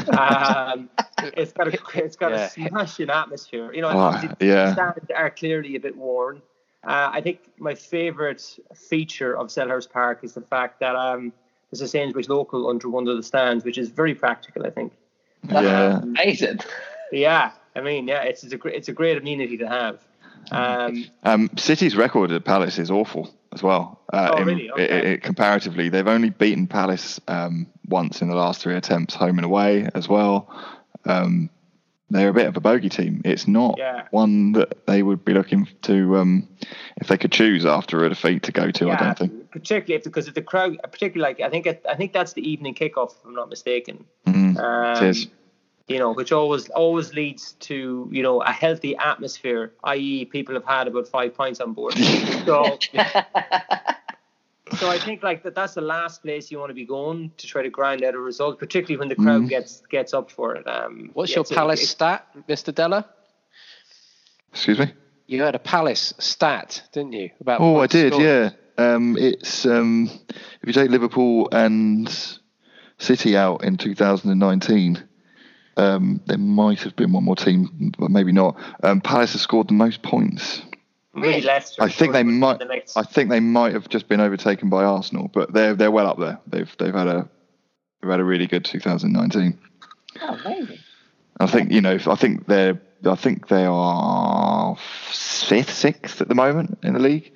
Um, 0.08 0.18
um, 0.18 0.90
it's 1.36 1.52
got 1.52 1.68
a 1.68 1.78
it's 2.02 2.16
got 2.16 2.32
Yeah. 2.32 2.46
a 2.46 2.48
smashing 2.48 3.10
atmosphere. 3.10 3.72
You 3.74 3.82
know, 3.82 3.92
the, 3.92 4.36
the 4.38 4.46
yeah. 4.46 4.72
stands 4.72 5.10
are 5.14 5.30
clearly 5.30 5.76
a 5.76 5.80
bit 5.80 5.96
worn. 5.96 6.40
Uh, 6.82 7.10
I 7.12 7.20
think 7.20 7.40
my 7.58 7.74
favourite 7.74 8.58
feature 8.74 9.36
of 9.36 9.48
Selhurst 9.48 9.90
Park 9.90 10.20
is 10.22 10.34
the 10.34 10.40
fact 10.40 10.80
that 10.80 10.94
um, 10.96 11.32
there's 11.70 11.82
a 11.82 11.88
Sainsbury's 11.88 12.28
local 12.28 12.68
under 12.68 12.88
one 12.88 13.06
of 13.08 13.16
the 13.16 13.22
stands, 13.22 13.64
which 13.64 13.76
is 13.76 13.90
very 13.90 14.14
practical. 14.14 14.64
I 14.64 14.70
think. 14.70 14.92
yeah. 15.48 15.98
Amazing. 15.98 16.60
Yeah, 17.12 17.52
I 17.76 17.80
mean, 17.82 18.08
yeah, 18.08 18.22
it's, 18.22 18.42
it's 18.44 18.52
a 18.52 18.56
great 18.56 18.74
it's 18.74 18.88
a 18.88 18.92
great 18.92 19.16
amenity 19.18 19.56
to 19.58 19.68
have. 19.68 20.00
Um, 20.50 21.04
Um, 21.24 21.50
City's 21.56 21.96
record 21.96 22.30
at 22.32 22.44
Palace 22.44 22.78
is 22.78 22.90
awful 22.90 23.34
as 23.52 23.62
well. 23.62 24.00
Uh, 24.12 24.30
Oh, 24.32 24.38
in- 24.42 24.46
really? 24.46 24.70
Okay. 24.70 25.12
i- 25.14 25.16
comparatively, 25.18 25.88
they've 25.88 26.06
only 26.06 26.30
beaten 26.30 26.66
Palace 26.66 27.20
um, 27.28 27.66
once 27.88 28.22
in 28.22 28.28
the 28.28 28.36
last 28.36 28.60
three 28.62 28.74
attempts, 28.76 29.14
home 29.14 29.38
and 29.38 29.44
away 29.44 29.88
as 29.94 30.08
well. 30.08 30.48
Um, 31.04 31.50
they're 32.10 32.28
a 32.28 32.32
bit 32.32 32.46
of 32.46 32.56
a 32.56 32.60
bogey 32.60 32.88
team. 32.88 33.20
It's 33.24 33.48
not 33.48 33.74
Yeah. 33.78 34.06
one 34.12 34.52
that 34.52 34.86
they 34.86 35.02
would 35.02 35.24
be 35.24 35.34
looking 35.34 35.66
to, 35.82 36.16
um, 36.18 36.46
if 37.00 37.08
they 37.08 37.16
could 37.18 37.32
choose 37.32 37.66
after 37.66 38.04
a 38.04 38.08
defeat, 38.08 38.44
to 38.44 38.52
go 38.52 38.70
to. 38.70 38.90
I 38.92 38.96
don't 38.96 39.18
think. 39.18 39.50
particularly 39.50 39.94
if, 39.98 40.04
because 40.04 40.28
of 40.28 40.34
the 40.34 40.42
crowd, 40.42 40.78
particularly 40.84 41.34
like 41.34 41.40
I 41.40 41.50
think 41.50 41.66
I 41.66 41.94
think 41.96 42.12
that's 42.12 42.34
the 42.34 42.48
evening 42.48 42.74
kickoff, 42.74 43.10
if 43.10 43.24
I'm 43.24 43.34
not 43.34 43.48
mistaken. 43.48 44.04
Mm, 44.26 44.56
Um, 44.56 45.04
it 45.04 45.08
is. 45.08 45.26
You 45.88 46.00
know, 46.00 46.12
which 46.12 46.32
always 46.32 46.68
always 46.70 47.14
leads 47.14 47.52
to 47.68 48.08
you 48.10 48.22
know 48.22 48.40
a 48.42 48.50
healthy 48.50 48.96
atmosphere, 48.96 49.72
i.e., 49.84 50.24
people 50.24 50.54
have 50.54 50.64
had 50.64 50.88
about 50.88 51.06
five 51.06 51.32
pints 51.34 51.60
on 51.60 51.74
board. 51.74 51.94
so, 52.44 52.76
so 54.76 54.90
I 54.90 54.98
think 54.98 55.22
like 55.22 55.44
that 55.44 55.54
that's 55.54 55.74
the 55.74 55.80
last 55.80 56.22
place 56.22 56.50
you 56.50 56.58
want 56.58 56.70
to 56.70 56.74
be 56.74 56.84
going 56.84 57.30
to 57.36 57.46
try 57.46 57.62
to 57.62 57.70
grind 57.70 58.02
out 58.02 58.14
a 58.14 58.18
result, 58.18 58.58
particularly 58.58 58.96
when 58.98 59.08
the 59.08 59.14
crowd 59.14 59.42
Mhm. 59.42 59.48
gets 59.48 59.82
gets 59.88 60.12
up 60.12 60.30
for 60.30 60.56
it. 60.56 60.66
Um, 60.66 61.10
What's 61.14 61.32
your 61.34 61.42
it's 61.42 61.52
a- 61.52 61.54
Palace 61.54 61.80
it's- 61.80 61.90
stat, 61.92 62.26
Mr. 62.48 62.74
Della? 62.74 63.06
Excuse 64.52 64.78
me. 64.80 64.92
You 65.28 65.42
had 65.42 65.54
a 65.54 65.58
Palace 65.60 66.14
stat, 66.18 66.82
didn't 66.92 67.12
you? 67.12 67.30
About 67.40 67.60
Oh, 67.60 67.78
I 67.80 67.86
did. 67.86 68.12
scored? 68.12 68.24
Yeah. 68.24 68.50
Um, 68.78 69.16
it's 69.18 69.64
um, 69.66 70.10
if 70.62 70.66
you 70.66 70.72
take 70.72 70.90
Liverpool 70.90 71.48
and 71.52 72.08
City 72.98 73.36
out 73.36 73.62
in 73.64 73.76
2019, 73.76 75.05
um, 75.76 76.20
there 76.26 76.38
might 76.38 76.82
have 76.82 76.96
been 76.96 77.12
one 77.12 77.24
more 77.24 77.36
team, 77.36 77.92
but 77.98 78.10
maybe 78.10 78.32
not. 78.32 78.56
Um, 78.82 79.00
Palace 79.00 79.32
have 79.32 79.40
scored 79.40 79.68
the 79.68 79.74
most 79.74 80.02
points. 80.02 80.62
Maybe 81.14 81.46
Leicester. 81.46 81.82
I 81.82 81.88
think 81.88 82.12
they 82.12 82.22
might. 82.22 82.58
the 82.58 82.82
I 82.96 83.02
think 83.02 83.30
they 83.30 83.40
might 83.40 83.72
have 83.72 83.88
just 83.88 84.08
been 84.08 84.20
overtaken 84.20 84.68
by 84.68 84.84
Arsenal, 84.84 85.30
but 85.32 85.52
they're 85.52 85.74
they're 85.74 85.90
well 85.90 86.06
up 86.06 86.18
there. 86.18 86.38
They've 86.46 86.74
they've 86.78 86.94
had 86.94 87.06
a 87.06 87.28
they've 88.00 88.10
had 88.10 88.20
a 88.20 88.24
really 88.24 88.46
good 88.46 88.64
2019. 88.64 89.58
Oh, 90.20 90.40
amazing. 90.44 90.78
I 91.40 91.46
think 91.46 91.72
you 91.72 91.80
know. 91.80 91.98
I 92.06 92.14
think 92.16 92.46
they're. 92.46 92.80
I 93.04 93.14
think 93.14 93.48
they 93.48 93.64
are 93.66 94.76
fifth, 95.10 95.72
sixth 95.72 96.20
at 96.20 96.28
the 96.28 96.34
moment 96.34 96.78
in 96.82 96.94
the 96.94 96.98
league. 96.98 97.32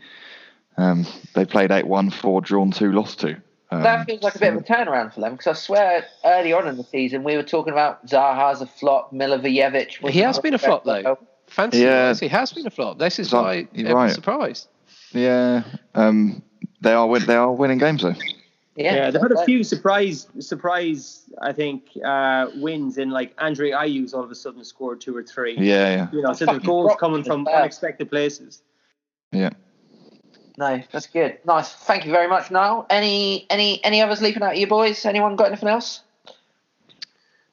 Um, 0.77 1.07
they 1.35 1.45
played 1.45 1.71
eight 1.71 1.87
one, 1.87 2.11
four 2.11 2.41
drawn 2.41 2.71
two, 2.71 2.93
lost 2.93 3.21
two. 3.21 3.37
Um, 3.73 3.83
That 3.83 4.07
feels 4.07 4.23
like 4.23 4.35
a 4.35 4.39
bit 4.39 4.53
of 4.55 4.61
a 4.61 4.65
turnaround 4.65 5.15
for 5.15 5.21
them 5.21 5.33
because 5.33 5.47
I 5.47 5.53
swear 5.53 6.05
early 6.25 6.53
on 6.53 6.67
in 6.67 6.77
the 6.77 6.83
season 6.85 7.23
we 7.23 7.37
were 7.37 7.43
talking 7.45 7.73
about 7.73 8.05
Zaha's 8.07 8.61
a 8.61 8.67
flop, 8.67 9.13
Milivojevic. 9.13 10.03
was 10.03 10.13
He 10.13 10.21
has 10.21 10.37
not 10.37 10.43
been 10.43 10.55
a 10.55 10.59
flop 10.59 10.85
though. 10.85 11.03
well. 11.03 11.19
Fancy 11.47 11.79
Yeah. 11.79 12.15
he 12.15 12.29
has 12.29 12.53
been 12.53 12.67
a 12.67 12.71
flop. 12.71 12.99
This 12.99 13.19
is 13.19 13.31
So- 13.31 13.43
why 13.43 13.69
you're 13.73 13.91
I'm 13.91 13.95
right. 13.97 14.13
surprised. 14.13 14.69
Yeah, 15.13 15.63
um, 15.95 16.43
they 16.81 16.93
are 16.93 17.07
win- 17.07 17.27
they 17.27 17.35
are 17.37 17.53
winning 17.53 17.79
games 17.79 18.03
though. 18.03 18.15
Yeah, 18.77 18.95
Yeah, 18.95 19.11
they've 19.11 19.21
had 19.21 19.33
a 19.33 19.45
few 19.45 19.63
surprise, 19.65 20.27
surprise. 20.39 21.23
I 21.43 21.53
think 21.53 21.91
uh, 22.05 22.47
wins 22.57 22.99
in 22.99 23.11
like 23.11 23.35
Andre 23.39 23.73
Ayew's 23.73 24.15
all 24.15 24.23
of 24.23 24.31
a 24.31 24.35
sudden 24.35 24.65
scored 24.65 25.01
two 25.01 25.15
or 25.17 25.23
three. 25.25 25.55
Yeah, 25.59 25.91
yeah, 25.97 26.07
You 26.13 26.23
know, 26.23 26.33
so 26.33 26.47
the 26.47 26.59
goals 26.61 26.93
coming 26.99 27.23
from 27.25 27.45
well. 27.45 27.57
unexpected 27.57 28.11
places. 28.11 28.63
yeah. 29.33 29.51
No, 30.61 30.83
that's 30.93 31.07
good. 31.07 31.39
Nice. 31.47 31.73
Thank 31.73 32.05
you 32.05 32.13
very 32.13 32.29
much, 32.29 32.51
Niall. 32.51 32.85
Any 32.91 33.47
any 33.49 33.83
any 33.83 34.03
others 34.03 34.21
leaping 34.21 34.43
out 34.43 34.51
at 34.51 34.59
you 34.59 34.67
boys? 34.67 35.07
Anyone 35.07 35.35
got 35.35 35.47
anything 35.47 35.71
else? 35.71 36.03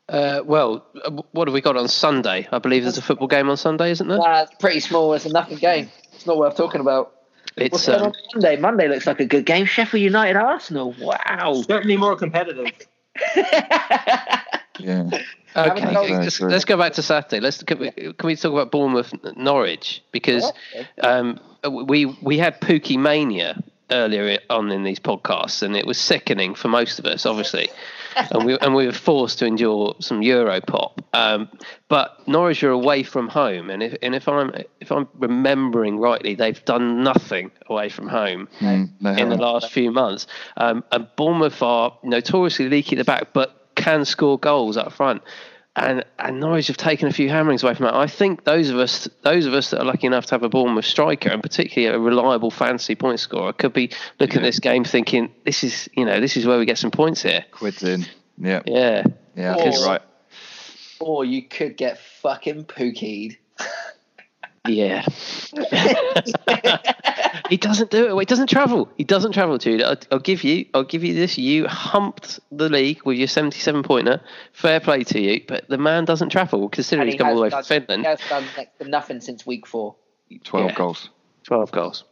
Uh, 0.09 0.41
well, 0.43 0.85
uh, 1.05 1.11
what 1.31 1.47
have 1.47 1.53
we 1.53 1.61
got 1.61 1.77
on 1.77 1.87
Sunday? 1.87 2.49
I 2.51 2.59
believe 2.59 2.83
there's 2.83 2.97
a 2.97 3.01
football 3.01 3.29
game 3.29 3.49
on 3.49 3.55
Sunday, 3.55 3.91
isn't 3.91 4.09
there? 4.09 4.17
Nah, 4.17 4.41
it's 4.41 4.53
pretty 4.55 4.81
small. 4.81 5.13
It's 5.13 5.25
a 5.25 5.29
nothing 5.29 5.57
game. 5.57 5.89
It's 6.11 6.25
not 6.25 6.37
worth 6.37 6.57
talking 6.57 6.81
about. 6.81 7.13
What's 7.55 7.75
It's 7.75 7.87
going 7.87 8.01
um, 8.01 8.07
on 8.07 8.13
Monday? 8.33 8.57
Monday 8.57 8.87
looks 8.89 9.07
like 9.07 9.21
a 9.21 9.25
good 9.25 9.45
game. 9.45 9.65
Sheffield 9.65 10.03
United 10.03 10.35
Arsenal. 10.35 10.93
Wow. 10.99 11.63
Certainly 11.65 11.95
more 11.95 12.17
competitive. 12.17 12.73
Yeah. 14.79 15.09
Okay. 15.55 15.93
told- 15.93 16.09
Let's, 16.11 16.39
let's 16.41 16.65
go 16.65 16.77
back 16.77 16.93
to 16.93 17.01
Saturday. 17.01 17.39
Let's 17.39 17.63
can 17.63 17.79
we, 17.79 17.91
can 17.91 18.15
we 18.27 18.35
talk 18.35 18.51
about 18.51 18.71
Bournemouth 18.71 19.13
Norwich 19.35 20.03
because 20.11 20.51
um, 21.01 21.39
we 21.85 22.05
we 22.21 22.37
had 22.37 22.61
Pukki 22.61 22.97
mania 22.97 23.61
earlier 23.89 24.37
on 24.49 24.69
in 24.71 24.83
these 24.83 24.99
podcasts, 24.99 25.63
and 25.63 25.75
it 25.75 25.85
was 25.87 25.97
sickening 25.97 26.53
for 26.55 26.67
most 26.67 26.99
of 26.99 27.05
us, 27.05 27.25
obviously, 27.25 27.69
and 28.31 28.45
we 28.45 28.59
and 28.59 28.75
we 28.75 28.85
were 28.85 28.91
forced 28.91 29.39
to 29.39 29.45
endure 29.45 29.95
some 29.99 30.21
Euro 30.21 30.59
pop. 30.61 31.01
Um, 31.13 31.49
but 31.87 32.27
Norwich 32.27 32.63
are 32.63 32.69
away 32.69 33.01
from 33.03 33.27
home, 33.29 33.69
and 33.71 33.81
if 33.81 33.95
and 34.03 34.13
if 34.13 34.27
I'm 34.27 34.51
if 34.81 34.91
I'm 34.91 35.07
remembering 35.15 35.97
rightly, 35.97 36.35
they've 36.35 36.63
done 36.65 37.01
nothing 37.03 37.49
away 37.67 37.89
from 37.89 38.07
home 38.09 38.47
Mm, 38.59 38.89
in 39.17 39.29
the 39.29 39.37
last 39.37 39.71
few 39.71 39.91
months. 39.91 40.27
Um, 40.57 40.83
and 40.91 41.07
Bournemouth 41.15 41.61
are 41.63 41.97
notoriously 42.03 42.69
leaky 42.69 42.95
at 42.95 42.99
the 42.99 43.05
back, 43.05 43.29
but 43.33 43.56
can 43.77 44.03
score 44.03 44.37
goals 44.37 44.75
up 44.75 44.91
front. 44.91 45.21
And 45.77 46.03
and 46.17 46.39
Norwich 46.39 46.67
have 46.67 46.77
taken 46.77 47.07
a 47.07 47.13
few 47.13 47.29
hammerings 47.29 47.61
away 47.63 47.75
from 47.75 47.85
that. 47.85 47.93
I 47.93 48.07
think 48.07 48.43
those 48.43 48.69
of 48.71 48.79
us 48.79 49.07
those 49.21 49.45
of 49.45 49.53
us 49.53 49.69
that 49.69 49.79
are 49.79 49.85
lucky 49.85 50.07
enough 50.07 50.25
to 50.25 50.31
have 50.35 50.41
a 50.43 50.49
Bournemouth 50.49 50.85
striker 50.85 51.29
and 51.29 51.41
particularly 51.41 51.95
a 51.95 51.99
reliable 51.99 52.49
fancy 52.49 52.95
point 52.95 53.19
scorer 53.19 53.53
could 53.53 53.73
be 53.73 53.91
looking 54.19 54.37
at 54.37 54.43
this 54.43 54.59
game 54.59 54.83
thinking 54.83 55.31
this 55.45 55.63
is 55.63 55.87
you 55.93 56.03
know 56.03 56.19
this 56.19 56.35
is 56.35 56.47
where 56.47 56.57
we 56.57 56.65
get 56.65 56.79
some 56.79 56.89
points 56.91 57.21
here. 57.21 57.45
Quids 57.51 57.83
in. 57.83 58.05
Yeah, 58.39 58.63
Yeah. 58.65 59.03
yeah, 59.35 59.53
Or- 59.55 59.85
right. 59.85 60.01
Or 60.99 61.23
you 61.23 61.43
could 61.43 61.77
get 61.77 61.99
fucking 62.23 62.65
Pukkied. 62.65 63.37
Yeah. 64.67 65.05
he 67.49 67.57
doesn't 67.57 67.91
do 67.91 68.17
it. 68.17 68.19
He 68.19 68.25
doesn't 68.25 68.47
travel. 68.49 68.89
He 68.97 69.03
doesn't 69.03 69.31
travel, 69.31 69.57
to. 69.59 69.83
I'll, 69.83 69.97
I'll 70.11 70.19
give 70.19 70.43
you. 70.43 70.65
I'll 70.73 70.83
give 70.83 71.03
you 71.03 71.13
this. 71.13 71.37
You 71.37 71.67
humped 71.67 72.39
the 72.51 72.69
league 72.69 73.03
with 73.05 73.17
your 73.17 73.27
seventy-seven 73.27 73.83
pointer. 73.83 74.21
Fair 74.53 74.79
play 74.79 75.03
to 75.05 75.19
you. 75.19 75.41
But 75.47 75.67
the 75.69 75.77
man 75.77 76.05
doesn't 76.05 76.29
travel, 76.29 76.69
considering 76.69 77.07
And 77.07 77.13
he's 77.13 77.19
come 77.19 77.29
all 77.29 77.35
the 77.35 77.41
way 77.41 77.49
has 77.49 77.67
from 77.67 77.81
Finland. 77.81 78.03
he 78.03 78.07
has 78.07 78.19
done 78.29 78.45
next 78.55 78.77
to 78.79 78.87
nothing 78.87 79.21
since 79.21 79.45
week 79.45 79.65
four. 79.67 79.95
12 80.43 80.69
Yeah. 80.69 80.75
goals. 80.75 81.09
Twelve 81.43 81.71
goals. 81.71 82.03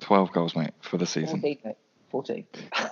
12 0.00 0.32
goals, 0.32 0.54
mate, 0.54 0.72
for 0.82 0.98
the 0.98 1.06
season. 1.06 1.40
14, 1.40 1.58
mate. 1.64 1.76
14. 2.10 2.44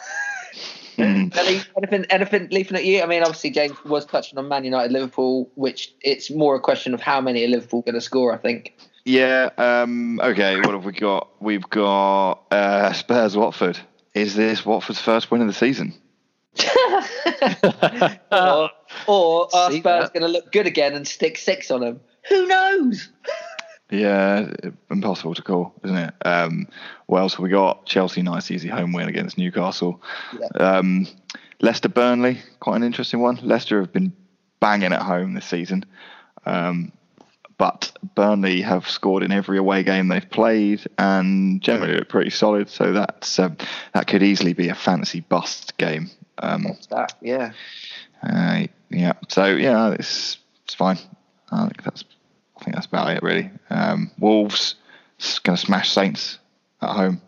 Mm. 0.97 1.37
Anything, 1.77 2.05
anything 2.09 2.49
leaping 2.53 2.77
at 2.77 2.85
you? 2.85 3.03
I 3.03 3.07
mean, 3.07 3.23
obviously, 3.23 3.51
James 3.51 3.77
was 3.85 4.07
touching 4.07 4.39
on 4.39 4.49
Man 4.49 4.65
United, 4.65 4.93
Liverpool, 4.93 5.51
which 5.57 5.93
it's 6.03 6.31
more 6.31 6.55
a 6.55 6.61
question 6.61 6.95
of 6.95 7.01
how 7.01 7.21
many 7.21 7.45
are 7.45 7.49
Liverpool 7.49 7.83
going 7.83 7.97
to 7.97 8.01
score, 8.01 8.33
I 8.33 8.37
think. 8.39 8.77
Yeah. 9.05 9.51
Um, 9.59 10.21
okay. 10.21 10.57
What 10.57 10.71
have 10.71 10.85
we 10.85 10.93
got? 10.93 11.31
We've 11.41 11.69
got 11.69 12.33
uh, 12.51 12.93
Spurs 12.93 13.37
Watford. 13.37 13.79
Is 14.15 14.35
this 14.35 14.65
Watford's 14.65 15.01
first 15.01 15.31
win 15.31 15.41
of 15.41 15.47
the 15.47 15.53
season? 15.53 15.95
or 18.31 18.71
or 19.09 19.49
are 19.55 19.71
See 19.71 19.81
Spurs 19.81 20.11
going 20.11 20.23
to 20.23 20.29
look 20.29 20.53
good 20.53 20.67
again 20.67 20.95
and 20.95 21.07
stick 21.07 21.37
six 21.37 21.71
on 21.71 21.81
them? 21.81 22.01
Who 22.29 22.47
knows? 22.47 23.11
Yeah, 23.91 24.51
impossible 24.91 25.35
to 25.35 25.43
call, 25.43 25.75
isn't 25.85 25.97
it? 25.97 26.15
Um, 26.25 26.67
what 27.07 27.21
else 27.21 27.35
have 27.35 27.43
we 27.43 27.51
got? 27.51 27.87
Chelsea, 27.87 28.23
nice 28.23 28.51
easy 28.51 28.69
home 28.69 28.93
win 28.93 29.09
against 29.09 29.37
Newcastle. 29.39 30.03
Yeah. 30.41 30.47
Um, 30.57 31.07
Leicester, 31.61 31.91
Burnley, 31.91 32.41
quite 32.61 32.77
an 32.77 32.83
interesting 32.83 33.21
one. 33.21 33.39
Leicester 33.43 33.81
have 33.81 33.93
been 33.93 34.13
banging 34.59 34.93
at 34.93 35.03
home 35.03 35.35
this 35.35 35.47
season, 35.47 35.85
um, 36.47 36.93
but 37.59 37.97
Burnley 38.15 38.63
have 38.63 38.89
scored 38.89 39.23
in 39.23 39.33
every 39.33 39.59
away 39.59 39.83
game 39.83 40.09
they've 40.09 40.29
played 40.29 40.83
and 40.99 41.61
generally 41.63 41.95
look 41.95 42.09
pretty 42.09 42.31
solid. 42.31 42.69
So 42.69 42.93
that's 42.93 43.39
um, 43.39 43.57
that 43.93 44.07
could 44.07 44.23
easily 44.23 44.53
be 44.53 44.69
a 44.69 44.75
fancy 44.75 45.21
bust 45.21 45.77
game. 45.77 46.11
Um, 46.39 46.65
What's 46.65 46.87
that? 46.87 47.15
Yeah. 47.21 47.53
uh, 48.23 48.67
yeah. 48.91 49.13
So 49.29 49.47
yeah, 49.47 49.93
it's 49.93 50.39
it's 50.65 50.75
fine. 50.75 50.99
I 51.51 51.63
think 51.63 51.83
that's 51.83 52.05
I 52.61 52.65
think 52.65 52.75
that's 52.75 52.87
about 52.87 53.11
it 53.11 53.23
really. 53.23 53.51
Um, 53.71 54.11
Wolves 54.19 54.75
going 55.43 55.57
to 55.57 55.65
smash 55.65 55.91
Saints 55.91 56.39
at 56.83 56.91
home. 56.91 57.23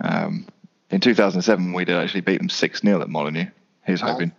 Um, 0.00 0.46
in 0.90 1.00
2007, 1.00 1.72
we 1.72 1.84
did 1.84 1.96
actually 1.96 2.22
beat 2.22 2.38
them 2.38 2.48
six 2.48 2.80
0 2.80 3.00
at 3.00 3.08
Molyneux. 3.08 3.46
He's 3.86 4.00
hoping. 4.00 4.32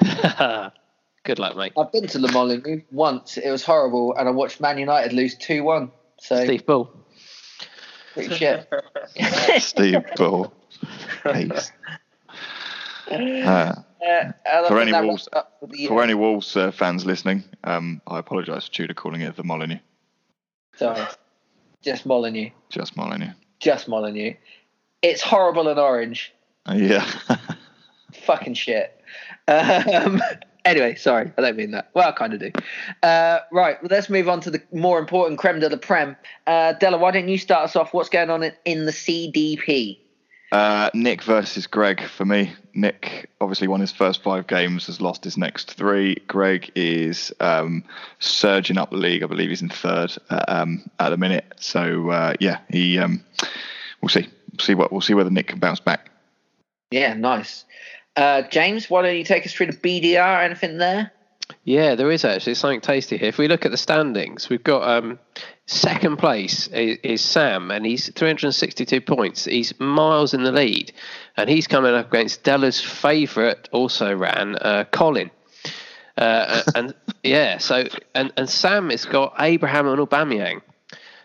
Good 1.26 1.38
luck, 1.40 1.56
mate. 1.56 1.72
I've 1.76 1.90
been 1.90 2.06
to 2.06 2.18
Le 2.20 2.30
Molyneux 2.30 2.82
once. 2.92 3.36
It 3.36 3.50
was 3.50 3.64
horrible, 3.64 4.14
and 4.14 4.28
I 4.28 4.30
watched 4.30 4.60
Man 4.60 4.78
United 4.78 5.12
lose 5.12 5.34
2 5.36 5.62
1. 5.64 5.90
So, 6.20 6.44
Steve 6.44 6.64
Bull. 6.64 6.90
pretty 8.14 8.34
shit. 8.36 8.68
Steve 9.58 10.04
Bull. 10.16 10.54
Please. 11.22 11.72
Uh, 13.10 13.74
Uh, 14.06 14.68
For 14.68 14.78
any 14.80 14.92
that 14.92 15.04
Wolves- 15.04 15.28
for 15.32 15.66
the, 15.66 15.86
for 15.88 16.00
uh, 16.00 16.04
any 16.04 16.14
Wolves 16.14 16.56
uh, 16.56 16.70
fans 16.70 17.04
listening, 17.04 17.42
um, 17.64 18.00
I 18.06 18.20
apologise 18.20 18.66
for 18.68 18.72
Tudor 18.72 18.94
calling 18.94 19.20
it 19.22 19.34
the 19.34 19.42
Molyneux. 19.42 19.80
Sorry. 20.76 21.04
Just 21.82 22.06
Molyneux. 22.06 22.50
Just 22.70 22.96
Molyneux. 22.96 23.32
Just 23.58 23.88
Molyneux. 23.88 24.34
It's 25.02 25.22
horrible 25.22 25.66
and 25.66 25.78
orange. 25.80 26.32
Yeah. 26.72 27.04
Fucking 28.26 28.54
shit. 28.54 29.00
Um, 29.48 30.22
anyway, 30.66 30.94
sorry, 30.96 31.32
I 31.38 31.40
don't 31.40 31.56
mean 31.56 31.70
that. 31.70 31.90
Well, 31.94 32.08
I 32.08 32.12
kind 32.12 32.34
of 32.34 32.40
do. 32.40 32.52
Uh, 33.02 33.40
right, 33.52 33.80
well, 33.82 33.88
let's 33.90 34.10
move 34.10 34.28
on 34.28 34.40
to 34.42 34.50
the 34.50 34.62
more 34.72 34.98
important 34.98 35.38
creme 35.38 35.60
de 35.60 35.68
la 35.68 35.76
prem. 35.76 36.16
Uh, 36.46 36.74
Della, 36.74 36.98
why 36.98 37.12
don't 37.12 37.28
you 37.28 37.38
start 37.38 37.64
us 37.64 37.76
off? 37.76 37.94
What's 37.94 38.08
going 38.08 38.30
on 38.30 38.42
in, 38.42 38.52
in 38.64 38.84
the 38.84 38.92
CDP? 38.92 39.98
Uh, 40.52 40.90
Nick 40.94 41.22
versus 41.22 41.66
Greg 41.66 42.02
for 42.02 42.24
me. 42.24 42.52
Nick 42.72 43.28
obviously 43.40 43.66
won 43.66 43.80
his 43.80 43.90
first 43.90 44.22
five 44.22 44.46
games, 44.46 44.86
has 44.86 45.00
lost 45.00 45.24
his 45.24 45.36
next 45.36 45.72
three. 45.72 46.16
Greg 46.28 46.70
is 46.76 47.32
um, 47.40 47.82
surging 48.20 48.78
up 48.78 48.90
the 48.90 48.96
league. 48.96 49.22
I 49.22 49.26
believe 49.26 49.48
he's 49.48 49.62
in 49.62 49.68
third 49.68 50.16
uh, 50.30 50.44
um, 50.46 50.88
at 51.00 51.10
the 51.10 51.16
minute. 51.16 51.46
So 51.58 52.10
uh, 52.10 52.34
yeah, 52.38 52.58
he. 52.70 52.98
Um, 52.98 53.24
we'll 54.00 54.08
see. 54.08 54.28
We'll 54.52 54.64
see 54.64 54.74
what 54.74 54.92
we'll 54.92 55.00
see 55.00 55.14
whether 55.14 55.30
Nick 55.30 55.48
can 55.48 55.58
bounce 55.58 55.80
back. 55.80 56.10
Yeah, 56.92 57.14
nice. 57.14 57.64
Uh, 58.16 58.42
James, 58.42 58.88
why 58.88 59.02
don't 59.02 59.16
you 59.16 59.24
take 59.24 59.44
us 59.44 59.52
through 59.52 59.66
the 59.66 59.72
BDR? 59.72 60.44
Anything 60.44 60.78
there? 60.78 61.12
Yeah, 61.64 61.94
there 61.94 62.10
is 62.10 62.24
actually 62.24 62.54
something 62.54 62.80
tasty 62.80 63.16
here. 63.18 63.28
If 63.28 63.38
we 63.38 63.46
look 63.48 63.64
at 63.64 63.70
the 63.70 63.76
standings, 63.76 64.48
we've 64.48 64.64
got 64.64 64.88
um, 64.88 65.18
second 65.66 66.16
place 66.16 66.68
is, 66.68 66.98
is 67.02 67.20
Sam, 67.20 67.70
and 67.70 67.84
he's 67.84 68.10
362 68.12 69.00
points. 69.00 69.44
He's 69.44 69.78
miles 69.78 70.32
in 70.32 70.42
the 70.44 70.52
lead, 70.52 70.92
and 71.36 71.48
he's 71.50 71.66
coming 71.66 71.94
up 71.94 72.08
against 72.12 72.42
Della's 72.42 72.80
favourite, 72.80 73.68
also 73.72 74.14
ran 74.14 74.56
uh, 74.56 74.84
Colin. 74.90 75.30
Uh, 76.16 76.62
and 76.74 76.94
yeah, 77.22 77.58
so 77.58 77.84
and 78.14 78.32
and 78.36 78.48
Sam 78.48 78.90
has 78.90 79.04
got 79.04 79.34
Abraham 79.38 79.86
and 79.88 79.98
Aubameyang 79.98 80.62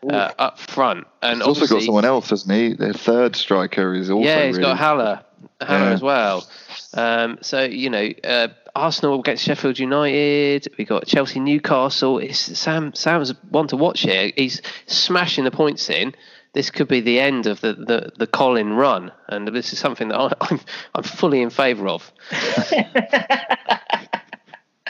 uh, 0.09 0.31
up 0.37 0.59
front, 0.59 1.07
and 1.21 1.37
He's 1.37 1.47
also 1.47 1.67
got 1.67 1.81
someone 1.83 2.05
else, 2.05 2.29
hasn't 2.31 2.53
he? 2.53 2.73
Their 2.73 2.93
third 2.93 3.35
striker 3.35 3.93
is 3.93 4.09
also. 4.09 4.27
yeah, 4.27 4.45
he's 4.47 4.57
really, 4.57 4.69
got 4.69 4.77
Haller, 4.77 5.23
Haller 5.61 5.79
Yeah. 5.85 5.91
as 5.91 6.01
well. 6.01 6.47
Um, 6.93 7.39
so 7.41 7.63
you 7.63 7.89
know, 7.89 8.09
uh, 8.23 8.49
Arsenal 8.75 9.19
against 9.19 9.43
Sheffield 9.43 9.79
United. 9.79 10.67
We 10.77 10.85
got 10.85 11.07
Chelsea, 11.07 11.39
Newcastle. 11.39 12.19
It's 12.19 12.39
Sam. 12.39 12.93
Sam's 12.93 13.33
one 13.49 13.67
to 13.67 13.77
watch 13.77 14.01
here. 14.01 14.31
He's 14.35 14.61
smashing 14.87 15.43
the 15.45 15.51
points 15.51 15.89
in. 15.89 16.13
This 16.53 16.69
could 16.69 16.89
be 16.89 16.99
the 16.99 17.19
end 17.19 17.47
of 17.47 17.61
the, 17.61 17.73
the, 17.73 18.11
the 18.17 18.27
Colin 18.27 18.73
run, 18.73 19.11
and 19.29 19.47
this 19.47 19.71
is 19.71 19.79
something 19.79 20.09
that 20.09 20.19
I, 20.19 20.33
I'm 20.41 20.59
I'm 20.95 21.03
fully 21.03 21.41
in 21.41 21.49
favour 21.49 21.87
of. 21.87 22.11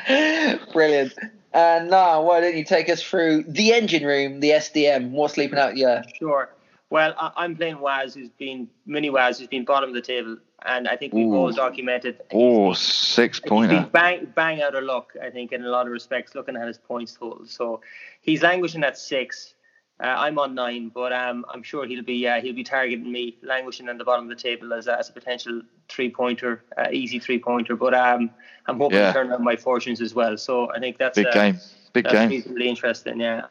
Brilliant. 0.74 1.14
And 1.54 1.89
now, 1.89 2.24
why 2.24 2.39
don't 2.39 2.56
you 2.56 2.64
take 2.64 2.89
us 2.89 3.04
through 3.04 3.43
the 3.47 3.74
engine 3.74 4.06
room, 4.06 4.39
the 4.39 4.52
SDM? 4.52 5.12
What's 5.12 5.38
leaping 5.38 5.60
out? 5.60 5.76
Yeah. 5.76 6.04
Sure. 6.18 6.49
Well, 6.92 7.16
I, 7.18 7.32
I'm 7.38 7.56
playing 7.56 7.80
Waz, 7.80 8.14
who's 8.14 8.30
been 8.30 8.68
mini 8.86 9.10
Waz, 9.10 9.39
who's 9.39 9.48
been 9.48 9.64
bottom 9.66 9.89
of 9.89 9.96
the 9.96 10.02
table, 10.02 10.38
and 10.66 10.88
I 10.88 10.98
think 10.98 11.14
we've 11.14 11.26
Ooh. 11.26 11.36
all 11.36 11.52
documented. 11.52 12.20
Oh, 12.34 12.74
six 12.74 13.38
He's 13.38 13.42
been 13.42 13.50
pointer. 13.50 13.89
bang 13.92 14.32
bang 14.36 14.62
out 14.62 14.76
of 14.76 14.84
luck, 14.84 15.14
I 15.24 15.30
think, 15.30 15.54
in 15.54 15.64
a 15.64 15.70
lot 15.70 15.86
of 15.88 15.92
respects, 15.94 16.36
looking 16.36 16.56
at 16.58 16.68
his 16.68 16.78
points 16.78 17.14
total. 17.14 17.46
So 17.48 17.82
he's 18.22 18.44
languishing 18.44 18.84
at 18.84 18.98
six. 18.98 19.56
Uh, 20.04 20.08
I'm 20.18 20.38
on 20.39 20.54
nine, 20.56 20.89
but 20.94 21.14
um, 21.14 21.46
I'm 21.54 21.64
sure 21.64 21.86
he'll 21.86 22.04
be 22.04 22.28
uh, 22.28 22.42
he'll 22.42 22.56
be 22.56 22.64
targeting 22.64 23.10
me, 23.10 23.38
languishing 23.42 23.88
on 23.88 23.98
the 23.98 24.04
bottom 24.04 24.26
of 24.30 24.36
the 24.36 24.42
table 24.44 24.74
as 24.74 24.88
a, 24.88 24.98
as 25.00 25.08
a 25.10 25.14
potential 25.14 25.62
three 25.89 26.10
pointer, 26.10 26.64
uh, 26.78 26.88
easy 26.92 27.20
three 27.20 27.39
pointer. 27.39 27.76
But 27.78 27.94
um, 27.94 28.32
I'm 28.66 28.78
hoping 28.78 28.98
Yeah. 28.98 29.08
to 29.08 29.14
turn 29.14 29.30
around 29.32 29.44
my 29.46 29.56
fortunes 29.56 30.02
as 30.02 30.14
well. 30.14 30.36
So 30.38 30.70
I 30.72 30.80
think 30.80 30.98
that's 30.98 31.16
Big 31.16 31.28
uh, 31.28 31.32
game. 31.34 31.60
Big 31.94 32.04
That's 32.06 32.16
game. 32.16 32.30
reasonably 32.32 32.68
interesting. 32.68 33.20
Yeah. 33.22 33.46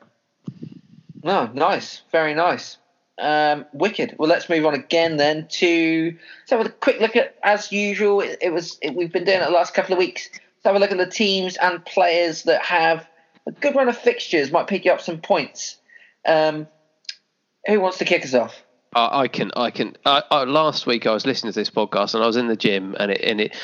Oh, 1.25 1.49
nice. 1.55 2.03
Very 2.11 2.35
nice. 2.35 2.79
Um, 3.21 3.67
wicked. 3.75 4.17
Well, 4.19 4.31
let's 4.31 4.49
move 4.49 4.65
on 4.65 4.73
again 4.73 5.19
then 5.19 5.47
to 5.49 6.17
let's 6.41 6.51
have 6.51 6.65
a 6.65 6.71
quick 6.71 7.01
look 7.01 7.17
at, 7.17 7.37
as 7.43 7.71
usual, 7.71 8.23
it, 8.23 8.39
it 8.41 8.51
was 8.51 8.79
it, 8.81 8.95
we've 8.95 9.13
been 9.13 9.25
doing 9.25 9.41
it 9.41 9.45
the 9.45 9.51
last 9.51 9.75
couple 9.75 9.93
of 9.93 9.99
weeks. 9.99 10.31
Let's 10.33 10.65
have 10.65 10.75
a 10.75 10.79
look 10.79 10.91
at 10.91 10.97
the 10.97 11.07
teams 11.07 11.59
and 11.59 11.85
players 11.85 12.45
that 12.45 12.63
have 12.63 13.07
a 13.47 13.53
good 13.53 13.75
run 13.75 13.91
of 13.91 13.99
fixtures, 13.99 14.51
might 14.51 14.69
pick 14.69 14.87
you 14.87 14.93
up 14.93 15.03
some 15.03 15.21
points. 15.21 15.77
Um, 16.27 16.67
who 17.67 17.81
wants 17.81 17.99
to 17.99 18.07
kick 18.07 18.25
us 18.25 18.33
off? 18.33 18.63
I, 18.95 19.23
I 19.23 19.29
can, 19.29 19.53
I 19.55 19.71
can. 19.71 19.97
I, 20.07 20.23
I, 20.31 20.45
last 20.45 20.87
week 20.87 21.07
I 21.07 21.13
was 21.13 21.27
listening 21.27 21.53
to 21.53 21.59
this 21.59 21.71
podcast 21.71 22.15
and 22.15 22.25
I 22.25 22.27
was 22.27 22.37
in 22.37 22.49
the 22.49 22.57
gym 22.57 22.97
and 22.99 23.11
it, 23.11 23.21
and 23.23 23.41
it. 23.41 23.57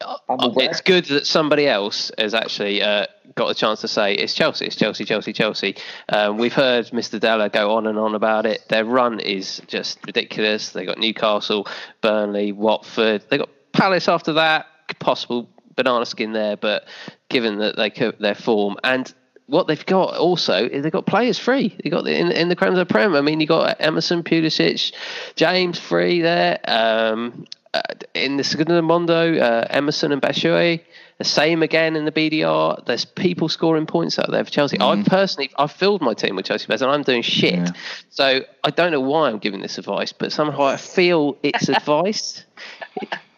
Uh. 0.00 0.16
It's 0.28 0.80
good 0.80 1.06
that 1.06 1.26
somebody 1.26 1.66
else 1.66 2.12
has 2.18 2.32
actually 2.32 2.82
uh, 2.82 3.06
got 3.34 3.50
a 3.50 3.54
chance 3.54 3.80
to 3.80 3.88
say 3.88 4.14
it's 4.14 4.32
Chelsea, 4.32 4.66
it's 4.66 4.76
Chelsea, 4.76 5.04
Chelsea, 5.04 5.32
Chelsea. 5.32 5.76
Um, 6.08 6.38
we've 6.38 6.52
heard 6.52 6.86
Mr. 6.88 7.18
Della 7.18 7.48
go 7.48 7.74
on 7.74 7.86
and 7.86 7.98
on 7.98 8.14
about 8.14 8.46
it. 8.46 8.62
Their 8.68 8.84
run 8.84 9.18
is 9.20 9.60
just 9.66 9.98
ridiculous. 10.06 10.70
They 10.70 10.84
got 10.84 10.98
Newcastle, 10.98 11.66
Burnley, 12.00 12.52
Watford. 12.52 13.24
They 13.28 13.38
got 13.38 13.50
Palace 13.72 14.08
after 14.08 14.34
that. 14.34 14.66
Possible 15.00 15.48
banana 15.76 16.06
skin 16.06 16.32
there, 16.32 16.56
but 16.56 16.86
given 17.28 17.58
that 17.58 17.76
they 17.76 17.90
co- 17.90 18.12
their 18.18 18.34
form 18.34 18.76
and 18.84 19.12
what 19.46 19.66
they've 19.66 19.86
got 19.86 20.14
also 20.16 20.66
is 20.66 20.82
they've 20.82 20.92
got 20.92 21.06
players 21.06 21.38
free. 21.38 21.74
They 21.82 21.88
got 21.88 22.04
the, 22.04 22.18
in 22.18 22.30
in 22.30 22.48
the 22.48 22.70
la 22.70 22.84
Prem. 22.84 23.14
I 23.14 23.22
mean, 23.22 23.40
you 23.40 23.46
got 23.46 23.76
Emerson, 23.80 24.22
Pulisic, 24.22 24.92
James 25.36 25.78
free 25.78 26.20
there. 26.20 26.60
Um, 26.68 27.46
uh, 27.74 27.80
in 28.14 28.36
the 28.36 28.44
Segundo 28.44 28.80
Mondo, 28.82 29.36
uh, 29.38 29.66
Emerson 29.70 30.12
and 30.12 30.20
Batshuayi. 30.22 30.80
The 31.18 31.24
same 31.24 31.62
again 31.64 31.96
in 31.96 32.04
the 32.04 32.12
BDR. 32.12 32.84
There's 32.86 33.04
people 33.04 33.48
scoring 33.48 33.86
points 33.86 34.18
out 34.20 34.30
there 34.30 34.44
for 34.44 34.50
Chelsea. 34.50 34.76
I 34.80 35.02
personally, 35.02 35.50
I've 35.58 35.72
filled 35.72 36.00
my 36.00 36.14
team 36.14 36.36
with 36.36 36.46
Chelsea 36.46 36.66
players 36.66 36.80
and 36.80 36.90
I'm 36.92 37.02
doing 37.02 37.22
shit. 37.22 37.54
Yeah. 37.54 37.72
So 38.10 38.40
I 38.62 38.70
don't 38.70 38.92
know 38.92 39.00
why 39.00 39.28
I'm 39.28 39.38
giving 39.38 39.60
this 39.60 39.78
advice, 39.78 40.12
but 40.12 40.30
somehow 40.30 40.62
I 40.64 40.76
feel 40.76 41.36
it's 41.42 41.68
advice. 41.78 42.44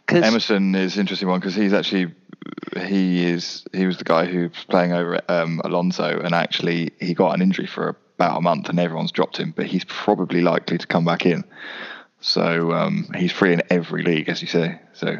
'Cause- 0.06 0.22
Emerson 0.24 0.74
is 0.74 0.96
an 0.96 1.00
interesting 1.00 1.28
one 1.28 1.40
because 1.40 1.54
he's 1.54 1.72
actually 1.72 2.12
he 2.86 3.24
is 3.24 3.64
he 3.72 3.86
was 3.86 3.96
the 3.98 4.04
guy 4.04 4.24
who 4.26 4.42
was 4.48 4.64
playing 4.68 4.92
over 4.92 5.20
um, 5.28 5.60
Alonso 5.64 6.20
and 6.20 6.34
actually 6.34 6.90
he 7.00 7.14
got 7.14 7.34
an 7.34 7.42
injury 7.42 7.66
for 7.66 7.96
about 8.16 8.36
a 8.36 8.40
month, 8.42 8.68
and 8.68 8.78
everyone's 8.78 9.12
dropped 9.12 9.38
him. 9.38 9.52
But 9.56 9.66
he's 9.66 9.84
probably 9.84 10.42
likely 10.42 10.76
to 10.76 10.86
come 10.86 11.06
back 11.06 11.24
in. 11.24 11.44
So 12.20 12.72
um, 12.72 13.10
he's 13.16 13.32
free 13.32 13.52
in 13.52 13.62
every 13.70 14.02
league, 14.02 14.28
as 14.28 14.42
you 14.42 14.48
say. 14.48 14.78
So 14.92 15.16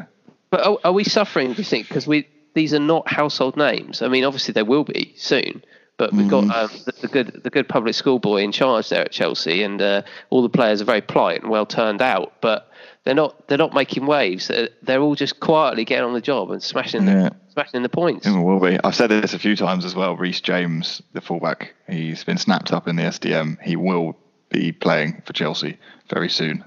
But 0.49 0.65
are, 0.65 0.77
are 0.83 0.91
we 0.93 1.03
suffering? 1.03 1.53
Do 1.53 1.57
you 1.57 1.63
think 1.63 1.87
because 1.87 2.07
we 2.07 2.27
these 2.53 2.73
are 2.73 2.79
not 2.79 3.07
household 3.11 3.57
names? 3.57 4.01
I 4.01 4.07
mean, 4.07 4.23
obviously 4.23 4.53
they 4.53 4.63
will 4.63 4.83
be 4.83 5.13
soon. 5.17 5.63
But 5.97 6.13
we've 6.13 6.27
got 6.27 6.45
um, 6.45 6.69
the, 6.85 6.93
the 7.01 7.07
good 7.07 7.41
the 7.43 7.51
good 7.51 7.69
public 7.69 7.93
school 7.93 8.17
boy 8.17 8.41
in 8.41 8.51
charge 8.51 8.89
there 8.89 9.01
at 9.01 9.11
Chelsea, 9.11 9.61
and 9.61 9.79
uh, 9.79 10.01
all 10.31 10.41
the 10.41 10.49
players 10.49 10.81
are 10.81 10.85
very 10.85 11.01
polite 11.01 11.41
and 11.43 11.51
well 11.51 11.67
turned 11.67 12.01
out. 12.01 12.33
But 12.41 12.71
they're 13.03 13.13
not 13.13 13.47
they're 13.47 13.59
not 13.59 13.75
making 13.75 14.07
waves. 14.07 14.47
They're, 14.47 14.69
they're 14.81 15.01
all 15.01 15.13
just 15.13 15.39
quietly 15.39 15.85
getting 15.85 16.05
on 16.05 16.13
the 16.13 16.21
job 16.21 16.49
and 16.49 16.63
smashing 16.63 17.05
Yeah. 17.05 17.29
the 17.29 17.35
smashing 17.51 17.83
the 17.83 17.89
points. 17.89 18.25
it 18.25 18.31
will 18.31 18.59
be. 18.59 18.79
I've 18.83 18.95
said 18.95 19.11
this 19.11 19.35
a 19.35 19.39
few 19.39 19.55
times 19.55 19.85
as 19.85 19.93
well. 19.93 20.15
Reece 20.17 20.41
James, 20.41 21.03
the 21.13 21.21
fullback, 21.21 21.75
he's 21.87 22.23
been 22.23 22.37
snapped 22.37 22.73
up 22.73 22.87
in 22.87 22.95
the 22.95 23.03
SDM. 23.03 23.61
He 23.61 23.75
will 23.75 24.17
be 24.49 24.71
playing 24.71 25.21
for 25.25 25.33
Chelsea 25.33 25.77
very 26.09 26.29
soon. 26.29 26.63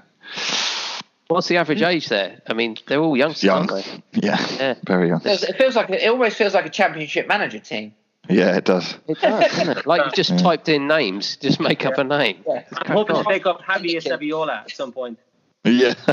What's 1.27 1.47
the 1.47 1.57
average 1.57 1.81
age 1.81 2.07
there? 2.09 2.39
I 2.47 2.53
mean, 2.53 2.77
they're 2.87 2.99
all 2.99 3.17
youngsters, 3.17 3.43
Young, 3.43 3.69
aren't 3.71 3.85
they? 3.85 4.03
yeah, 4.27 4.45
Yeah. 4.59 4.75
very 4.85 5.07
young. 5.07 5.19
It 5.21 5.23
feels- 5.23 5.43
it 5.43 5.57
feels 5.57 5.75
like 5.75 5.89
it 5.89 6.07
almost 6.07 6.37
feels 6.37 6.53
like 6.53 6.65
a 6.67 6.69
championship 6.69 7.27
manager 7.27 7.59
team. 7.59 7.95
Yeah, 8.29 8.55
it 8.57 8.65
does. 8.65 8.95
It 9.07 9.19
does, 9.21 9.51
doesn't 9.55 9.77
it? 9.79 9.85
Like 9.85 10.03
you've 10.05 10.13
just 10.15 10.37
typed 10.39 10.67
in 10.69 10.87
names, 10.87 11.35
just 11.37 11.59
make 11.59 11.85
up 11.85 11.97
a 11.97 12.03
name. 12.03 12.43
Yeah. 12.47 12.63
I'm 12.69 12.75
crack 12.75 12.87
hoping 12.87 13.15
to 13.15 13.19
on. 13.19 13.25
pick 13.25 13.45
up 13.45 13.61
Javier 13.63 14.01
Saviola 14.03 14.61
at 14.61 14.71
some 14.71 14.91
point. 14.91 15.19
Yeah, 15.63 15.93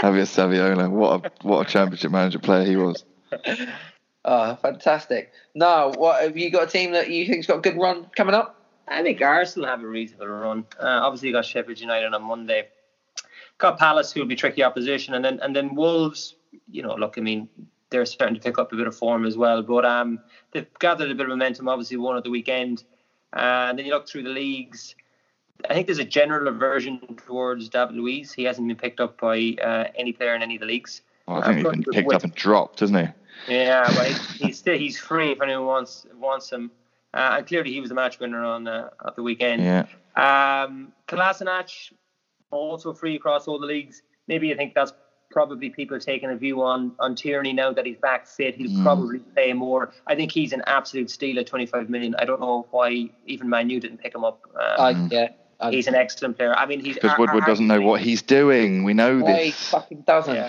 Javier 0.00 0.26
Saviola. 0.26 0.88
What 0.90 1.26
a 1.26 1.46
what 1.46 1.66
a 1.68 1.70
championship 1.70 2.10
manager 2.12 2.38
player 2.38 2.64
he 2.64 2.76
was. 2.76 3.04
Oh, 4.24 4.54
fantastic! 4.62 5.32
No, 5.54 5.92
what 5.96 6.22
have 6.22 6.36
you 6.36 6.50
got 6.50 6.64
a 6.64 6.70
team 6.70 6.92
that 6.92 7.10
you 7.10 7.26
think's 7.26 7.46
got 7.46 7.58
a 7.58 7.60
good 7.60 7.76
run 7.76 8.06
coming 8.16 8.34
up? 8.34 8.56
I 8.88 9.02
think 9.02 9.20
Arsenal 9.22 9.68
have 9.68 9.82
a 9.82 9.86
reasonable 9.86 10.26
run. 10.28 10.64
Uh, 10.80 10.86
obviously, 10.86 11.28
you 11.28 11.34
got 11.34 11.44
Sheffield 11.44 11.78
United 11.80 12.12
on 12.12 12.22
Monday. 12.22 12.68
Got 13.60 13.78
Palace, 13.78 14.10
who 14.12 14.20
will 14.20 14.26
be 14.26 14.36
tricky 14.36 14.62
opposition, 14.64 15.14
and 15.14 15.24
then 15.24 15.38
and 15.40 15.54
then 15.54 15.74
Wolves. 15.74 16.34
You 16.70 16.82
know, 16.82 16.94
look, 16.94 17.14
I 17.18 17.20
mean, 17.20 17.48
they're 17.90 18.06
starting 18.06 18.34
to 18.34 18.40
pick 18.40 18.58
up 18.58 18.72
a 18.72 18.76
bit 18.76 18.86
of 18.86 18.96
form 18.96 19.24
as 19.26 19.36
well. 19.36 19.62
But 19.62 19.84
um, 19.84 20.18
they've 20.52 20.66
gathered 20.78 21.10
a 21.10 21.14
bit 21.14 21.24
of 21.26 21.28
momentum. 21.28 21.68
Obviously, 21.68 21.96
won 21.98 22.16
at 22.16 22.24
the 22.24 22.30
weekend. 22.30 22.84
Uh, 23.32 23.66
and 23.68 23.78
then 23.78 23.86
you 23.86 23.92
look 23.92 24.08
through 24.08 24.24
the 24.24 24.30
leagues. 24.30 24.94
I 25.68 25.74
think 25.74 25.86
there's 25.86 25.98
a 25.98 26.04
general 26.04 26.48
aversion 26.48 27.00
towards 27.26 27.68
David 27.68 27.94
Luiz. 27.96 28.32
He 28.32 28.44
hasn't 28.44 28.66
been 28.66 28.76
picked 28.78 28.98
up 28.98 29.20
by 29.20 29.54
uh, 29.62 29.84
any 29.94 30.12
player 30.12 30.34
in 30.34 30.42
any 30.42 30.54
of 30.56 30.60
the 30.60 30.66
leagues. 30.66 31.02
Well, 31.28 31.42
I 31.42 31.46
think 31.54 31.56
he's 31.58 31.64
been 31.64 31.84
picked 31.92 32.12
up 32.14 32.24
and 32.24 32.34
dropped, 32.34 32.80
hasn't 32.80 32.98
he? 33.46 33.54
Yeah, 33.54 33.84
but 33.94 34.06
he- 34.08 34.46
he's 34.46 34.58
still 34.58 34.76
he's 34.78 34.98
free 34.98 35.32
if 35.32 35.40
anyone 35.42 35.66
wants 35.66 36.06
wants 36.18 36.50
him. 36.50 36.70
Uh, 37.12 37.34
and 37.38 37.46
clearly, 37.46 37.72
he 37.72 37.80
was 37.80 37.90
the 37.90 37.94
match 37.94 38.18
winner 38.20 38.42
on 38.42 38.66
uh, 38.66 38.88
at 39.06 39.16
the 39.16 39.22
weekend. 39.22 39.62
Yeah. 39.62 39.84
Um, 40.16 40.92
Kolasinac, 41.08 41.92
also 42.50 42.92
free 42.92 43.16
across 43.16 43.46
all 43.48 43.58
the 43.58 43.66
leagues. 43.66 44.02
Maybe 44.28 44.52
I 44.52 44.56
think 44.56 44.74
that's 44.74 44.92
probably 45.30 45.70
people 45.70 45.98
taking 46.00 46.30
a 46.30 46.36
view 46.36 46.62
on 46.62 46.92
on 46.98 47.14
Tierney 47.14 47.52
now 47.52 47.72
that 47.72 47.86
he's 47.86 47.98
back 47.98 48.26
fit. 48.26 48.54
He'll 48.56 48.70
Mm. 48.70 48.82
probably 48.82 49.18
play 49.20 49.52
more. 49.52 49.92
I 50.06 50.14
think 50.16 50.32
he's 50.32 50.52
an 50.52 50.62
absolute 50.66 51.08
steal 51.10 51.38
at 51.38 51.46
25 51.46 51.88
million. 51.88 52.14
I 52.18 52.24
don't 52.24 52.40
know 52.40 52.66
why 52.70 53.10
even 53.26 53.48
Manu 53.48 53.78
didn't 53.80 53.98
pick 53.98 54.14
him 54.14 54.24
up. 54.24 54.40
Um, 54.78 55.08
yeah, 55.12 55.28
he's 55.70 55.86
an 55.86 55.94
excellent 55.94 56.36
player. 56.36 56.52
I 56.54 56.66
mean, 56.66 56.80
he's 56.84 56.94
Because 56.96 57.16
Woodward 57.18 57.44
doesn't 57.46 57.66
know 57.68 57.80
what 57.80 58.00
he's 58.00 58.22
doing. 58.22 58.82
We 58.82 58.92
know 58.94 59.20
this. 59.24 59.44
he 59.44 59.50
fucking 59.52 60.00
doesn't. 60.02 60.34
Yeah. 60.34 60.48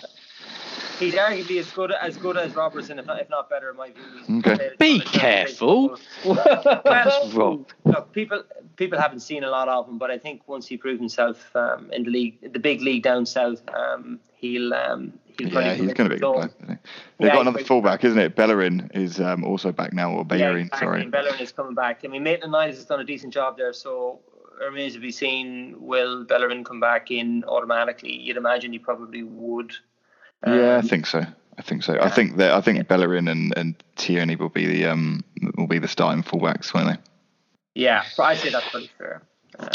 He's 1.02 1.16
arguably 1.16 1.60
as 1.60 1.72
good 1.72 1.92
as 1.92 2.16
good 2.18 2.38
as 2.38 2.56
Robertson, 2.56 3.00
if 3.00 3.06
not, 3.08 3.20
if 3.20 3.30
not 3.30 3.50
better, 3.50 3.72
in 3.72 3.78
my 3.78 3.92
view. 3.92 4.38
Okay. 4.40 4.72
Be 4.78 5.00
ton 5.00 5.08
of 5.08 5.12
Champions 5.14 5.22
League 5.22 5.22
careful. 5.22 5.98
football. 6.24 6.82
That's 6.86 7.34
wrong. 7.34 7.66
Look, 7.86 8.14
people 8.14 8.44
people 8.76 9.00
haven't 9.00 9.22
seen 9.22 9.44
a 9.44 9.50
lot 9.50 9.68
of 9.68 9.88
him, 9.88 9.98
but 9.98 10.12
I 10.12 10.18
think 10.18 10.48
once 10.48 10.68
he 10.68 10.78
proves 10.78 11.00
himself 11.00 11.56
um, 11.56 11.90
in 11.92 12.04
the 12.04 12.12
league, 12.12 12.54
the 12.54 12.60
big 12.60 12.82
league 12.82 13.04
down 13.04 13.26
south, 13.26 13.62
um, 13.74 14.20
he'll 14.36 14.74
um, 14.74 15.14
he'll 15.38 15.50
probably 15.50 15.70
Yeah, 15.70 15.76
he's 15.76 15.94
going 15.94 16.10
to 16.10 16.16
be 16.16 16.24
a 16.24 16.28
into 16.30 16.40
good 16.40 16.52
player. 16.68 16.80
They've 17.18 17.28
Yeah, 17.28 17.34
got 17.34 17.42
another 17.42 17.64
fullback, 17.64 18.04
isn't 18.04 18.20
it? 18.20 18.36
Bellerin 18.36 18.92
is 18.94 19.20
um, 19.20 19.44
also 19.44 19.72
back 19.72 19.94
now, 19.94 20.12
or 20.12 20.18
Yeah, 20.20 20.24
Bellerin, 20.24 20.68
exactly. 20.68 20.86
sorry. 20.86 21.02
And 21.02 21.12
Bellerin 21.12 21.40
is 21.40 21.52
coming 21.52 21.74
back. 21.74 22.02
I 22.04 22.08
mean, 22.08 22.24
Maitland 22.24 22.52
Niles 22.52 22.76
has 22.76 22.86
done 22.86 23.00
a 23.00 23.04
decent 23.04 23.34
job 23.34 23.58
there, 23.58 23.74
so 23.74 24.20
it 24.62 24.66
remains 24.66 24.94
to 24.94 25.00
be 25.00 25.12
seen. 25.12 25.76
Will 25.80 26.24
Bellerin 26.26 26.64
come 26.64 26.80
back 26.80 27.10
in 27.10 27.44
automatically? 27.46 28.16
You'd 28.16 28.38
imagine 28.38 28.72
he 28.72 28.80
probably 28.80 29.24
would. 29.24 29.74
Yeah, 30.46 30.54
I 30.54 30.76
Um, 30.78 30.88
think 30.88 31.06
so. 31.06 31.26
I 31.58 31.62
think 31.62 31.84
so. 31.84 32.00
I 32.02 32.10
think 32.10 32.38
that 32.38 32.52
I 32.54 32.62
think 32.62 32.88
Bellerin 32.88 33.28
and, 33.28 33.54
and 33.56 33.76
Tierney 33.96 34.36
will 34.36 34.50
be 34.50 34.66
the 34.66 34.86
um 34.86 35.24
will 35.58 35.68
be 35.68 35.80
the 35.80 35.88
starting 35.88 36.24
fullbacks, 36.24 36.74
won't 36.74 36.88
they? 36.88 36.98
Yeah, 37.76 38.04
but 38.18 38.24
I 38.24 38.36
say 38.36 38.50
that's 38.50 38.68
pretty 38.70 38.90
fair. 38.98 39.22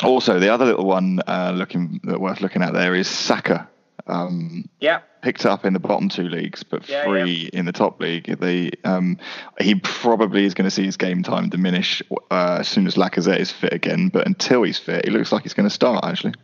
Also, 0.02 0.40
the 0.40 0.52
other 0.52 0.64
little 0.64 0.86
one 0.86 1.20
uh, 1.26 1.52
looking 1.54 2.00
that 2.04 2.20
worth 2.20 2.40
looking 2.40 2.62
at 2.62 2.72
there 2.72 2.94
is 2.94 3.08
Saka. 3.08 3.68
Um, 4.08 4.68
Yeah, 4.80 5.00
picked 5.22 5.46
up 5.46 5.64
in 5.64 5.72
the 5.74 5.78
bottom 5.80 6.08
two 6.08 6.28
leagues, 6.28 6.62
but 6.62 6.88
Yeah, 6.88 7.04
free 7.04 7.50
in 7.52 7.66
the 7.66 7.72
top 7.72 8.00
league. 8.00 8.24
They 8.40 8.70
um, 8.84 9.18
he 9.60 9.74
probably 9.76 10.44
is 10.44 10.54
going 10.54 10.64
to 10.66 10.70
see 10.70 10.84
his 10.84 10.96
game 10.96 11.22
time 11.22 11.48
diminish 11.50 12.02
uh, 12.30 12.58
as 12.60 12.68
soon 12.68 12.86
as 12.86 12.94
Lacazette 12.96 13.38
is 13.38 13.52
fit 13.52 13.72
again. 13.72 14.08
But 14.08 14.26
until 14.26 14.62
he's 14.62 14.78
fit, 14.78 15.04
he 15.04 15.10
looks 15.10 15.30
like 15.30 15.42
he's 15.42 15.54
going 15.54 15.68
to 15.68 15.74
start 15.74 16.04
actually. 16.04 16.34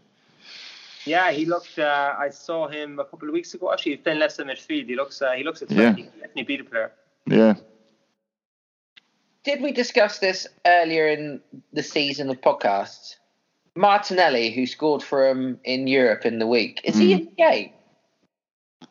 Yeah. 1.07 1.31
He 1.33 1.45
looked. 1.47 1.79
Uh, 1.79 2.15
I 2.19 2.31
saw 2.31 2.69
him 2.69 2.99
a 2.99 3.05
couple 3.05 3.29
of 3.29 3.33
weeks 3.35 3.55
ago. 3.55 3.73
Actually, 3.73 3.93
he's 3.97 4.03
playing 4.05 4.19
less 4.19 4.37
than 4.37 4.49
midfield. 4.49 4.87
He 4.89 4.97
looks. 4.97 5.21
Uh, 5.23 5.33
he 5.33 5.45
looks 5.45 5.63
a 5.63 5.67
threat. 5.67 5.97
Yeah. 5.99 6.05
He 6.05 6.11
definitely 6.21 6.43
beat 6.45 6.61
a 6.61 6.65
player. 6.65 6.93
Yeah, 7.27 7.55
Did 9.45 9.63
we 9.63 9.73
discuss 9.73 10.19
this 10.19 10.47
earlier 10.67 11.07
in 11.09 11.41
the 11.73 11.83
season 11.83 12.31
of 12.31 12.41
podcasts? 12.41 13.17
Martinelli, 13.77 14.51
who 14.51 14.67
scored 14.67 15.03
for 15.03 15.29
him 15.29 15.59
in 15.65 15.87
Europe 15.87 16.27
in 16.27 16.39
the 16.41 16.47
week, 16.47 16.81
is 16.85 16.97
he 16.97 17.13
Mm. 17.15 17.19
in 17.19 17.25
the 17.27 17.31
game? 17.33 17.71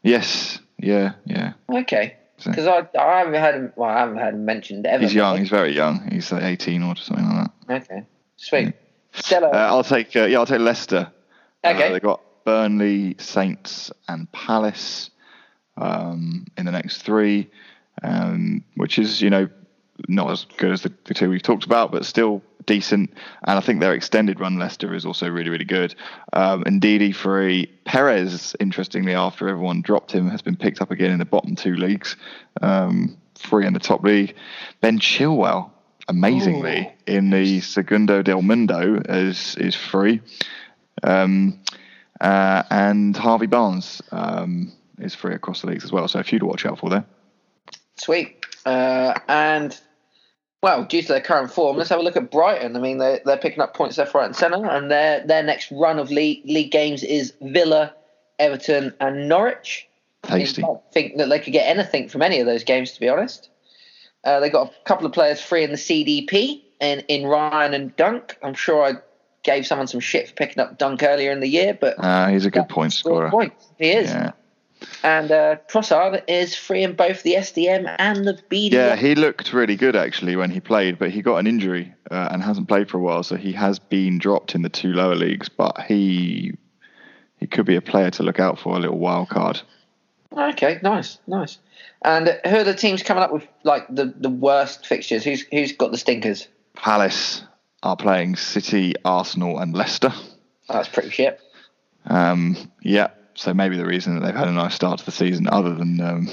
yes, 0.01 0.59
yeah, 0.79 1.13
yeah. 1.25 1.53
Okay, 1.69 2.15
So- 2.37 2.49
because 2.49 2.67
I, 2.67 2.87
I 2.97 3.19
haven't 3.19 3.35
heard 3.35 3.55
him. 3.55 3.73
Well, 3.75 3.89
I 3.89 3.99
haven't 3.99 4.17
heard 4.17 4.33
him 4.33 4.45
mentioned 4.45 4.85
ever. 4.87 5.03
He's 5.03 5.13
young. 5.13 5.37
He's 5.37 5.49
very 5.49 5.75
young. 5.75 6.09
He's 6.11 6.31
like 6.31 6.43
18 6.43 6.81
or 6.83 6.95
something 6.95 7.25
like 7.27 7.47
that. 7.67 7.83
Okay, 7.83 8.05
sweet. 8.37 8.73
Stella. 9.13 9.49
Uh, 9.49 9.57
I'll 9.57 9.83
take 9.83 10.15
uh, 10.15 10.23
yeah, 10.23 10.39
I'll 10.39 10.45
take 10.45 10.61
Leicester. 10.61 11.11
Okay. 11.63 11.87
Uh, 11.87 11.91
they've 11.91 12.01
got 12.01 12.21
Burnley, 12.43 13.15
Saints, 13.19 13.91
and 14.07 14.31
Palace 14.31 15.11
um, 15.77 16.45
in 16.57 16.65
the 16.65 16.71
next 16.71 17.03
three, 17.03 17.49
um, 18.03 18.63
which 18.75 18.97
is 18.97 19.21
you 19.21 19.29
know 19.29 19.49
not 20.07 20.31
as 20.31 20.45
good 20.57 20.71
as 20.71 20.81
the, 20.81 20.93
the 21.05 21.13
two 21.13 21.29
we've 21.29 21.43
talked 21.43 21.65
about, 21.65 21.91
but 21.91 22.05
still 22.05 22.41
decent. 22.65 23.11
And 23.43 23.57
I 23.57 23.61
think 23.61 23.79
their 23.79 23.93
extended 23.93 24.39
run 24.39 24.57
Leicester 24.57 24.93
is 24.93 25.05
also 25.05 25.29
really 25.29 25.49
really 25.49 25.65
good. 25.65 25.95
Um, 26.33 26.63
Ndidi 26.63 27.15
free. 27.15 27.71
Perez, 27.85 28.55
interestingly, 28.59 29.13
after 29.13 29.47
everyone 29.47 29.81
dropped 29.81 30.11
him, 30.11 30.29
has 30.29 30.41
been 30.41 30.55
picked 30.55 30.81
up 30.81 30.91
again 30.91 31.11
in 31.11 31.19
the 31.19 31.25
bottom 31.25 31.55
two 31.55 31.75
leagues. 31.75 32.15
Um, 32.61 33.17
free 33.37 33.65
in 33.65 33.73
the 33.73 33.79
top 33.79 34.03
league. 34.03 34.35
Ben 34.81 34.99
Chilwell. 34.99 35.71
Amazingly, 36.07 36.91
in 37.07 37.29
the 37.29 37.61
Segundo 37.61 38.21
del 38.21 38.41
Mundo 38.41 39.01
is 39.07 39.55
is 39.55 39.75
free. 39.75 40.19
Um, 41.03 41.59
uh, 42.19 42.63
and 42.69 43.17
Harvey 43.17 43.47
Barnes 43.47 44.01
um, 44.11 44.71
is 44.99 45.15
free 45.15 45.33
across 45.33 45.61
the 45.61 45.67
leagues 45.67 45.83
as 45.83 45.91
well. 45.91 46.07
So 46.07 46.19
a 46.19 46.23
few 46.23 46.39
to 46.39 46.45
watch 46.45 46.65
out 46.65 46.79
for 46.79 46.89
there. 46.89 47.05
Sweet. 47.97 48.45
Uh, 48.65 49.19
and 49.27 49.79
well, 50.61 50.85
due 50.85 51.01
to 51.01 51.07
their 51.07 51.21
current 51.21 51.51
form, 51.51 51.77
let's 51.77 51.89
have 51.89 51.99
a 51.99 52.03
look 52.03 52.15
at 52.15 52.29
Brighton. 52.29 52.75
I 52.75 52.79
mean, 52.79 52.99
they're, 52.99 53.19
they're 53.25 53.37
picking 53.37 53.61
up 53.61 53.75
points 53.75 53.97
left, 53.97 54.13
right, 54.13 54.25
and 54.25 54.35
centre, 54.35 54.63
and 54.63 54.91
their 54.91 55.25
their 55.25 55.41
next 55.41 55.71
run 55.71 55.97
of 55.97 56.11
league 56.11 56.43
league 56.45 56.71
games 56.71 57.03
is 57.03 57.33
Villa, 57.41 57.95
Everton, 58.37 58.93
and 58.99 59.27
Norwich. 59.27 59.87
Tasty. 60.23 60.63
I 60.63 60.67
don't 60.67 60.81
think 60.93 61.17
that 61.17 61.29
they 61.29 61.39
could 61.39 61.53
get 61.53 61.67
anything 61.67 62.07
from 62.07 62.21
any 62.21 62.39
of 62.39 62.45
those 62.45 62.63
games, 62.63 62.91
to 62.91 62.99
be 62.99 63.09
honest. 63.09 63.49
Uh, 64.23 64.39
they 64.39 64.51
got 64.51 64.67
a 64.67 64.83
couple 64.83 65.07
of 65.07 65.13
players 65.13 65.41
free 65.41 65.63
in 65.63 65.71
the 65.71 65.77
CDP 65.77 66.61
in, 66.79 66.99
in 67.07 67.25
Ryan 67.25 67.73
and 67.73 67.95
Dunk. 67.95 68.37
I'm 68.43 68.53
sure 68.53 68.83
I 68.83 68.93
gave 69.43 69.65
someone 69.65 69.87
some 69.87 69.99
shit 69.99 70.27
for 70.29 70.33
picking 70.35 70.61
up 70.61 70.77
Dunk 70.77 71.03
earlier 71.03 71.31
in 71.31 71.39
the 71.39 71.47
year, 71.47 71.77
but 71.79 71.95
Uh, 71.97 72.27
he's 72.27 72.45
a 72.45 72.51
good 72.51 72.69
point 72.69 72.93
scorer. 72.93 73.29
Points. 73.29 73.67
He 73.77 73.89
is. 73.91 74.09
Yeah, 74.09 74.31
And 75.03 75.31
uh, 75.31 75.55
Trossard 75.67 76.23
is 76.27 76.55
free 76.55 76.83
in 76.83 76.93
both 76.95 77.23
the 77.23 77.33
SDM 77.35 77.93
and 77.97 78.25
the 78.25 78.33
BDM. 78.49 78.71
yeah. 78.71 78.95
He 78.95 79.15
looked 79.15 79.51
really 79.53 79.75
good 79.75 79.95
actually 79.95 80.35
when 80.35 80.51
he 80.51 80.59
played, 80.59 80.99
but 80.99 81.09
he 81.11 81.21
got 81.21 81.37
an 81.37 81.47
injury 81.47 81.93
uh, 82.11 82.29
and 82.31 82.43
hasn't 82.43 82.67
played 82.67 82.89
for 82.89 82.97
a 82.97 83.01
while. 83.01 83.23
So 83.23 83.35
he 83.35 83.51
has 83.53 83.79
been 83.79 84.17
dropped 84.19 84.53
in 84.55 84.61
the 84.61 84.69
two 84.69 84.93
lower 84.93 85.15
leagues. 85.15 85.49
But 85.49 85.81
he 85.87 86.53
he 87.37 87.47
could 87.47 87.65
be 87.65 87.75
a 87.75 87.81
player 87.81 88.11
to 88.11 88.23
look 88.23 88.39
out 88.39 88.59
for, 88.59 88.75
a 88.75 88.79
little 88.79 88.99
wild 88.99 89.29
card. 89.29 89.59
Okay, 90.37 90.79
nice, 90.83 91.17
nice. 91.27 91.57
And 92.03 92.29
uh, 92.29 92.33
who 92.47 92.57
are 92.57 92.63
the 92.63 92.75
teams 92.75 93.01
coming 93.03 93.23
up 93.23 93.33
with 93.33 93.47
like 93.63 93.87
the, 93.89 94.13
the 94.15 94.29
worst 94.29 94.85
fixtures? 94.85 95.23
Who's 95.23 95.41
who's 95.51 95.71
got 95.71 95.91
the 95.91 95.97
stinkers? 95.97 96.47
Palace 96.75 97.43
are 97.83 97.95
playing 97.95 98.35
City, 98.35 98.93
Arsenal, 99.03 99.59
and 99.59 99.73
Leicester. 99.73 100.11
Oh, 100.13 100.73
that's 100.73 100.89
pretty 100.89 101.09
shit. 101.09 101.39
Um, 102.05 102.55
yeah, 102.81 103.09
so 103.33 103.53
maybe 103.53 103.77
the 103.77 103.85
reason 103.85 104.15
that 104.15 104.25
they've 104.25 104.35
had 104.35 104.47
a 104.47 104.51
nice 104.51 104.75
start 104.75 104.99
to 104.99 105.05
the 105.05 105.11
season, 105.11 105.47
other 105.47 105.73
than 105.73 106.01
um, 106.01 106.27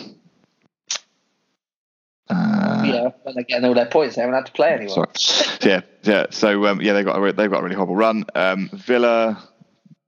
uh, 2.30 2.82
know, 2.84 3.14
when 3.22 3.34
they're 3.34 3.44
getting 3.44 3.64
all 3.64 3.74
their 3.74 3.86
points, 3.86 4.16
they 4.16 4.22
haven't 4.22 4.34
had 4.34 4.46
to 4.46 4.52
play 4.52 4.70
anyone. 4.72 5.16
Sorry. 5.16 5.50
Yeah, 5.62 5.80
yeah. 6.02 6.26
So 6.30 6.66
um, 6.66 6.80
yeah, 6.80 6.92
they 6.92 7.02
got 7.02 7.16
a, 7.16 7.20
re- 7.20 7.32
they've 7.32 7.50
got 7.50 7.60
a 7.60 7.62
really 7.62 7.74
horrible 7.74 7.96
run. 7.96 8.24
Um, 8.34 8.70
Villa 8.72 9.48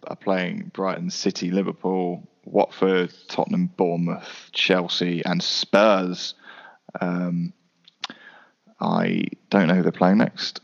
are 0.07 0.17
playing 0.17 0.71
Brighton, 0.75 1.11
City, 1.11 1.51
Liverpool, 1.51 2.29
Watford, 2.45 3.13
Tottenham, 3.29 3.67
Bournemouth, 3.77 4.51
Chelsea, 4.53 5.25
and 5.25 5.43
Spurs. 5.43 6.35
Um, 7.01 7.53
I 8.81 9.25
don't 9.51 9.69
know 9.69 9.75
who 9.75 9.83
they're 9.83 9.93
playing 9.93 10.19
next, 10.19 10.61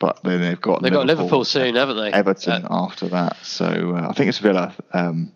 but 0.00 0.18
then 0.24 0.40
they've 0.40 0.60
got 0.60 0.82
They've 0.82 0.92
got 0.92 1.06
Liverpool 1.06 1.44
soon, 1.44 1.76
haven't 1.76 1.96
they? 1.98 2.10
Everton 2.10 2.64
Uh, 2.64 2.68
after 2.86 3.06
that. 3.08 3.36
So 3.44 3.94
uh, 3.96 4.08
I 4.10 4.12
think 4.14 4.28
it's 4.30 4.38
Villa. 4.38 4.74
Um, 4.92 5.32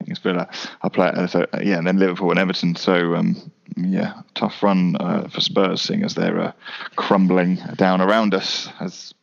I 0.00 0.04
think 0.04 0.10
it's 0.10 0.20
Villa. 0.20 0.48
I 0.82 0.88
play 0.90 1.06
uh, 1.06 1.26
so 1.26 1.46
uh, 1.54 1.60
yeah, 1.62 1.78
and 1.78 1.86
then 1.86 1.98
Liverpool 1.98 2.30
and 2.30 2.38
Everton. 2.38 2.74
So 2.74 3.14
um, 3.14 3.50
yeah, 3.76 4.20
tough 4.34 4.62
run 4.62 4.96
uh, 4.96 5.28
for 5.28 5.40
Spurs, 5.40 5.80
seeing 5.80 6.02
as 6.04 6.14
they're 6.14 6.40
uh, 6.40 6.52
crumbling 6.96 7.56
down 7.76 8.02
around 8.02 8.34
us. 8.34 8.68
As 8.80 9.14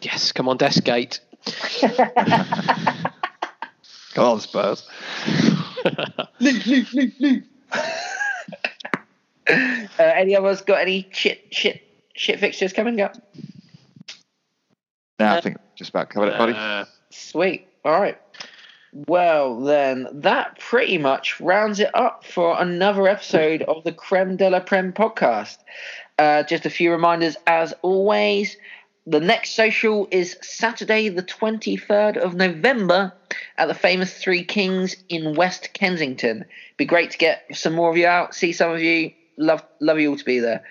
yes, 0.00 0.30
come 0.32 0.48
on, 0.48 0.58
Deskgate. 0.58 1.20
come 4.14 4.24
on, 4.24 4.40
Spurs. 4.40 4.86
Leave, 6.40 6.66
leave, 6.66 6.92
leave, 7.20 7.44
Uh, 9.48 9.86
any 9.98 10.34
of 10.36 10.44
us 10.44 10.60
got 10.60 10.80
any 10.80 11.08
shit, 11.10 11.42
shit, 11.50 11.82
shit 12.14 12.38
fixtures 12.38 12.72
coming 12.72 13.00
up? 13.00 13.16
Now 15.20 15.36
I 15.36 15.40
think 15.40 15.58
just 15.76 15.90
about 15.90 16.10
covered 16.10 16.28
it, 16.28 16.38
buddy. 16.38 16.54
Uh, 16.54 16.86
Sweet. 17.10 17.68
All 17.84 18.00
right. 18.00 18.18
Well, 18.92 19.60
then 19.60 20.08
that 20.12 20.58
pretty 20.58 20.98
much 20.98 21.40
rounds 21.40 21.78
it 21.78 21.94
up 21.94 22.24
for 22.24 22.60
another 22.60 23.06
episode 23.06 23.62
of 23.62 23.84
the 23.84 23.92
Creme 23.92 24.36
de 24.36 24.50
la 24.50 24.60
Prem 24.60 24.92
podcast. 24.92 25.58
Uh, 26.18 26.42
just 26.42 26.66
a 26.66 26.70
few 26.70 26.90
reminders 26.90 27.36
as 27.46 27.72
always. 27.82 28.56
The 29.06 29.20
next 29.20 29.52
social 29.52 30.08
is 30.10 30.36
Saturday, 30.42 31.08
the 31.08 31.22
23rd 31.22 32.16
of 32.16 32.34
November 32.34 33.12
at 33.56 33.66
the 33.66 33.74
famous 33.74 34.14
Three 34.14 34.44
Kings 34.44 34.96
in 35.08 35.34
West 35.34 35.72
Kensington. 35.72 36.44
Be 36.76 36.84
great 36.84 37.10
to 37.12 37.18
get 37.18 37.44
some 37.52 37.74
more 37.74 37.90
of 37.90 37.96
you 37.96 38.06
out, 38.06 38.34
see 38.34 38.52
some 38.52 38.72
of 38.72 38.80
you. 38.80 39.12
Love, 39.36 39.62
love 39.80 39.98
you 39.98 40.10
all 40.10 40.16
to 40.16 40.24
be 40.24 40.40
there. 40.40 40.64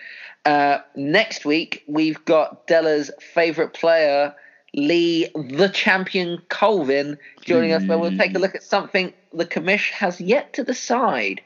Uh, 0.45 0.79
next 0.95 1.45
week, 1.45 1.83
we've 1.87 2.23
got 2.25 2.67
Della's 2.67 3.11
favourite 3.33 3.73
player, 3.73 4.33
Lee 4.73 5.29
the 5.35 5.69
Champion 5.69 6.41
Colvin, 6.49 7.17
joining 7.41 7.73
us, 7.73 7.83
where 7.85 7.97
we'll 7.97 8.17
take 8.17 8.35
a 8.35 8.39
look 8.39 8.55
at 8.55 8.63
something 8.63 9.13
the 9.33 9.45
commish 9.45 9.91
has 9.91 10.19
yet 10.21 10.53
to 10.53 10.63
decide. 10.63 11.41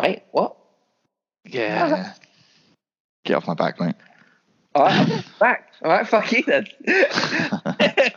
Wait, 0.00 0.22
what? 0.32 0.56
yeah. 1.44 2.14
Get 3.24 3.36
off 3.36 3.46
my 3.46 3.54
back, 3.54 3.78
mate. 3.80 3.94
All 4.74 4.84
right, 4.84 5.24
back. 5.38 5.72
All 5.82 5.90
right, 5.90 6.06
fuck 6.06 6.32
you 6.32 6.42
then. 6.42 6.66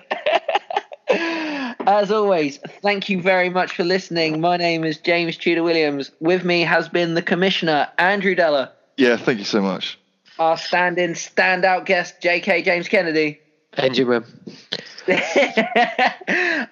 As 1.85 2.11
always, 2.11 2.59
thank 2.81 3.09
you 3.09 3.21
very 3.21 3.49
much 3.49 3.73
for 3.75 3.83
listening. 3.83 4.39
My 4.39 4.55
name 4.57 4.85
is 4.85 4.97
James 4.97 5.35
Tudor 5.37 5.63
Williams. 5.63 6.11
With 6.19 6.45
me 6.45 6.61
has 6.61 6.87
been 6.87 7.13
the 7.13 7.21
Commissioner, 7.21 7.89
Andrew 7.97 8.35
Della, 8.35 8.71
Yeah, 8.97 9.17
thank 9.17 9.39
you 9.39 9.45
so 9.45 9.61
much. 9.61 9.97
our 10.39 10.57
stand 10.57 10.97
in, 10.99 11.11
standout 11.13 11.85
guest, 11.85 12.15
JK 12.21 12.63
James 12.65 12.87
Kennedy, 12.87 13.39
Engine 13.77 14.07
room. 14.07 14.25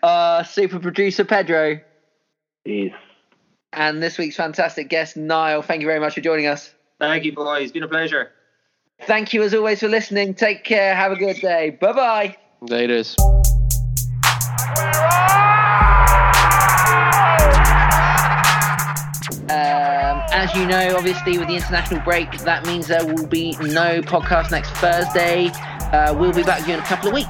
our 0.04 0.44
super 0.46 0.80
producer, 0.80 1.26
Pedro, 1.26 1.80
Peace. 2.66 2.94
and 3.74 4.02
this 4.02 4.18
week's 4.18 4.36
fantastic 4.36 4.90
guest, 4.90 5.18
Niall. 5.18 5.62
Thank 5.62 5.82
you 5.82 5.88
very 5.88 6.00
much 6.00 6.14
for 6.16 6.22
joining 6.22 6.48
us. 6.48 6.74
Thank 7.00 7.26
you, 7.26 7.34
boys. 7.34 7.64
It's 7.64 7.72
been 7.72 7.84
a 7.84 7.88
pleasure. 7.88 8.32
Thank 9.04 9.34
you 9.34 9.42
as 9.42 9.54
always 9.56 9.80
for 9.80 9.88
listening. 9.88 10.36
Take 10.36 10.64
care. 10.64 10.94
Have 10.96 11.12
a 11.12 11.16
good 11.16 11.38
day. 11.38 11.72
Bye 11.72 11.94
bye. 11.94 12.38
There 12.62 12.84
as 20.52 20.60
you 20.60 20.68
know, 20.68 20.96
obviously, 20.96 21.38
with 21.38 21.48
the 21.48 21.56
international 21.56 22.02
break, 22.02 22.32
that 22.40 22.66
means 22.66 22.88
there 22.88 23.06
will 23.06 23.28
be 23.28 23.52
no 23.60 24.02
podcast 24.02 24.52
next 24.52 24.72
Thursday. 24.72 25.48
Uh, 25.94 26.14
we'll 26.18 26.34
be 26.34 26.44
back 26.44 26.68
in 26.68 26.80
a 26.80 26.84
couple 26.84 27.10
of 27.10 27.14
weeks. 27.14 27.30